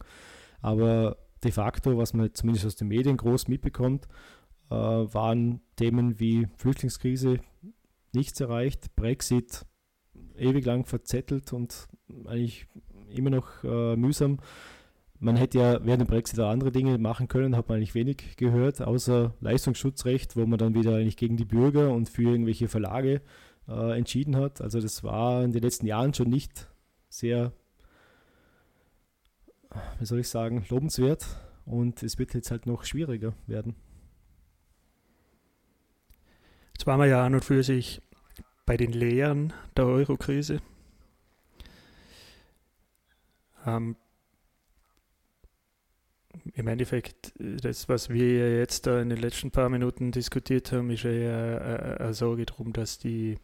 Aber 0.61 1.17
de 1.43 1.51
facto, 1.51 1.97
was 1.97 2.13
man 2.13 2.33
zumindest 2.33 2.65
aus 2.65 2.75
den 2.75 2.87
Medien 2.87 3.17
groß 3.17 3.47
mitbekommt, 3.47 4.07
waren 4.71 5.61
Themen 5.75 6.19
wie 6.19 6.47
Flüchtlingskrise 6.57 7.39
nichts 8.13 8.39
erreicht, 8.39 8.95
Brexit 8.95 9.65
ewig 10.37 10.65
lang 10.65 10.85
verzettelt 10.85 11.53
und 11.53 11.87
eigentlich 12.25 12.67
immer 13.09 13.29
noch 13.29 13.63
äh, 13.63 13.95
mühsam 13.95 14.39
man 15.21 15.35
hätte 15.35 15.59
ja 15.59 15.85
während 15.85 16.01
dem 16.01 16.07
Brexit 16.07 16.39
auch 16.39 16.49
andere 16.49 16.71
Dinge 16.71 16.97
machen 16.97 17.27
können, 17.27 17.55
hat 17.55 17.69
man 17.69 17.77
eigentlich 17.77 17.93
wenig 17.93 18.37
gehört, 18.37 18.81
außer 18.81 19.35
Leistungsschutzrecht, 19.39 20.35
wo 20.35 20.45
man 20.47 20.57
dann 20.57 20.73
wieder 20.73 20.95
eigentlich 20.95 21.17
gegen 21.17 21.37
die 21.37 21.45
Bürger 21.45 21.91
und 21.91 22.09
für 22.09 22.23
irgendwelche 22.23 22.67
Verlage 22.67 23.21
äh, 23.67 23.97
entschieden 23.97 24.35
hat. 24.35 24.61
Also 24.61 24.81
das 24.81 25.03
war 25.03 25.43
in 25.43 25.51
den 25.51 25.61
letzten 25.61 25.85
Jahren 25.85 26.15
schon 26.15 26.29
nicht 26.29 26.67
sehr, 27.07 27.53
wie 29.99 30.05
soll 30.05 30.19
ich 30.19 30.27
sagen, 30.27 30.65
lobenswert 30.69 31.23
und 31.65 32.01
es 32.01 32.17
wird 32.17 32.33
jetzt 32.33 32.49
halt 32.49 32.65
noch 32.65 32.83
schwieriger 32.83 33.35
werden. 33.45 33.75
Jetzt 36.81 36.87
waren 36.87 36.99
wir 36.99 37.05
ja 37.05 37.23
an 37.23 37.35
und 37.35 37.45
für 37.45 37.61
sich 37.61 38.01
bei 38.65 38.75
den 38.75 38.91
Lehren 38.91 39.53
der 39.77 39.85
Euro-Krise. 39.85 40.61
Ähm, 43.67 43.95
im 46.55 46.67
Endeffekt, 46.67 47.33
das, 47.37 47.87
was 47.87 48.09
wir 48.09 48.57
jetzt 48.57 48.87
in 48.87 49.09
den 49.09 49.19
letzten 49.19 49.51
paar 49.51 49.69
Minuten 49.69 50.11
diskutiert 50.11 50.71
haben, 50.71 50.89
ist 50.89 51.05
eher 51.05 51.99
eine 51.99 52.15
Sorge 52.15 52.47
darum, 52.47 52.73
dass 52.73 52.97
die 52.97 53.37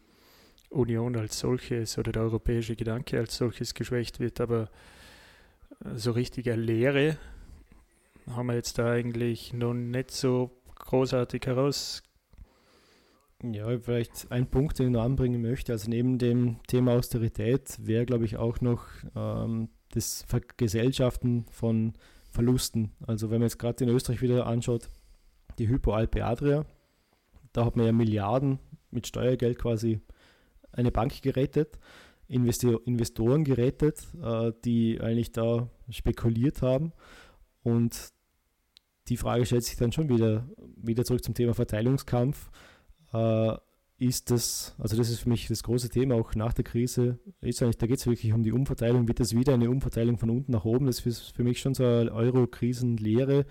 Union 0.70 1.14
als 1.14 1.38
solches 1.38 1.96
oder 1.96 2.10
der 2.10 2.22
europäische 2.22 2.74
Gedanke 2.74 3.20
als 3.20 3.36
solches 3.36 3.72
geschwächt 3.72 4.18
wird. 4.18 4.40
Aber 4.40 4.68
so 5.94 6.10
richtige 6.10 6.56
Lehre 6.56 7.18
haben 8.26 8.46
wir 8.48 8.56
jetzt 8.56 8.78
da 8.78 8.90
eigentlich 8.90 9.52
noch 9.52 9.74
nicht 9.74 10.10
so 10.10 10.50
großartig 10.74 11.46
heraus. 11.46 12.02
Ja, 13.42 13.78
vielleicht 13.78 14.32
ein 14.32 14.50
Punkt, 14.50 14.78
den 14.78 14.86
ich 14.86 14.92
noch 14.92 15.04
anbringen 15.04 15.40
möchte. 15.40 15.72
Also 15.72 15.88
neben 15.88 16.18
dem 16.18 16.56
Thema 16.66 16.92
Austerität 16.94 17.78
wäre, 17.80 18.04
glaube 18.04 18.24
ich, 18.24 18.36
auch 18.36 18.60
noch 18.60 18.86
ähm, 19.14 19.68
das 19.90 20.24
Vergesellschaften 20.26 21.46
von 21.50 21.92
Verlusten. 22.30 22.92
Also 23.06 23.30
wenn 23.30 23.38
man 23.38 23.48
jetzt 23.48 23.58
gerade 23.58 23.84
in 23.84 23.90
Österreich 23.90 24.22
wieder 24.22 24.46
anschaut, 24.46 24.88
die 25.58 25.68
Hypo 25.68 25.92
Alpe 25.92 26.24
Adria, 26.24 26.66
da 27.52 27.64
hat 27.64 27.76
man 27.76 27.86
ja 27.86 27.92
Milliarden 27.92 28.58
mit 28.90 29.06
Steuergeld 29.06 29.58
quasi 29.58 30.00
eine 30.72 30.90
Bank 30.90 31.22
gerettet, 31.22 31.78
Investoren 32.26 33.44
gerettet, 33.44 34.06
äh, 34.22 34.52
die 34.64 35.00
eigentlich 35.00 35.32
da 35.32 35.70
spekuliert 35.90 36.60
haben. 36.60 36.92
Und 37.62 38.12
die 39.08 39.16
Frage 39.16 39.46
stellt 39.46 39.64
sich 39.64 39.76
dann 39.76 39.92
schon 39.92 40.08
wieder, 40.08 40.46
wieder 40.76 41.04
zurück 41.04 41.24
zum 41.24 41.34
Thema 41.34 41.54
Verteilungskampf. 41.54 42.50
Äh, 43.12 43.56
ist 43.98 44.30
das, 44.30 44.76
also 44.78 44.96
das 44.96 45.10
ist 45.10 45.20
für 45.20 45.28
mich 45.28 45.48
das 45.48 45.64
große 45.64 45.88
Thema 45.88 46.14
auch 46.14 46.34
nach 46.36 46.52
der 46.52 46.64
Krise, 46.64 47.18
ist 47.40 47.60
eigentlich, 47.62 47.78
da 47.78 47.88
geht 47.88 47.98
es 47.98 48.06
wirklich 48.06 48.32
um 48.32 48.44
die 48.44 48.52
Umverteilung, 48.52 49.08
wird 49.08 49.18
das 49.18 49.34
wieder 49.34 49.54
eine 49.54 49.70
Umverteilung 49.70 50.18
von 50.18 50.30
unten 50.30 50.52
nach 50.52 50.64
oben? 50.64 50.86
Das 50.86 51.04
ist 51.04 51.34
für 51.34 51.42
mich 51.42 51.58
schon 51.60 51.74
so 51.74 51.84
eine 51.84 52.12
Euro-Krisenlehre, 52.12 53.44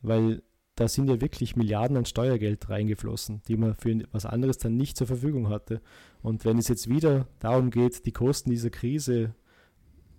weil 0.00 0.42
da 0.74 0.88
sind 0.88 1.10
ja 1.10 1.20
wirklich 1.20 1.56
Milliarden 1.56 1.98
an 1.98 2.06
Steuergeld 2.06 2.70
reingeflossen, 2.70 3.42
die 3.46 3.58
man 3.58 3.74
für 3.74 4.02
was 4.12 4.24
anderes 4.24 4.56
dann 4.56 4.78
nicht 4.78 4.96
zur 4.96 5.06
Verfügung 5.06 5.50
hatte. 5.50 5.82
Und 6.22 6.46
wenn 6.46 6.56
es 6.56 6.68
jetzt 6.68 6.88
wieder 6.88 7.28
darum 7.38 7.68
geht, 7.68 8.06
die 8.06 8.12
Kosten 8.12 8.48
dieser 8.48 8.70
Krise 8.70 9.34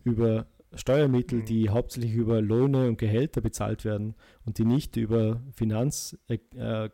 über 0.03 0.45
Steuermittel, 0.75 1.39
mhm. 1.39 1.45
die 1.45 1.69
hauptsächlich 1.69 2.13
über 2.13 2.39
Löhne 2.41 2.87
und 2.87 2.99
Gehälter 2.99 3.41
bezahlt 3.41 3.83
werden 3.83 4.13
und 4.45 4.59
die 4.59 4.65
nicht 4.65 4.95
über 4.97 5.41
Finanz, 5.55 6.17
äh 6.27 6.89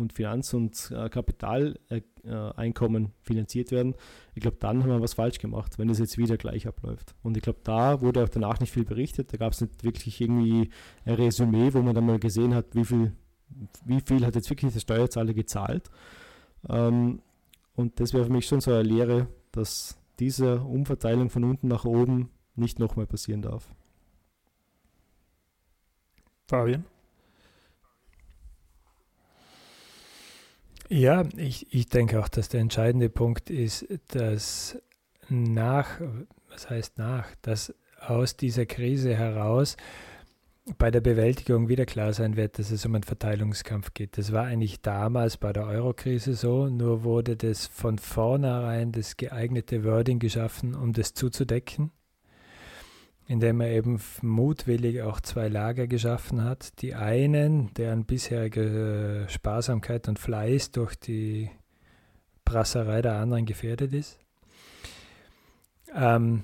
und 0.00 0.12
Finanz- 0.12 0.54
und 0.54 0.90
äh, 0.90 1.08
Kapitaleinkommen 1.08 3.12
finanziert 3.22 3.70
werden, 3.70 3.94
ich 4.34 4.42
glaube, 4.42 4.56
dann 4.60 4.82
haben 4.82 4.90
wir 4.90 5.00
was 5.00 5.14
falsch 5.14 5.38
gemacht, 5.38 5.78
wenn 5.78 5.90
es 5.90 5.98
jetzt 5.98 6.18
wieder 6.18 6.36
gleich 6.36 6.66
abläuft. 6.66 7.14
Und 7.22 7.36
ich 7.36 7.42
glaube, 7.42 7.60
da 7.62 8.00
wurde 8.00 8.24
auch 8.24 8.28
danach 8.28 8.60
nicht 8.60 8.72
viel 8.72 8.84
berichtet. 8.84 9.32
Da 9.32 9.36
gab 9.36 9.52
es 9.52 9.60
nicht 9.60 9.84
wirklich 9.84 10.20
irgendwie 10.20 10.70
ein 11.04 11.14
Resümee, 11.14 11.72
wo 11.72 11.82
man 11.82 11.94
dann 11.94 12.06
mal 12.06 12.18
gesehen 12.18 12.54
hat, 12.54 12.74
wie 12.74 12.84
viel, 12.84 13.12
wie 13.84 14.00
viel 14.00 14.24
hat 14.24 14.34
jetzt 14.34 14.50
wirklich 14.50 14.72
der 14.72 14.80
Steuerzahler 14.80 15.34
gezahlt. 15.34 15.90
Ähm, 16.68 17.20
und 17.74 18.00
das 18.00 18.12
wäre 18.12 18.24
für 18.24 18.32
mich 18.32 18.46
schon 18.46 18.60
so 18.60 18.72
eine 18.72 18.82
Lehre, 18.82 19.28
dass 19.52 19.98
diese 20.18 20.60
Umverteilung 20.60 21.30
von 21.30 21.44
unten 21.44 21.68
nach 21.68 21.84
oben 21.84 22.30
nicht 22.54 22.78
nochmal 22.78 23.06
passieren 23.06 23.42
darf. 23.42 23.68
Fabian? 26.46 26.84
Ja, 30.92 31.24
ich, 31.36 31.72
ich 31.72 31.88
denke 31.88 32.18
auch, 32.18 32.28
dass 32.28 32.48
der 32.48 32.60
entscheidende 32.60 33.10
Punkt 33.10 33.48
ist, 33.48 33.86
dass 34.08 34.76
nach, 35.28 36.00
was 36.48 36.68
heißt 36.68 36.98
nach, 36.98 37.28
dass 37.42 37.72
aus 38.00 38.36
dieser 38.36 38.66
Krise 38.66 39.14
heraus 39.14 39.76
bei 40.78 40.90
der 40.90 41.00
Bewältigung 41.00 41.68
wieder 41.68 41.86
klar 41.86 42.12
sein 42.12 42.36
wird, 42.36 42.58
dass 42.58 42.72
es 42.72 42.84
um 42.84 42.96
einen 42.96 43.04
Verteilungskampf 43.04 43.94
geht. 43.94 44.18
Das 44.18 44.32
war 44.32 44.46
eigentlich 44.46 44.82
damals 44.82 45.36
bei 45.36 45.52
der 45.52 45.66
Euro-Krise 45.66 46.34
so, 46.34 46.66
nur 46.66 47.04
wurde 47.04 47.36
das 47.36 47.68
von 47.68 47.98
vornherein 47.98 48.90
das 48.90 49.16
geeignete 49.16 49.84
Wording 49.84 50.18
geschaffen, 50.18 50.74
um 50.74 50.92
das 50.92 51.14
zuzudecken 51.14 51.92
indem 53.30 53.60
er 53.60 53.70
eben 53.70 54.00
mutwillig 54.22 55.02
auch 55.02 55.20
zwei 55.20 55.46
Lager 55.46 55.86
geschaffen 55.86 56.42
hat. 56.42 56.82
Die 56.82 56.96
einen, 56.96 57.72
deren 57.74 58.04
bisherige 58.04 59.26
Sparsamkeit 59.28 60.08
und 60.08 60.18
Fleiß 60.18 60.72
durch 60.72 60.96
die 60.96 61.48
Brasserei 62.44 63.02
der 63.02 63.12
anderen 63.12 63.46
gefährdet 63.46 63.92
ist. 63.92 64.18
Ähm, 65.94 66.42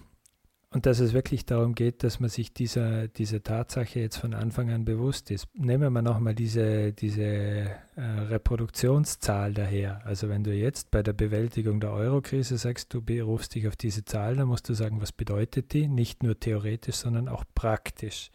und 0.76 0.84
dass 0.84 1.00
es 1.00 1.14
wirklich 1.14 1.46
darum 1.46 1.74
geht, 1.74 2.04
dass 2.04 2.20
man 2.20 2.28
sich 2.28 2.52
dieser, 2.52 3.08
dieser 3.08 3.42
Tatsache 3.42 3.98
jetzt 3.98 4.18
von 4.18 4.34
Anfang 4.34 4.68
an 4.68 4.84
bewusst 4.84 5.30
ist. 5.30 5.48
Nehmen 5.54 5.90
wir 5.90 6.02
nochmal 6.02 6.34
diese, 6.34 6.92
diese 6.92 7.22
äh, 7.22 7.70
Reproduktionszahl 7.96 9.54
daher. 9.54 10.04
Also 10.04 10.28
wenn 10.28 10.44
du 10.44 10.52
jetzt 10.52 10.90
bei 10.90 11.02
der 11.02 11.14
Bewältigung 11.14 11.80
der 11.80 11.92
Eurokrise 11.92 12.58
sagst, 12.58 12.92
du 12.92 13.00
berufst 13.00 13.54
dich 13.54 13.66
auf 13.68 13.76
diese 13.76 14.04
Zahl, 14.04 14.36
dann 14.36 14.48
musst 14.48 14.68
du 14.68 14.74
sagen, 14.74 15.00
was 15.00 15.12
bedeutet 15.12 15.72
die? 15.72 15.88
Nicht 15.88 16.22
nur 16.22 16.38
theoretisch, 16.38 16.96
sondern 16.96 17.28
auch 17.28 17.44
praktisch. 17.54 18.30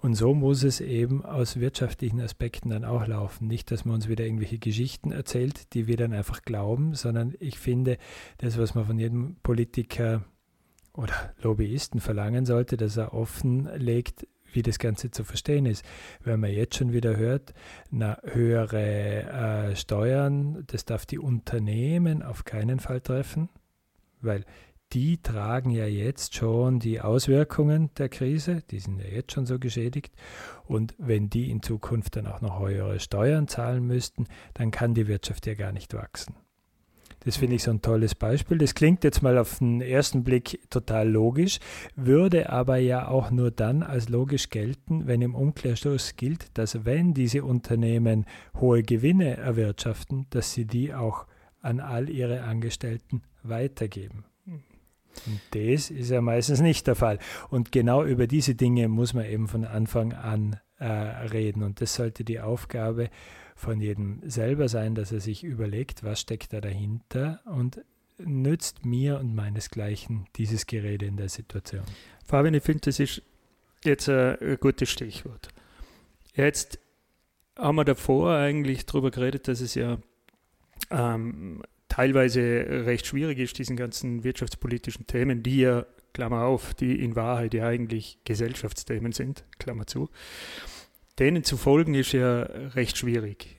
Und 0.00 0.14
so 0.14 0.32
muss 0.32 0.62
es 0.62 0.80
eben 0.80 1.22
aus 1.22 1.60
wirtschaftlichen 1.60 2.22
Aspekten 2.22 2.70
dann 2.70 2.86
auch 2.86 3.06
laufen. 3.06 3.46
Nicht, 3.46 3.70
dass 3.70 3.84
man 3.84 3.96
uns 3.96 4.08
wieder 4.08 4.24
irgendwelche 4.24 4.58
Geschichten 4.58 5.12
erzählt, 5.12 5.74
die 5.74 5.86
wir 5.86 5.98
dann 5.98 6.14
einfach 6.14 6.40
glauben, 6.46 6.94
sondern 6.94 7.34
ich 7.40 7.58
finde, 7.58 7.98
das, 8.38 8.56
was 8.56 8.74
man 8.74 8.86
von 8.86 8.98
jedem 8.98 9.36
Politiker 9.42 10.24
oder 10.94 11.14
Lobbyisten 11.42 12.00
verlangen 12.00 12.44
sollte, 12.44 12.76
dass 12.76 12.96
er 12.96 13.14
offenlegt, 13.14 14.26
wie 14.52 14.62
das 14.62 14.78
Ganze 14.78 15.10
zu 15.10 15.24
verstehen 15.24 15.66
ist. 15.66 15.84
Wenn 16.22 16.40
man 16.40 16.50
jetzt 16.50 16.76
schon 16.76 16.92
wieder 16.92 17.16
hört, 17.16 17.54
na, 17.90 18.18
höhere 18.24 19.70
äh, 19.70 19.76
Steuern, 19.76 20.64
das 20.66 20.84
darf 20.84 21.06
die 21.06 21.18
Unternehmen 21.18 22.22
auf 22.22 22.44
keinen 22.44 22.78
Fall 22.78 23.00
treffen, 23.00 23.48
weil 24.20 24.44
die 24.92 25.22
tragen 25.22 25.70
ja 25.70 25.86
jetzt 25.86 26.34
schon 26.34 26.78
die 26.78 27.00
Auswirkungen 27.00 27.90
der 27.96 28.10
Krise, 28.10 28.62
die 28.70 28.78
sind 28.78 28.98
ja 28.98 29.06
jetzt 29.06 29.32
schon 29.32 29.46
so 29.46 29.58
geschädigt. 29.58 30.14
Und 30.64 30.94
wenn 30.98 31.30
die 31.30 31.50
in 31.50 31.62
Zukunft 31.62 32.16
dann 32.16 32.26
auch 32.26 32.42
noch 32.42 32.60
höhere 32.60 33.00
Steuern 33.00 33.48
zahlen 33.48 33.86
müssten, 33.86 34.26
dann 34.52 34.70
kann 34.70 34.92
die 34.92 35.08
Wirtschaft 35.08 35.46
ja 35.46 35.54
gar 35.54 35.72
nicht 35.72 35.94
wachsen. 35.94 36.34
Das 37.24 37.36
finde 37.36 37.56
ich 37.56 37.62
so 37.62 37.70
ein 37.70 37.82
tolles 37.82 38.14
Beispiel. 38.14 38.58
Das 38.58 38.74
klingt 38.74 39.04
jetzt 39.04 39.22
mal 39.22 39.38
auf 39.38 39.58
den 39.58 39.80
ersten 39.80 40.24
Blick 40.24 40.60
total 40.70 41.08
logisch, 41.08 41.58
würde 41.94 42.50
aber 42.50 42.78
ja 42.78 43.08
auch 43.08 43.30
nur 43.30 43.50
dann 43.50 43.82
als 43.82 44.08
logisch 44.08 44.50
gelten, 44.50 45.06
wenn 45.06 45.22
im 45.22 45.34
Umkehrschluss 45.34 46.16
gilt, 46.16 46.46
dass 46.58 46.84
wenn 46.84 47.14
diese 47.14 47.44
Unternehmen 47.44 48.26
hohe 48.60 48.82
Gewinne 48.82 49.36
erwirtschaften, 49.36 50.26
dass 50.30 50.52
sie 50.52 50.64
die 50.64 50.94
auch 50.94 51.26
an 51.60 51.80
all 51.80 52.10
ihre 52.10 52.42
Angestellten 52.42 53.22
weitergeben. 53.42 54.24
Und 55.26 55.40
das 55.50 55.90
ist 55.90 56.10
ja 56.10 56.20
meistens 56.20 56.60
nicht 56.60 56.86
der 56.86 56.94
Fall. 56.94 57.18
Und 57.50 57.70
genau 57.70 58.04
über 58.04 58.26
diese 58.26 58.54
Dinge 58.54 58.88
muss 58.88 59.14
man 59.14 59.26
eben 59.26 59.46
von 59.46 59.64
Anfang 59.64 60.12
an 60.14 60.56
äh, 60.78 60.86
reden. 60.86 61.62
Und 61.62 61.80
das 61.80 61.94
sollte 61.94 62.24
die 62.24 62.40
Aufgabe 62.40 63.10
von 63.54 63.80
jedem 63.80 64.20
selber 64.24 64.68
sein, 64.68 64.94
dass 64.94 65.12
er 65.12 65.20
sich 65.20 65.44
überlegt, 65.44 66.04
was 66.04 66.20
steckt 66.20 66.52
da 66.52 66.60
dahinter 66.60 67.40
und 67.44 67.80
nützt 68.18 68.84
mir 68.84 69.18
und 69.18 69.34
meinesgleichen 69.34 70.26
dieses 70.36 70.66
Gerede 70.66 71.06
in 71.06 71.16
der 71.16 71.28
Situation. 71.28 71.84
Fabian, 72.24 72.54
ich 72.54 72.62
finde, 72.62 72.82
das 72.82 73.00
ist 73.00 73.22
jetzt 73.84 74.08
ein, 74.08 74.56
gutes 74.60 74.90
Stichwort. 74.90 75.48
Jetzt 76.34 76.78
haben 77.56 77.76
wir 77.76 77.84
davor 77.84 78.36
eigentlich 78.36 78.86
darüber 78.86 79.10
geredet, 79.10 79.48
dass 79.48 79.60
es 79.60 79.74
ja 79.74 79.98
ähm, 80.90 81.62
teilweise 81.88 82.40
recht 82.86 83.06
schwierig 83.06 83.38
ist, 83.38 83.58
diesen 83.58 83.76
ganzen 83.76 84.24
wirtschaftspolitischen 84.24 85.06
Themen, 85.06 85.42
die 85.42 85.60
ja, 85.60 85.84
Klammer 86.14 86.44
auf, 86.44 86.74
die 86.74 87.02
in 87.02 87.16
Wahrheit 87.16 87.54
ja 87.54 87.66
eigentlich 87.66 88.18
Gesellschaftsthemen 88.24 89.12
sind, 89.12 89.44
Klammer 89.58 89.86
zu, 89.86 90.08
denen 91.18 91.44
zu 91.44 91.56
folgen 91.56 91.94
ist 91.94 92.12
ja 92.12 92.42
recht 92.42 92.96
schwierig. 92.96 93.58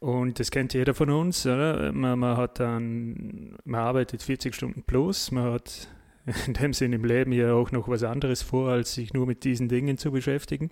Und 0.00 0.38
das 0.38 0.50
kennt 0.50 0.74
jeder 0.74 0.94
von 0.94 1.10
uns. 1.10 1.44
Man, 1.44 2.18
man, 2.18 2.36
hat 2.36 2.60
dann, 2.60 3.56
man 3.64 3.80
arbeitet 3.80 4.22
40 4.22 4.54
Stunden 4.54 4.82
plus, 4.82 5.30
man 5.30 5.52
hat 5.52 5.88
in 6.46 6.54
dem 6.54 6.72
Sinn 6.72 6.92
im 6.92 7.04
Leben 7.04 7.32
ja 7.32 7.54
auch 7.54 7.72
noch 7.72 7.88
was 7.88 8.02
anderes 8.02 8.42
vor, 8.42 8.70
als 8.70 8.94
sich 8.94 9.14
nur 9.14 9.26
mit 9.26 9.44
diesen 9.44 9.68
Dingen 9.68 9.98
zu 9.98 10.12
beschäftigen. 10.12 10.70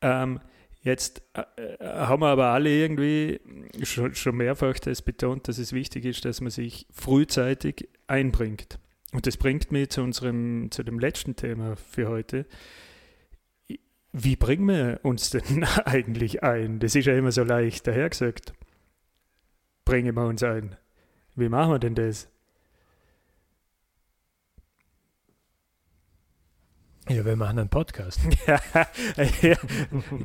Ähm, 0.00 0.40
Jetzt 0.84 1.22
äh, 1.32 1.82
haben 1.82 2.20
wir 2.20 2.26
aber 2.26 2.48
alle 2.48 2.68
irgendwie 2.68 3.40
schon, 3.82 4.14
schon 4.14 4.36
mehrfach 4.36 4.78
das 4.78 5.00
betont, 5.00 5.48
dass 5.48 5.56
es 5.56 5.72
wichtig 5.72 6.04
ist, 6.04 6.26
dass 6.26 6.42
man 6.42 6.50
sich 6.50 6.86
frühzeitig 6.92 7.88
einbringt. 8.06 8.78
Und 9.12 9.26
das 9.26 9.38
bringt 9.38 9.72
mich 9.72 9.88
zu 9.88 10.02
unserem, 10.02 10.70
zu 10.70 10.82
dem 10.82 10.98
letzten 10.98 11.36
Thema 11.36 11.76
für 11.76 12.08
heute. 12.08 12.44
Wie 14.16 14.36
bringen 14.36 14.68
wir 14.68 15.00
uns 15.02 15.30
denn 15.30 15.64
eigentlich 15.84 16.44
ein? 16.44 16.78
Das 16.78 16.94
ist 16.94 17.06
ja 17.06 17.16
immer 17.16 17.32
so 17.32 17.42
leicht 17.42 17.84
dahergesagt. 17.88 18.52
Bringen 19.84 20.14
wir 20.14 20.24
uns 20.24 20.40
ein. 20.44 20.76
Wie 21.34 21.48
machen 21.48 21.72
wir 21.72 21.78
denn 21.80 21.96
das? 21.96 22.28
Ja, 27.08 27.24
wir 27.24 27.34
machen 27.34 27.58
einen 27.58 27.68
Podcast. 27.68 28.20
ja, 29.42 29.56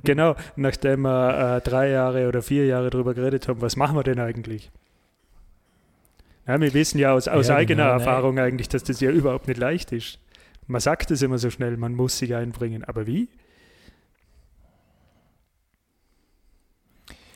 genau, 0.03 0.35
nachdem 0.55 1.01
wir 1.01 1.57
äh, 1.57 1.61
drei 1.61 1.89
Jahre 1.89 2.27
oder 2.27 2.43
vier 2.43 2.67
Jahre 2.67 2.91
darüber 2.91 3.15
geredet 3.15 3.47
haben, 3.47 3.59
was 3.59 3.75
machen 3.75 3.97
wir 3.97 4.03
denn 4.03 4.19
eigentlich? 4.19 4.71
Ja, 6.47 6.61
wir 6.61 6.73
wissen 6.75 6.99
ja 6.99 7.11
aus, 7.11 7.27
aus 7.27 7.47
ja, 7.47 7.55
eigener 7.55 7.85
genau, 7.85 7.93
Erfahrung 7.95 8.35
nein. 8.35 8.45
eigentlich, 8.45 8.69
dass 8.69 8.83
das 8.83 9.01
ja 9.01 9.09
überhaupt 9.09 9.47
nicht 9.47 9.59
leicht 9.59 9.91
ist. 9.91 10.19
Man 10.67 10.79
sagt 10.79 11.09
es 11.09 11.23
immer 11.23 11.39
so 11.39 11.49
schnell, 11.49 11.75
man 11.75 11.95
muss 11.95 12.19
sich 12.19 12.35
einbringen. 12.35 12.83
Aber 12.83 13.07
wie? 13.07 13.29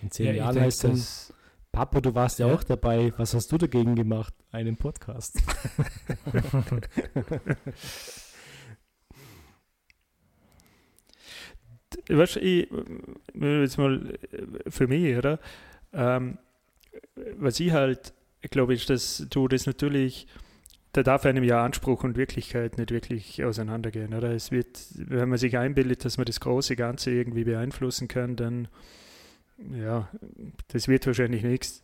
In 0.03 0.11
zehn 0.11 0.27
ja, 0.27 0.33
Jahren 0.33 0.59
heißt 0.59 0.83
das. 0.83 1.33
Papa, 1.71 2.01
du 2.01 2.13
warst 2.13 2.37
ja, 2.39 2.47
ja, 2.47 2.53
auch 2.53 2.63
dabei. 2.63 3.13
Was 3.17 3.33
hast 3.33 3.51
du 3.51 3.57
dagegen 3.57 3.95
gemacht? 3.95 4.33
Einen 4.51 4.75
Podcast. 4.75 5.41
weißt, 12.09 12.37
ich, 12.37 12.67
jetzt 13.33 13.77
mal 13.77 14.19
für 14.67 14.87
mich, 14.87 15.17
oder? 15.17 15.39
Ähm, 15.93 16.37
was 17.37 17.59
ich 17.59 17.71
halt 17.71 18.13
glaube, 18.51 18.73
ist, 18.73 18.89
dass 18.89 19.25
du 19.29 19.47
das 19.47 19.65
natürlich, 19.65 20.27
da 20.91 21.01
darf 21.01 21.25
einem 21.25 21.45
ja 21.45 21.63
Anspruch 21.63 22.03
und 22.03 22.17
Wirklichkeit 22.17 22.77
nicht 22.77 22.91
wirklich 22.91 23.43
auseinandergehen, 23.43 24.13
oder? 24.13 24.31
Es 24.31 24.51
wird, 24.51 24.79
wenn 24.95 25.29
man 25.29 25.37
sich 25.37 25.57
einbildet, 25.57 26.03
dass 26.03 26.17
man 26.17 26.25
das 26.25 26.41
große 26.41 26.75
Ganze 26.75 27.11
irgendwie 27.11 27.45
beeinflussen 27.45 28.09
kann, 28.09 28.35
dann, 28.35 28.67
ja, 29.57 30.09
das 30.69 30.87
wird 30.87 31.05
wahrscheinlich 31.05 31.43
nichts. 31.43 31.83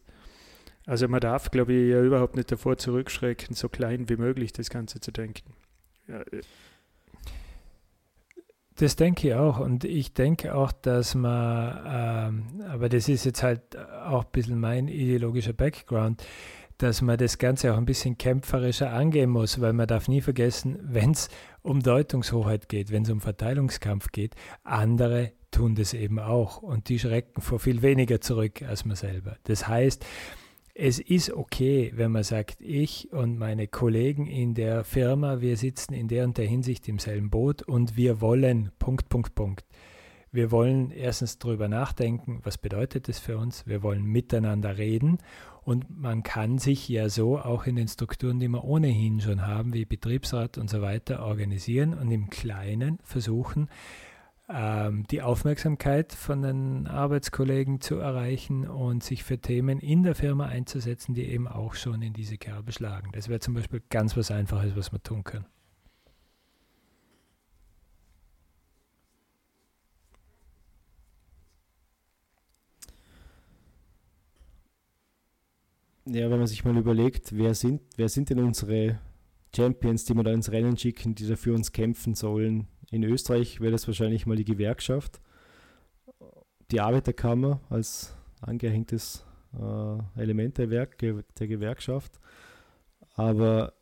Also 0.86 1.08
man 1.08 1.20
darf, 1.20 1.52
glaube 1.52 1.74
ich, 1.74 1.92
ja 1.92 2.02
überhaupt 2.02 2.36
nicht 2.36 2.52
davor 2.52 2.78
zurückschrecken, 2.78 3.56
so 3.56 3.70
klein 3.70 4.10
wie 4.10 4.18
möglich 4.18 4.54
das 4.54 4.70
Ganze 4.70 5.00
zu 5.00 5.12
denken. 5.12 5.54
Ja, 6.08 6.24
das 8.80 8.96
denke 8.96 9.28
ich 9.28 9.34
auch. 9.36 9.60
Und 9.60 9.84
ich 9.84 10.14
denke 10.14 10.56
auch, 10.56 10.72
dass 10.72 11.14
man, 11.14 11.84
ähm, 11.86 12.62
aber 12.70 12.90
das 12.90 13.10
ist 13.10 13.26
jetzt 13.26 13.44
halt 13.44 13.78
auch 13.78 14.24
ein 14.24 14.32
bisschen 14.32 14.60
mein 14.60 14.88
ideologischer 14.88 15.54
Background, 15.54 16.24
dass 16.78 17.02
man 17.02 17.18
das 17.18 17.38
Ganze 17.38 17.74
auch 17.74 17.78
ein 17.78 17.86
bisschen 17.86 18.18
kämpferischer 18.18 18.94
angehen 18.94 19.30
muss, 19.30 19.60
weil 19.60 19.74
man 19.74 19.86
darf 19.86 20.08
nie 20.08 20.22
vergessen, 20.22 20.80
wenn 20.82 21.12
es 21.12 21.30
um 21.62 21.82
Deutungshoheit 21.82 22.70
geht, 22.70 22.91
wenn 22.91 23.03
es 23.03 23.10
um 23.10 23.22
Verteilungskampf 23.22 24.12
geht, 24.12 24.36
andere 24.64 25.34
tun 25.51 25.76
das 25.76 25.93
eben 25.93 26.20
auch 26.20 26.62
und 26.62 26.89
die 26.89 26.99
schrecken 26.99 27.41
vor 27.41 27.60
viel 27.60 27.82
weniger 27.82 28.22
zurück 28.22 28.62
als 28.62 28.86
man 28.86 28.95
selber. 28.95 29.38
Das 29.43 29.68
heißt, 29.68 30.05
es 30.82 30.99
ist 30.99 31.34
okay, 31.34 31.91
wenn 31.95 32.12
man 32.12 32.24
sagt, 32.24 32.62
ich 32.62 33.12
und 33.12 33.38
meine 33.38 33.68
Kollegen 33.68 34.28
in 34.28 34.53
der 34.53 34.86
Firma, 34.86 35.41
wir 35.41 35.57
sitzen 35.57 35.93
in 35.93 36.07
der 36.07 36.24
und 36.24 36.38
der 36.38 36.45
Hinsicht 36.45 36.88
im 36.88 36.99
selben 36.99 37.30
Boot 37.30 37.64
und 37.64 37.97
wir 37.97 38.22
wollen, 38.22 38.72
Punkt, 38.80 39.10
Punkt, 39.10 39.36
Punkt. 39.36 39.66
Wir 40.32 40.51
wollen 40.51 40.91
erstens 40.91 41.39
darüber 41.39 41.68
nachdenken, 41.68 42.39
was 42.43 42.57
bedeutet 42.57 43.07
das 43.07 43.20
für 43.20 43.38
uns. 43.38 43.66
Wir 43.66 43.82
wollen 43.82 44.05
miteinander 44.05 44.78
reden 44.78 45.18
und 45.64 45.99
man 45.99 46.24
kann 46.24 46.57
sich 46.57 46.88
ja 46.89 47.10
so 47.10 47.38
auch 47.38 47.66
in 47.66 47.76
den 47.76 47.88
Strukturen, 47.88 48.39
die 48.39 48.47
wir 48.47 48.64
ohnehin 48.64 49.20
schon 49.22 49.45
haben, 49.45 49.74
wie 49.74 49.86
Betriebsrat 49.86 50.57
und 50.57 50.70
so 50.70 50.82
weiter, 50.82 51.24
organisieren 51.26 51.93
und 51.93 52.12
im 52.12 52.30
Kleinen 52.30 52.99
versuchen, 53.03 53.70
ähm, 54.49 55.05
die 55.12 55.22
Aufmerksamkeit 55.22 56.12
von 56.12 56.41
den 56.41 56.88
Arbeitskollegen 56.88 57.82
zu 57.82 57.97
erreichen 57.97 58.68
und 58.68 59.03
sich 59.03 59.24
für 59.24 59.38
Themen 59.38 59.80
in 59.80 60.03
der 60.03 60.16
Firma 60.16 60.45
einzusetzen, 60.45 61.14
die 61.14 61.26
eben 61.26 61.47
auch 61.47 61.76
schon 61.76 62.01
in 62.01 62.14
diese 62.14 62.38
Kerbe 62.38 62.72
schlagen. 62.72 63.12
Das 63.14 63.30
wäre 63.30 63.39
zum 63.39 63.53
Beispiel 63.53 63.82
ganz 63.89 64.18
was 64.18 64.32
Einfaches, 64.32 64.76
was 64.76 64.91
wir 64.91 65.03
tun 65.03 65.24
können. 65.24 65.45
Ja, 76.12 76.32
wenn 76.32 76.39
man 76.39 76.47
sich 76.47 76.66
mal 76.66 76.76
überlegt, 76.76 77.38
wer 77.38 77.53
sind, 77.53 77.82
wer 77.95 78.10
sind 78.10 78.32
denn 78.32 78.39
unsere 78.39 78.99
Champions, 79.55 80.05
die 80.05 80.16
wir 80.16 80.24
da 80.24 80.32
ins 80.32 80.51
Rennen 80.51 80.76
schicken, 80.76 81.14
die 81.14 81.28
da 81.28 81.36
für 81.36 81.53
uns 81.53 81.72
kämpfen 81.72 82.16
sollen, 82.16 82.68
in 82.89 83.03
Österreich 83.03 83.62
wäre 83.62 83.72
das 83.72 83.86
wahrscheinlich 83.86 84.26
mal 84.26 84.36
die 84.36 84.45
Gewerkschaft, 84.45 85.22
die 86.72 86.82
Arbeiterkammer 86.82 87.62
als 87.70 88.16
angehängtes 88.41 89.24
äh, 89.53 90.20
Element 90.20 90.57
der, 90.57 90.72
Werk, 90.72 90.97
der 90.97 91.47
Gewerkschaft. 91.47 92.20
Aber 93.14 93.74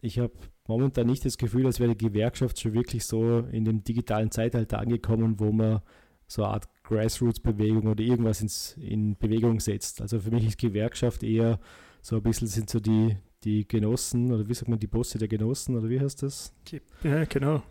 ich 0.00 0.18
habe 0.18 0.32
momentan 0.66 1.06
nicht 1.06 1.24
das 1.24 1.38
Gefühl, 1.38 1.66
als 1.66 1.78
wäre 1.78 1.94
die 1.94 2.08
Gewerkschaft 2.08 2.58
schon 2.58 2.72
wirklich 2.72 3.04
so 3.04 3.38
in 3.52 3.64
dem 3.64 3.84
digitalen 3.84 4.32
Zeitalter 4.32 4.80
angekommen, 4.80 5.38
wo 5.38 5.52
man 5.52 5.82
so 6.26 6.42
eine 6.42 6.54
Art 6.54 6.68
Grassroots-Bewegung 6.86 7.86
oder 7.86 8.02
irgendwas 8.02 8.40
ins, 8.40 8.76
in 8.80 9.16
Bewegung 9.16 9.60
setzt. 9.60 10.00
Also 10.00 10.20
für 10.20 10.30
mich 10.30 10.46
ist 10.46 10.58
Gewerkschaft 10.58 11.22
eher 11.22 11.58
so 12.02 12.16
ein 12.16 12.22
bisschen 12.22 12.46
sind 12.46 12.70
so 12.70 12.78
die, 12.78 13.16
die 13.42 13.66
Genossen 13.66 14.32
oder 14.32 14.48
wie 14.48 14.54
sagt 14.54 14.68
man, 14.68 14.78
die 14.78 14.86
Bosse 14.86 15.18
der 15.18 15.28
Genossen 15.28 15.76
oder 15.76 15.88
wie 15.88 16.00
heißt 16.00 16.22
das? 16.22 16.52
Ja, 17.02 17.24
genau. 17.24 17.62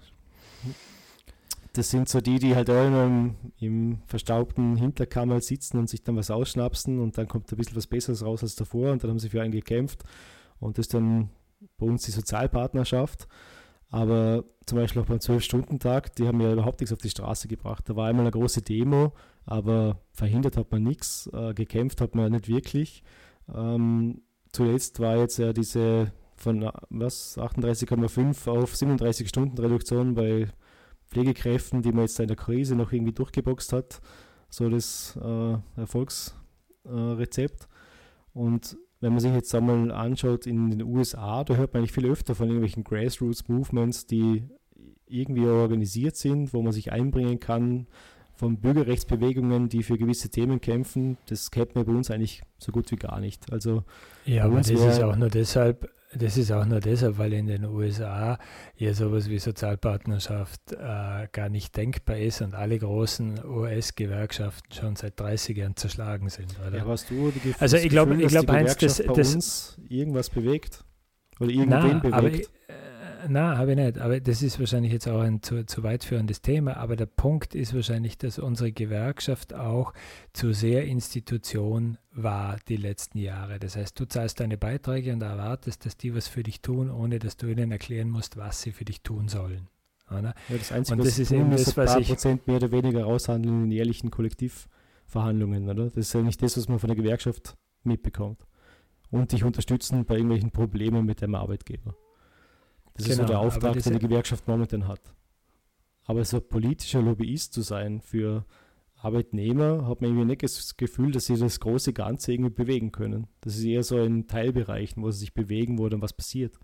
Das 1.71 1.89
sind 1.89 2.07
so 2.09 2.21
die, 2.21 2.39
die 2.39 2.55
halt 2.55 2.69
auch 2.69 2.85
im, 2.85 3.35
im 3.59 3.99
verstaubten 4.07 4.75
Hinterkammer 4.75 5.41
sitzen 5.41 5.77
und 5.77 5.89
sich 5.89 6.03
dann 6.03 6.15
was 6.15 6.31
ausschnapsen 6.31 6.99
und 6.99 7.17
dann 7.17 7.27
kommt 7.27 7.51
ein 7.51 7.57
bisschen 7.57 7.75
was 7.75 7.87
Besseres 7.87 8.23
raus 8.23 8.43
als 8.43 8.55
davor 8.55 8.91
und 8.91 9.03
dann 9.03 9.11
haben 9.11 9.19
sie 9.19 9.29
für 9.29 9.41
einen 9.41 9.51
gekämpft 9.51 10.03
und 10.59 10.77
das 10.77 10.85
ist 10.85 10.93
dann 10.93 11.29
bei 11.77 11.85
uns 11.85 12.03
die 12.03 12.11
Sozialpartnerschaft. 12.11 13.27
Aber 13.89 14.43
zum 14.65 14.77
Beispiel 14.77 15.01
auch 15.01 15.05
beim 15.05 15.19
12-Stunden-Tag, 15.19 16.15
die 16.15 16.27
haben 16.27 16.41
ja 16.41 16.51
überhaupt 16.51 16.79
nichts 16.79 16.91
auf 16.91 17.01
die 17.01 17.09
Straße 17.09 17.47
gebracht. 17.47 17.87
Da 17.87 17.95
war 17.95 18.07
einmal 18.07 18.25
eine 18.25 18.31
große 18.31 18.61
Demo, 18.61 19.13
aber 19.45 19.99
verhindert 20.11 20.57
hat 20.57 20.71
man 20.71 20.83
nichts, 20.83 21.29
äh, 21.33 21.53
gekämpft 21.53 22.01
hat 22.01 22.15
man 22.15 22.31
nicht 22.31 22.47
wirklich. 22.47 23.03
Ähm, 23.53 24.21
zuletzt 24.51 24.99
war 24.99 25.17
jetzt 25.17 25.37
ja 25.37 25.53
diese 25.53 26.11
von 26.35 26.69
was 26.89 27.37
38,5 27.37 28.47
auf 28.49 28.75
37 28.75 29.29
Stunden 29.29 29.57
Reduktion 29.57 30.15
bei 30.15 30.47
Pflegekräften, 31.09 31.81
die 31.81 31.91
man 31.91 32.01
jetzt 32.01 32.19
in 32.19 32.27
der 32.27 32.35
Krise 32.35 32.75
noch 32.75 32.91
irgendwie 32.91 33.13
durchgeboxt 33.13 33.71
hat, 33.71 34.01
so 34.49 34.69
das 34.69 35.17
äh, 35.21 35.57
Erfolgsrezept. 35.77 37.63
Äh, 37.63 37.67
Und 38.33 38.77
wenn 39.05 39.13
man 39.13 39.19
sich 39.19 39.33
jetzt 39.33 39.53
einmal 39.53 39.91
anschaut 39.91 40.47
in 40.47 40.71
den 40.71 40.81
USA, 40.81 41.43
da 41.43 41.55
hört 41.55 41.73
man 41.73 41.81
eigentlich 41.81 41.91
viel 41.91 42.07
öfter 42.07 42.33
von 42.33 42.47
irgendwelchen 42.47 42.83
Grassroots-Movements, 42.83 44.07
die 44.07 44.49
irgendwie 45.05 45.45
organisiert 45.45 46.15
sind, 46.15 46.55
wo 46.55 46.63
man 46.63 46.73
sich 46.73 46.91
einbringen 46.91 47.39
kann, 47.39 47.85
von 48.33 48.57
Bürgerrechtsbewegungen, 48.57 49.69
die 49.69 49.83
für 49.83 49.99
gewisse 49.99 50.29
Themen 50.29 50.59
kämpfen, 50.59 51.19
das 51.27 51.51
kennt 51.51 51.75
man 51.75 51.85
bei 51.85 51.91
uns 51.91 52.09
eigentlich 52.09 52.41
so 52.57 52.71
gut 52.71 52.89
wie 52.91 52.95
gar 52.95 53.19
nicht. 53.19 53.53
Also 53.53 53.83
ja, 54.25 54.45
aber 54.45 54.57
das 54.57 54.71
ist 54.71 55.03
auch 55.03 55.15
nur 55.15 55.29
deshalb, 55.29 55.87
das 56.17 56.37
ist 56.37 56.51
auch 56.51 56.65
nur 56.65 56.79
deshalb, 56.79 57.17
weil 57.17 57.33
in 57.33 57.47
den 57.47 57.65
USA 57.65 58.37
ja 58.77 58.93
sowas 58.93 59.29
wie 59.29 59.39
Sozialpartnerschaft 59.39 60.71
äh, 60.71 61.27
gar 61.31 61.49
nicht 61.49 61.75
denkbar 61.75 62.17
ist 62.17 62.41
und 62.41 62.55
alle 62.55 62.77
großen 62.77 63.43
US-Gewerkschaften 63.45 64.73
schon 64.73 64.95
seit 64.95 65.19
30 65.19 65.57
Jahren 65.57 65.75
zerschlagen 65.75 66.29
sind. 66.29 66.55
Oder? 66.67 66.77
Ja, 66.77 66.85
hast 66.87 67.09
du 67.09 67.31
die, 67.31 67.53
also 67.59 67.77
ich 67.77 67.89
glaube, 67.89 68.15
ich 68.21 68.27
glaube, 68.27 68.51
Heinz, 68.53 68.77
das, 68.77 68.97
das 68.97 69.77
irgendwas 69.89 70.29
bewegt 70.29 70.83
oder 71.39 71.49
irgendwen 71.49 72.01
bewegt. 72.01 72.13
Aber 72.13 72.29
ich, 72.29 72.47
na, 73.27 73.57
habe 73.57 73.71
ich 73.71 73.77
nicht. 73.77 73.97
Aber 73.97 74.19
das 74.19 74.41
ist 74.41 74.59
wahrscheinlich 74.59 74.91
jetzt 74.91 75.07
auch 75.07 75.19
ein 75.19 75.41
zu, 75.41 75.65
zu 75.65 75.83
weit 75.83 76.03
führendes 76.03 76.41
Thema. 76.41 76.77
Aber 76.77 76.95
der 76.95 77.05
Punkt 77.05 77.55
ist 77.55 77.73
wahrscheinlich, 77.73 78.17
dass 78.17 78.39
unsere 78.39 78.71
Gewerkschaft 78.71 79.53
auch 79.53 79.93
zu 80.33 80.53
sehr 80.53 80.85
Institution 80.85 81.97
war 82.11 82.57
die 82.67 82.77
letzten 82.77 83.17
Jahre. 83.17 83.59
Das 83.59 83.75
heißt, 83.75 83.99
du 83.99 84.05
zahlst 84.05 84.39
deine 84.39 84.57
Beiträge 84.57 85.13
und 85.13 85.21
erwartest, 85.21 85.85
dass 85.85 85.97
die 85.97 86.15
was 86.15 86.27
für 86.27 86.43
dich 86.43 86.61
tun, 86.61 86.89
ohne 86.89 87.19
dass 87.19 87.37
du 87.37 87.47
ihnen 87.47 87.71
erklären 87.71 88.09
musst, 88.09 88.37
was 88.37 88.61
sie 88.61 88.71
für 88.71 88.85
dich 88.85 89.01
tun 89.01 89.27
sollen. 89.27 89.67
Ja, 90.09 90.33
das 90.49 90.71
Einzige, 90.71 90.99
und 90.99 91.07
das 91.07 91.17
ist 91.17 91.31
eben 91.31 91.49
das, 91.49 91.75
was 91.75 91.95
ich 91.95 92.07
Prozent 92.07 92.45
mehr 92.45 92.57
oder 92.57 92.71
weniger 92.71 93.03
raushandeln 93.03 93.65
in 93.65 93.71
jährlichen 93.71 94.11
Kollektivverhandlungen. 94.11 95.67
Oder? 95.67 95.85
Das 95.85 95.97
ist 95.97 96.13
ja 96.13 96.21
nicht 96.21 96.41
das, 96.41 96.57
was 96.57 96.69
man 96.69 96.79
von 96.79 96.89
der 96.89 96.95
Gewerkschaft 96.95 97.57
mitbekommt. 97.83 98.45
Und 99.09 99.31
dich 99.31 99.43
unterstützen 99.43 100.05
bei 100.05 100.15
irgendwelchen 100.15 100.51
Problemen 100.51 101.05
mit 101.05 101.21
dem 101.21 101.35
Arbeitgeber. 101.35 101.95
Das 102.95 103.05
genau, 103.05 103.11
ist 103.11 103.17
so 103.17 103.25
der 103.25 103.39
Auftrag, 103.39 103.83
den 103.83 103.93
die 103.93 103.99
Gewerkschaft 103.99 104.47
momentan 104.47 104.87
hat. 104.87 105.01
Aber 106.05 106.23
so 106.23 106.39
politischer 106.39 107.01
Lobbyist 107.01 107.53
zu 107.53 107.61
sein 107.61 108.01
für 108.01 108.45
Arbeitnehmer, 108.95 109.87
hat 109.87 110.01
man 110.01 110.11
irgendwie 110.11 110.25
nicht 110.25 110.43
das 110.43 110.77
Gefühl, 110.77 111.11
dass 111.11 111.25
sie 111.25 111.37
das 111.37 111.59
große 111.59 111.93
Ganze 111.93 112.33
irgendwie 112.33 112.51
bewegen 112.51 112.91
können. 112.91 113.27
Das 113.41 113.55
ist 113.55 113.63
eher 113.63 113.83
so 113.83 113.99
in 113.99 114.27
Teilbereichen, 114.27 115.03
wo 115.03 115.11
sie 115.11 115.19
sich 115.19 115.33
bewegen, 115.33 115.77
wo 115.77 115.89
dann 115.89 116.01
was 116.01 116.13
passiert. 116.13 116.57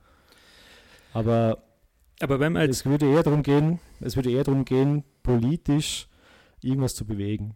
Aber, 1.14 1.64
Aber 2.20 2.40
wenn 2.40 2.54
man 2.54 2.70
es 2.70 2.86
würde 2.86 3.12
eher 3.12 3.24
darum 3.24 3.44
gehen, 3.44 3.80
es 4.00 4.16
würde 4.16 4.32
eher 4.32 4.44
darum 4.44 4.66
gehen, 4.66 5.04
politisch 5.24 6.08
irgendwas 6.62 6.96
zu 6.96 7.06
bewegen. 7.06 7.56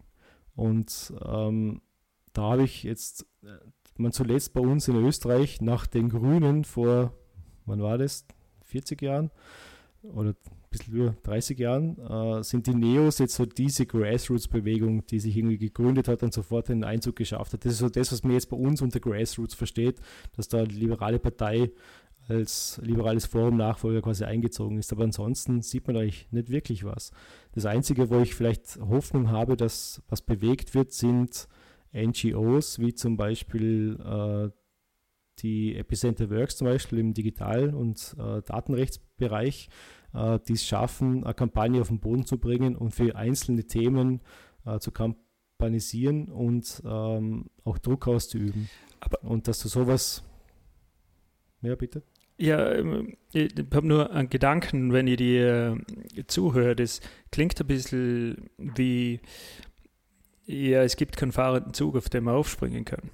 Und 0.54 1.12
ähm, 1.24 1.80
da 2.32 2.42
habe 2.42 2.64
ich 2.64 2.82
jetzt, 2.82 3.26
äh, 3.42 3.58
man 3.96 4.12
zuletzt 4.12 4.52
bei 4.52 4.60
uns 4.60 4.88
in 4.88 4.96
Österreich 4.96 5.60
nach 5.60 5.86
den 5.86 6.10
Grünen 6.10 6.64
vor, 6.64 7.12
wann 7.64 7.82
war 7.82 7.98
das? 7.98 8.26
40 8.66 9.02
Jahren 9.02 9.30
oder 10.02 10.30
ein 10.30 10.36
bisschen 10.70 10.94
über 10.94 11.16
30 11.22 11.58
Jahren, 11.58 11.98
äh, 11.98 12.42
sind 12.44 12.66
die 12.66 12.74
Neos 12.74 13.18
jetzt 13.18 13.34
so 13.34 13.46
diese 13.46 13.86
Grassroots-Bewegung, 13.86 15.06
die 15.06 15.18
sich 15.18 15.36
irgendwie 15.36 15.58
gegründet 15.58 16.08
hat 16.08 16.22
und 16.22 16.32
sofort 16.32 16.68
den 16.68 16.84
Einzug 16.84 17.16
geschafft 17.16 17.52
hat. 17.52 17.64
Das 17.64 17.72
ist 17.72 17.78
so 17.78 17.88
das, 17.88 18.12
was 18.12 18.22
man 18.22 18.32
jetzt 18.32 18.50
bei 18.50 18.56
uns 18.56 18.82
unter 18.82 19.00
Grassroots 19.00 19.54
versteht, 19.54 20.00
dass 20.36 20.48
da 20.48 20.64
die 20.64 20.76
liberale 20.76 21.18
Partei 21.18 21.70
als 22.28 22.80
liberales 22.82 23.26
Forum 23.26 23.56
Nachfolger 23.56 24.02
quasi 24.02 24.24
eingezogen 24.24 24.78
ist. 24.78 24.92
Aber 24.92 25.04
ansonsten 25.04 25.62
sieht 25.62 25.86
man 25.86 25.96
eigentlich 25.96 26.26
nicht 26.32 26.50
wirklich 26.50 26.84
was. 26.84 27.12
Das 27.52 27.66
Einzige, 27.66 28.10
wo 28.10 28.20
ich 28.20 28.34
vielleicht 28.34 28.78
Hoffnung 28.80 29.30
habe, 29.30 29.56
dass 29.56 30.02
was 30.08 30.22
bewegt 30.22 30.74
wird, 30.74 30.92
sind 30.92 31.48
NGOs, 31.94 32.78
wie 32.78 32.94
zum 32.94 33.16
Beispiel 33.16 33.98
äh, 34.00 34.50
die 35.38 35.76
Epicenter 35.76 36.30
Works 36.30 36.56
zum 36.56 36.66
Beispiel 36.66 36.98
im 36.98 37.14
Digital- 37.14 37.74
und 37.74 38.16
äh, 38.18 38.42
Datenrechtsbereich, 38.42 39.68
äh, 40.14 40.38
die 40.48 40.54
es 40.54 40.66
schaffen, 40.66 41.24
eine 41.24 41.34
Kampagne 41.34 41.80
auf 41.80 41.88
den 41.88 42.00
Boden 42.00 42.24
zu 42.24 42.38
bringen 42.38 42.76
und 42.76 42.94
für 42.94 43.16
einzelne 43.16 43.64
Themen 43.64 44.20
äh, 44.64 44.78
zu 44.78 44.90
kampanisieren 44.90 46.28
und 46.28 46.82
ähm, 46.84 47.50
auch 47.64 47.78
Druck 47.78 48.08
auszuüben. 48.08 48.68
Aber 49.00 49.22
und 49.22 49.48
dass 49.48 49.60
du 49.60 49.68
sowas. 49.68 50.22
Ja, 51.62 51.74
bitte. 51.74 52.02
Ja, 52.38 52.72
ähm, 52.72 53.16
ich 53.32 53.52
habe 53.72 53.86
nur 53.86 54.10
einen 54.10 54.28
Gedanken, 54.28 54.92
wenn 54.92 55.06
ihr 55.06 55.16
dir 55.16 55.78
zuhört. 56.26 56.80
Es 56.80 57.00
klingt 57.30 57.58
ein 57.60 57.66
bisschen 57.66 58.50
wie, 58.58 59.20
ja, 60.44 60.82
es 60.82 60.96
gibt 60.96 61.16
keinen 61.16 61.32
fahrenden 61.32 61.72
Zug, 61.72 61.96
auf 61.96 62.08
dem 62.08 62.24
man 62.24 62.34
aufspringen 62.34 62.84
kann. 62.84 63.10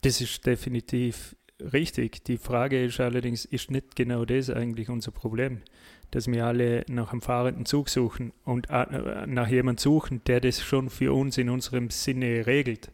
Das 0.00 0.20
ist 0.20 0.44
definitiv 0.46 1.36
richtig. 1.60 2.24
Die 2.24 2.38
Frage 2.38 2.84
ist 2.84 3.00
allerdings, 3.00 3.44
ist 3.44 3.70
nicht 3.70 3.96
genau 3.96 4.24
das 4.24 4.50
eigentlich 4.50 4.88
unser 4.88 5.10
Problem? 5.10 5.62
Dass 6.10 6.26
wir 6.26 6.46
alle 6.46 6.84
nach 6.88 7.12
einem 7.12 7.20
fahrenden 7.20 7.66
Zug 7.66 7.88
suchen 7.88 8.32
und 8.44 8.68
äh, 8.70 9.26
nach 9.26 9.48
jemandem 9.48 9.82
suchen, 9.82 10.22
der 10.26 10.40
das 10.40 10.62
schon 10.62 10.90
für 10.90 11.12
uns 11.12 11.36
in 11.38 11.50
unserem 11.50 11.90
Sinne 11.90 12.46
regelt. 12.46 12.90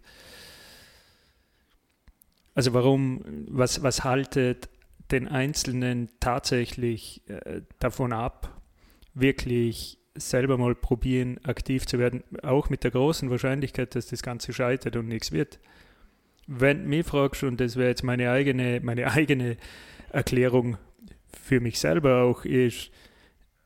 Also 2.54 2.72
warum, 2.72 3.22
was, 3.48 3.82
was 3.82 4.04
haltet 4.04 4.68
den 5.10 5.28
Einzelnen 5.28 6.08
tatsächlich 6.20 7.22
äh, 7.28 7.62
davon 7.78 8.12
ab, 8.12 8.60
wirklich 9.12 9.98
selber 10.16 10.56
mal 10.58 10.74
probieren, 10.74 11.38
aktiv 11.44 11.86
zu 11.86 11.98
werden, 11.98 12.22
auch 12.42 12.70
mit 12.70 12.84
der 12.84 12.92
großen 12.92 13.30
Wahrscheinlichkeit, 13.30 13.94
dass 13.94 14.06
das 14.06 14.22
Ganze 14.22 14.52
scheitert 14.52 14.96
und 14.96 15.08
nichts 15.08 15.32
wird? 15.32 15.58
Wenn 16.46 16.82
du 16.82 16.88
mich 16.88 17.06
fragst, 17.06 17.42
und 17.42 17.60
das 17.60 17.76
wäre 17.76 17.88
jetzt 17.88 18.02
meine 18.02 18.30
eigene, 18.30 18.80
meine 18.82 19.10
eigene 19.10 19.56
Erklärung 20.10 20.76
für 21.42 21.60
mich 21.60 21.78
selber 21.78 22.22
auch, 22.22 22.44
ist, 22.44 22.90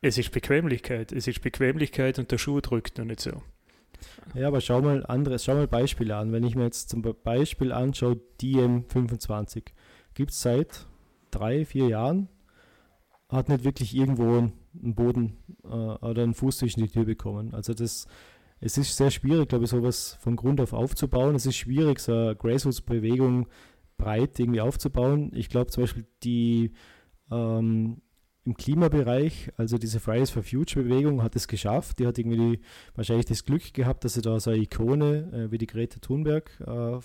es 0.01 0.19
ist 0.19 0.31
Bequemlichkeit. 0.33 1.13
Es 1.13 1.27
ist 1.27 1.43
Bequemlichkeit 1.43 2.19
und 2.19 2.31
der 2.31 2.39
Schuh 2.39 2.61
drückt 2.61 2.99
noch 2.99 3.05
nicht 3.05 3.21
so. 3.21 3.43
Ja, 4.35 4.49
aber 4.49 4.61
schau 4.61 4.81
mal 4.81 5.05
anderes, 5.07 5.45
schau 5.45 5.55
mal 5.55 5.67
Beispiele 5.67 6.17
an. 6.17 6.33
Wenn 6.33 6.45
ich 6.45 6.55
mir 6.55 6.65
jetzt 6.65 6.89
zum 6.89 7.03
Beispiel 7.03 7.73
anschaue, 7.73 8.21
DM25, 8.41 9.65
gibt 10.15 10.31
es 10.31 10.41
seit 10.41 10.87
drei, 11.31 11.65
vier 11.65 11.89
Jahren, 11.89 12.29
hat 13.29 13.49
nicht 13.49 13.65
wirklich 13.65 13.95
irgendwo 13.95 14.39
einen 14.39 14.95
Boden 14.95 15.39
äh, 15.65 15.69
oder 15.69 16.23
einen 16.23 16.35
Fuß 16.35 16.59
zwischen 16.59 16.81
die 16.81 16.89
Tür 16.89 17.05
bekommen. 17.05 17.55
Also 17.55 17.75
das 17.75 18.07
es 18.61 18.79
ist 18.79 18.97
sehr 18.97 19.11
schwierig, 19.11 19.49
glaube 19.49 19.65
ich, 19.65 19.71
sowas 19.71 20.17
von 20.21 20.37
Grund 20.37 20.61
auf 20.61 20.73
aufzubauen. 20.73 21.35
Es 21.35 21.47
ist 21.47 21.57
schwierig, 21.57 22.01
so 22.01 22.13
eine 22.13 22.37
Grassroots-Bewegung 22.37 23.47
breit 23.97 24.39
irgendwie 24.39 24.61
aufzubauen. 24.61 25.31
Ich 25.35 25.49
glaube 25.49 25.71
zum 25.71 25.85
Beispiel 25.85 26.07
die 26.23 26.73
ähm, 27.31 28.01
im 28.45 28.57
Klimabereich, 28.57 29.51
also 29.57 29.77
diese 29.77 30.01
Fridays 30.01 30.31
for 30.31 30.43
Future 30.43 30.85
Bewegung 30.85 31.23
hat 31.23 31.37
es 31.37 31.49
geschafft. 31.49 31.99
Die 31.99 32.07
hat 32.07 32.19
irgendwie 32.19 32.37
die, 32.37 32.61
wahrscheinlich 32.95 33.27
das 33.27 33.45
Glück 33.45 33.75
gehabt, 33.75 34.05
dass 34.05 34.15
sie 34.15 34.23
da 34.23 34.41
so 34.41 34.51
eine 34.51 34.63
Ikone 34.63 35.31
äh, 35.33 35.51
wie 35.53 35.59
die 35.59 35.67
Greta 35.67 35.99
Thunberg 36.01 36.59
äh, 36.61 36.99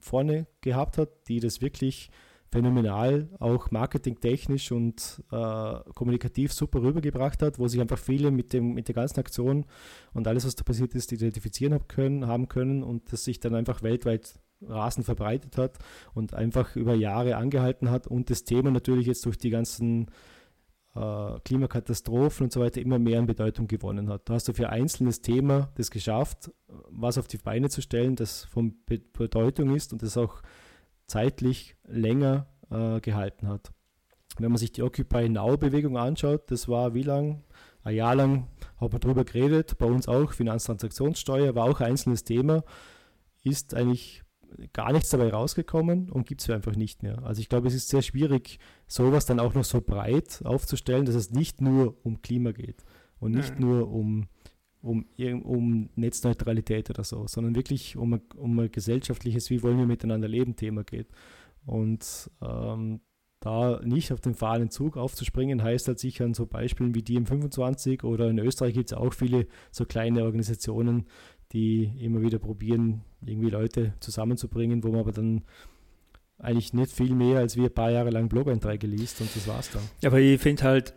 vorne 0.00 0.46
gehabt 0.60 0.98
hat, 0.98 1.28
die 1.28 1.40
das 1.40 1.60
wirklich 1.60 2.10
phänomenal, 2.50 3.28
auch 3.38 3.70
marketingtechnisch 3.70 4.72
und 4.72 5.22
äh, 5.30 5.74
kommunikativ 5.94 6.52
super 6.52 6.82
rübergebracht 6.82 7.42
hat, 7.42 7.58
wo 7.58 7.68
sich 7.68 7.80
einfach 7.80 7.98
viele 7.98 8.30
mit, 8.30 8.52
dem, 8.52 8.72
mit 8.72 8.88
der 8.88 8.94
ganzen 8.94 9.20
Aktion 9.20 9.66
und 10.14 10.26
alles, 10.26 10.46
was 10.46 10.56
da 10.56 10.64
passiert 10.64 10.94
ist, 10.94 11.12
identifizieren 11.12 11.74
haben 11.74 11.88
können, 11.88 12.26
haben 12.26 12.48
können 12.48 12.82
und 12.82 13.12
das 13.12 13.24
sich 13.24 13.40
dann 13.40 13.54
einfach 13.54 13.82
weltweit 13.82 14.40
rasend 14.62 15.04
verbreitet 15.04 15.56
hat 15.56 15.78
und 16.14 16.34
einfach 16.34 16.74
über 16.74 16.94
Jahre 16.94 17.36
angehalten 17.36 17.90
hat 17.90 18.06
und 18.06 18.30
das 18.30 18.44
Thema 18.44 18.70
natürlich 18.70 19.06
jetzt 19.06 19.24
durch 19.26 19.38
die 19.38 19.50
ganzen 19.50 20.06
äh, 20.94 21.38
Klimakatastrophen 21.44 22.44
und 22.44 22.52
so 22.52 22.60
weiter 22.60 22.80
immer 22.80 22.98
mehr 22.98 23.18
an 23.18 23.26
Bedeutung 23.26 23.68
gewonnen 23.68 24.08
hat. 24.08 24.28
Da 24.28 24.34
hast 24.34 24.48
du 24.48 24.52
für 24.52 24.70
ein 24.70 24.82
einzelnes 24.82 25.20
Thema 25.20 25.70
das 25.76 25.90
geschafft, 25.90 26.50
was 26.90 27.18
auf 27.18 27.28
die 27.28 27.38
Beine 27.38 27.68
zu 27.68 27.82
stellen, 27.82 28.16
das 28.16 28.44
von 28.44 28.74
Be 28.86 28.98
Bedeutung 28.98 29.74
ist 29.74 29.92
und 29.92 30.02
das 30.02 30.16
auch 30.16 30.42
zeitlich 31.08 31.76
länger 31.84 32.46
äh, 32.70 33.00
gehalten 33.00 33.48
hat. 33.48 33.72
Wenn 34.38 34.52
man 34.52 34.58
sich 34.58 34.70
die 34.70 34.82
Occupy 34.82 35.28
Now-Bewegung 35.28 35.96
anschaut, 35.96 36.50
das 36.50 36.68
war 36.68 36.94
wie 36.94 37.02
lang? 37.02 37.42
Ein 37.82 37.96
Jahr 37.96 38.14
lang 38.14 38.46
hat 38.76 38.92
man 38.92 39.00
darüber 39.00 39.24
geredet, 39.24 39.78
bei 39.78 39.86
uns 39.86 40.06
auch, 40.06 40.32
Finanztransaktionssteuer 40.32 41.54
war 41.54 41.64
auch 41.64 41.80
ein 41.80 41.90
einzelnes 41.90 42.22
Thema, 42.22 42.62
ist 43.42 43.74
eigentlich 43.74 44.22
gar 44.72 44.92
nichts 44.92 45.10
dabei 45.10 45.30
rausgekommen 45.30 46.10
und 46.10 46.26
gibt 46.26 46.40
es 46.40 46.50
einfach 46.50 46.76
nicht 46.76 47.02
mehr. 47.02 47.22
Also 47.24 47.40
ich 47.40 47.48
glaube, 47.48 47.68
es 47.68 47.74
ist 47.74 47.88
sehr 47.88 48.02
schwierig, 48.02 48.58
sowas 48.86 49.26
dann 49.26 49.40
auch 49.40 49.54
noch 49.54 49.64
so 49.64 49.80
breit 49.80 50.42
aufzustellen, 50.44 51.04
dass 51.04 51.14
es 51.14 51.30
nicht 51.30 51.60
nur 51.60 51.96
um 52.04 52.22
Klima 52.22 52.52
geht 52.52 52.84
und 53.20 53.32
nicht 53.32 53.54
ja. 53.54 53.60
nur 53.60 53.90
um, 53.90 54.28
um, 54.82 55.06
um 55.42 55.88
Netzneutralität 55.96 56.90
oder 56.90 57.04
so, 57.04 57.26
sondern 57.26 57.54
wirklich 57.54 57.96
um 57.96 58.14
ein, 58.14 58.22
um 58.36 58.58
ein 58.58 58.70
gesellschaftliches, 58.70 59.50
wie 59.50 59.62
wollen 59.62 59.78
wir 59.78 59.86
miteinander 59.86 60.28
leben, 60.28 60.56
Thema 60.56 60.84
geht. 60.84 61.08
Und 61.66 62.30
ähm, 62.40 63.00
da 63.40 63.80
nicht 63.84 64.12
auf 64.12 64.20
den 64.20 64.34
fahlen 64.34 64.70
Zug 64.70 64.96
aufzuspringen, 64.96 65.62
heißt 65.62 65.88
halt 65.88 65.98
sicher 65.98 66.24
an 66.24 66.34
so 66.34 66.46
Beispielen 66.46 66.94
wie 66.94 67.02
die 67.02 67.16
im 67.16 67.26
25 67.26 68.02
oder 68.04 68.28
in 68.28 68.38
Österreich 68.38 68.74
gibt 68.74 68.90
es 68.90 68.96
auch 68.96 69.12
viele 69.12 69.46
so 69.70 69.84
kleine 69.84 70.24
Organisationen, 70.24 71.06
die 71.52 71.92
immer 72.00 72.20
wieder 72.20 72.38
probieren, 72.38 73.02
irgendwie 73.24 73.50
Leute 73.50 73.94
zusammenzubringen, 74.00 74.82
wo 74.82 74.88
man 74.88 75.00
aber 75.00 75.12
dann 75.12 75.44
eigentlich 76.38 76.72
nicht 76.72 76.92
viel 76.92 77.14
mehr 77.14 77.38
als 77.38 77.56
wir 77.56 77.64
ein 77.64 77.74
paar 77.74 77.90
Jahre 77.90 78.10
lang 78.10 78.28
Blog-Einträge 78.28 78.86
liest 78.86 79.20
und 79.20 79.34
das 79.34 79.46
war's 79.48 79.70
dann. 79.70 79.82
Aber 80.04 80.20
ich 80.20 80.40
finde 80.40 80.62
halt, 80.64 80.94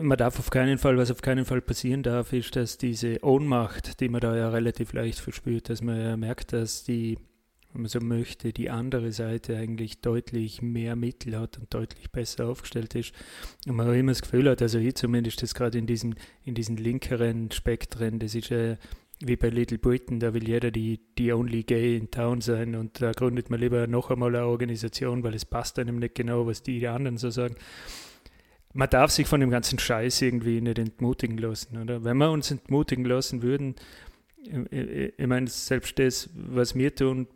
man 0.00 0.18
darf 0.18 0.38
auf 0.38 0.50
keinen 0.50 0.78
Fall, 0.78 0.96
was 0.96 1.10
auf 1.10 1.22
keinen 1.22 1.44
Fall 1.44 1.60
passieren 1.60 2.02
darf, 2.02 2.32
ist, 2.32 2.56
dass 2.56 2.78
diese 2.78 3.22
Ohnmacht, 3.24 4.00
die 4.00 4.08
man 4.08 4.20
da 4.20 4.36
ja 4.36 4.48
relativ 4.48 4.92
leicht 4.92 5.20
verspürt, 5.20 5.68
dass 5.70 5.82
man 5.82 6.00
ja 6.00 6.16
merkt, 6.16 6.52
dass 6.52 6.84
die 6.84 7.18
wenn 7.74 7.82
man 7.82 7.88
so 7.88 7.98
möchte, 7.98 8.52
die 8.52 8.70
andere 8.70 9.10
Seite 9.10 9.56
eigentlich 9.56 10.00
deutlich 10.00 10.62
mehr 10.62 10.94
Mittel 10.94 11.36
hat 11.36 11.58
und 11.58 11.74
deutlich 11.74 12.12
besser 12.12 12.46
aufgestellt 12.46 12.94
ist. 12.94 13.12
Und 13.66 13.74
man 13.74 13.88
auch 13.88 13.92
immer 13.92 14.12
das 14.12 14.22
Gefühl 14.22 14.48
hat, 14.48 14.62
also 14.62 14.78
ich 14.78 14.94
zumindest 14.94 15.42
das 15.42 15.54
gerade 15.54 15.76
in 15.78 15.86
diesen, 15.86 16.14
in 16.44 16.54
diesen 16.54 16.76
linkeren 16.76 17.50
Spektren, 17.50 18.20
das 18.20 18.36
ist 18.36 18.50
ja 18.50 18.76
wie 19.20 19.36
bei 19.36 19.48
Little 19.48 19.78
Britain, 19.78 20.20
da 20.20 20.34
will 20.34 20.46
jeder 20.46 20.70
die, 20.70 21.00
die 21.18 21.32
only 21.32 21.64
gay 21.64 21.96
in 21.96 22.10
town 22.10 22.40
sein 22.40 22.76
und 22.76 23.02
da 23.02 23.10
gründet 23.12 23.50
man 23.50 23.60
lieber 23.60 23.86
noch 23.86 24.10
einmal 24.10 24.34
eine 24.34 24.46
Organisation, 24.46 25.24
weil 25.24 25.34
es 25.34 25.44
passt 25.44 25.78
einem 25.78 25.98
nicht 25.98 26.14
genau, 26.14 26.46
was 26.46 26.62
die 26.62 26.86
anderen 26.86 27.16
so 27.16 27.30
sagen. 27.30 27.56
Man 28.74 28.90
darf 28.90 29.12
sich 29.12 29.26
von 29.26 29.40
dem 29.40 29.50
ganzen 29.50 29.78
Scheiß 29.78 30.20
irgendwie 30.20 30.60
nicht 30.60 30.78
entmutigen 30.78 31.38
lassen, 31.38 31.80
oder? 31.80 32.04
Wenn 32.04 32.16
wir 32.18 32.30
uns 32.30 32.50
entmutigen 32.50 33.04
lassen 33.04 33.42
würden, 33.42 33.76
ich, 34.70 35.26
meine, 35.26 35.46
selbst 35.46 35.98
das, 35.98 36.28
was 36.34 36.74
wir 36.74 36.94
tun, 36.94 37.28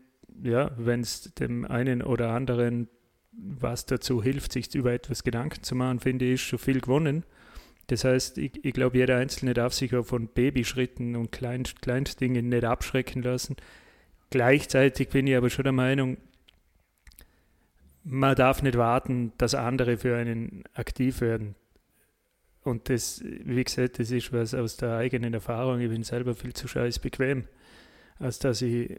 ja, 0.43 0.73
wenn 0.77 1.01
es 1.01 1.33
dem 1.35 1.65
einen 1.65 2.03
oder 2.03 2.31
anderen 2.31 2.89
was 3.33 3.87
dazu 3.87 4.23
hilft, 4.23 4.53
sich 4.53 4.75
über 4.75 4.93
etwas 4.93 5.23
Gedanken 5.23 5.63
zu 5.63 5.75
machen, 5.75 6.01
finde 6.01 6.25
ich, 6.25 6.43
schon 6.43 6.59
viel 6.59 6.81
gewonnen. 6.81 7.25
Das 7.87 8.05
heißt, 8.05 8.37
ich, 8.39 8.65
ich 8.65 8.73
glaube, 8.73 8.99
jeder 8.99 9.17
Einzelne 9.17 9.55
darf 9.55 9.73
sich 9.73 9.95
auch 9.95 10.05
von 10.05 10.29
Babyschritten 10.29 11.17
und 11.17 11.33
Kleinst, 11.33 11.81
Kleinstdingen 11.81 12.49
nicht 12.49 12.65
abschrecken 12.65 13.23
lassen. 13.23 13.57
Gleichzeitig 14.31 15.09
bin 15.09 15.27
ich 15.27 15.37
aber 15.37 15.51
schon 15.51 15.63
der 15.63 15.73
Meinung, 15.73 16.19
man 18.11 18.35
darf 18.35 18.63
nicht 18.63 18.79
warten, 18.79 19.33
dass 19.37 19.55
andere 19.55 19.99
für 19.99 20.17
einen 20.17 20.65
aktiv 20.73 21.21
werden. 21.21 21.55
Und 22.63 22.89
das, 22.89 23.23
wie 23.23 23.63
gesagt, 23.63 23.99
das 23.99 24.11
ist 24.11 24.33
was 24.33 24.55
aus 24.55 24.77
der 24.79 24.97
eigenen 24.97 25.35
Erfahrung. 25.35 25.81
Ich 25.81 25.91
bin 25.91 26.03
selber 26.03 26.35
viel 26.35 26.55
zu 26.55 26.69
scheiß 26.69 26.99
bequem, 27.01 27.45
als 28.19 28.39
dass 28.39 28.63
ich 28.63 28.99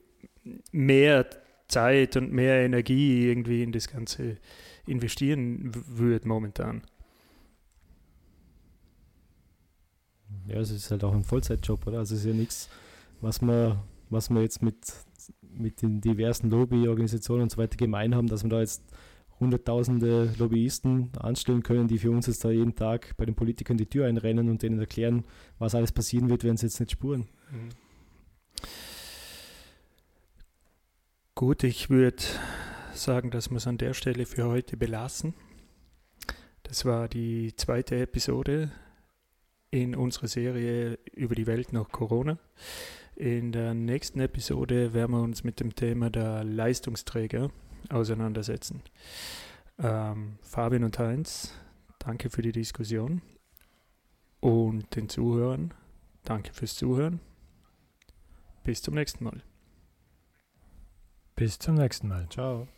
mehr 0.72 1.28
Zeit 1.68 2.18
und 2.18 2.32
mehr 2.32 2.62
Energie 2.62 3.28
irgendwie 3.28 3.64
in 3.64 3.72
das 3.72 3.88
Ganze 3.88 4.38
investieren 4.86 5.72
würde 5.88 6.28
momentan. 6.28 6.84
Ja, 10.47 10.57
es 10.57 10.70
ist 10.72 10.89
halt 10.91 11.03
auch 11.03 11.14
ein 11.14 11.24
Vollzeitjob, 11.24 11.86
oder? 11.88 11.99
Also 11.99 12.14
es 12.14 12.22
ist 12.22 12.28
ja 12.28 12.34
nichts, 12.34 12.70
was 13.22 13.41
man, 13.41 13.80
was 14.10 14.30
man 14.30 14.43
jetzt 14.43 14.62
mit, 14.62 14.78
mit 15.50 15.82
den 15.82 16.02
diversen 16.02 16.50
Lobbyorganisationen 16.50 17.43
und 17.43 17.52
so 17.52 17.58
weiter 17.58 17.78
gemein 17.78 18.16
haben, 18.16 18.28
dass 18.28 18.43
wir 18.43 18.50
da 18.50 18.60
jetzt 18.60 18.84
hunderttausende 19.39 20.34
Lobbyisten 20.38 21.12
anstellen 21.18 21.64
können, 21.64 21.88
die 21.88 21.97
für 21.97 22.12
uns 22.12 22.28
jetzt 22.28 22.43
da 22.43 22.50
jeden 22.50 22.76
Tag 22.76 23.16
bei 23.18 23.26
den 23.26 23.36
Politikern 23.36 23.78
die 23.78 23.86
Tür 23.86 24.06
einrennen 24.06 24.50
und 24.50 24.62
denen 24.62 24.80
erklären, 24.80 25.24
was 25.58 25.76
alles 25.76 25.91
passieren 25.91 26.30
wird, 26.30 26.43
wenn 26.43 26.58
sie 26.58 26.66
jetzt 26.66 26.80
nicht 26.80 26.91
spuren. 26.91 27.28
Mhm. 27.52 27.70
Gut, 31.36 31.64
ich 31.64 31.89
würde 31.89 32.22
sagen, 32.93 33.32
dass 33.32 33.50
wir 33.50 33.58
es 33.58 33.68
an 33.68 33.78
der 33.78 33.93
Stelle 33.93 34.26
für 34.26 34.45
heute 34.45 34.76
belassen. 34.76 35.34
Das 36.64 36.84
war 36.84 37.08
die 37.08 37.56
zweite 37.56 37.95
Episode 37.95 38.72
in 39.72 39.95
unserer 39.95 40.28
Serie 40.28 41.00
über 41.14 41.36
die 41.36 41.47
Welt 41.47 41.72
nach 41.72 41.89
Corona. 41.89 42.38
In 43.20 43.51
der 43.51 43.74
nächsten 43.74 44.22
Episode 44.22 44.93
werden 44.93 45.11
wir 45.11 45.22
uns 45.22 45.43
mit 45.43 45.59
dem 45.59 45.76
Thema 45.76 46.09
der 46.09 46.45
Leistungsträger 46.45 47.51
auseinandersetzen. 47.89 48.82
Ähm, 49.78 50.38
Fabian 50.41 50.86
und 50.86 50.97
Heinz, 50.99 51.51
danke 51.99 52.30
für 52.30 52.41
die 52.41 52.53
Diskussion 52.53 53.22
und 54.39 54.95
den 54.95 55.09
Zuhörern, 55.09 55.74
danke 56.24 56.53
fürs 56.53 56.76
Zuhören. 56.76 57.20
Bis 58.63 58.82
zum 58.82 58.93
nächsten 58.93 59.26
Mal. 59.26 59.43
Bis 61.36 61.59
zum 61.59 61.76
nächsten 61.76 62.07
Mal. 62.07 62.26
Ciao. 62.30 62.70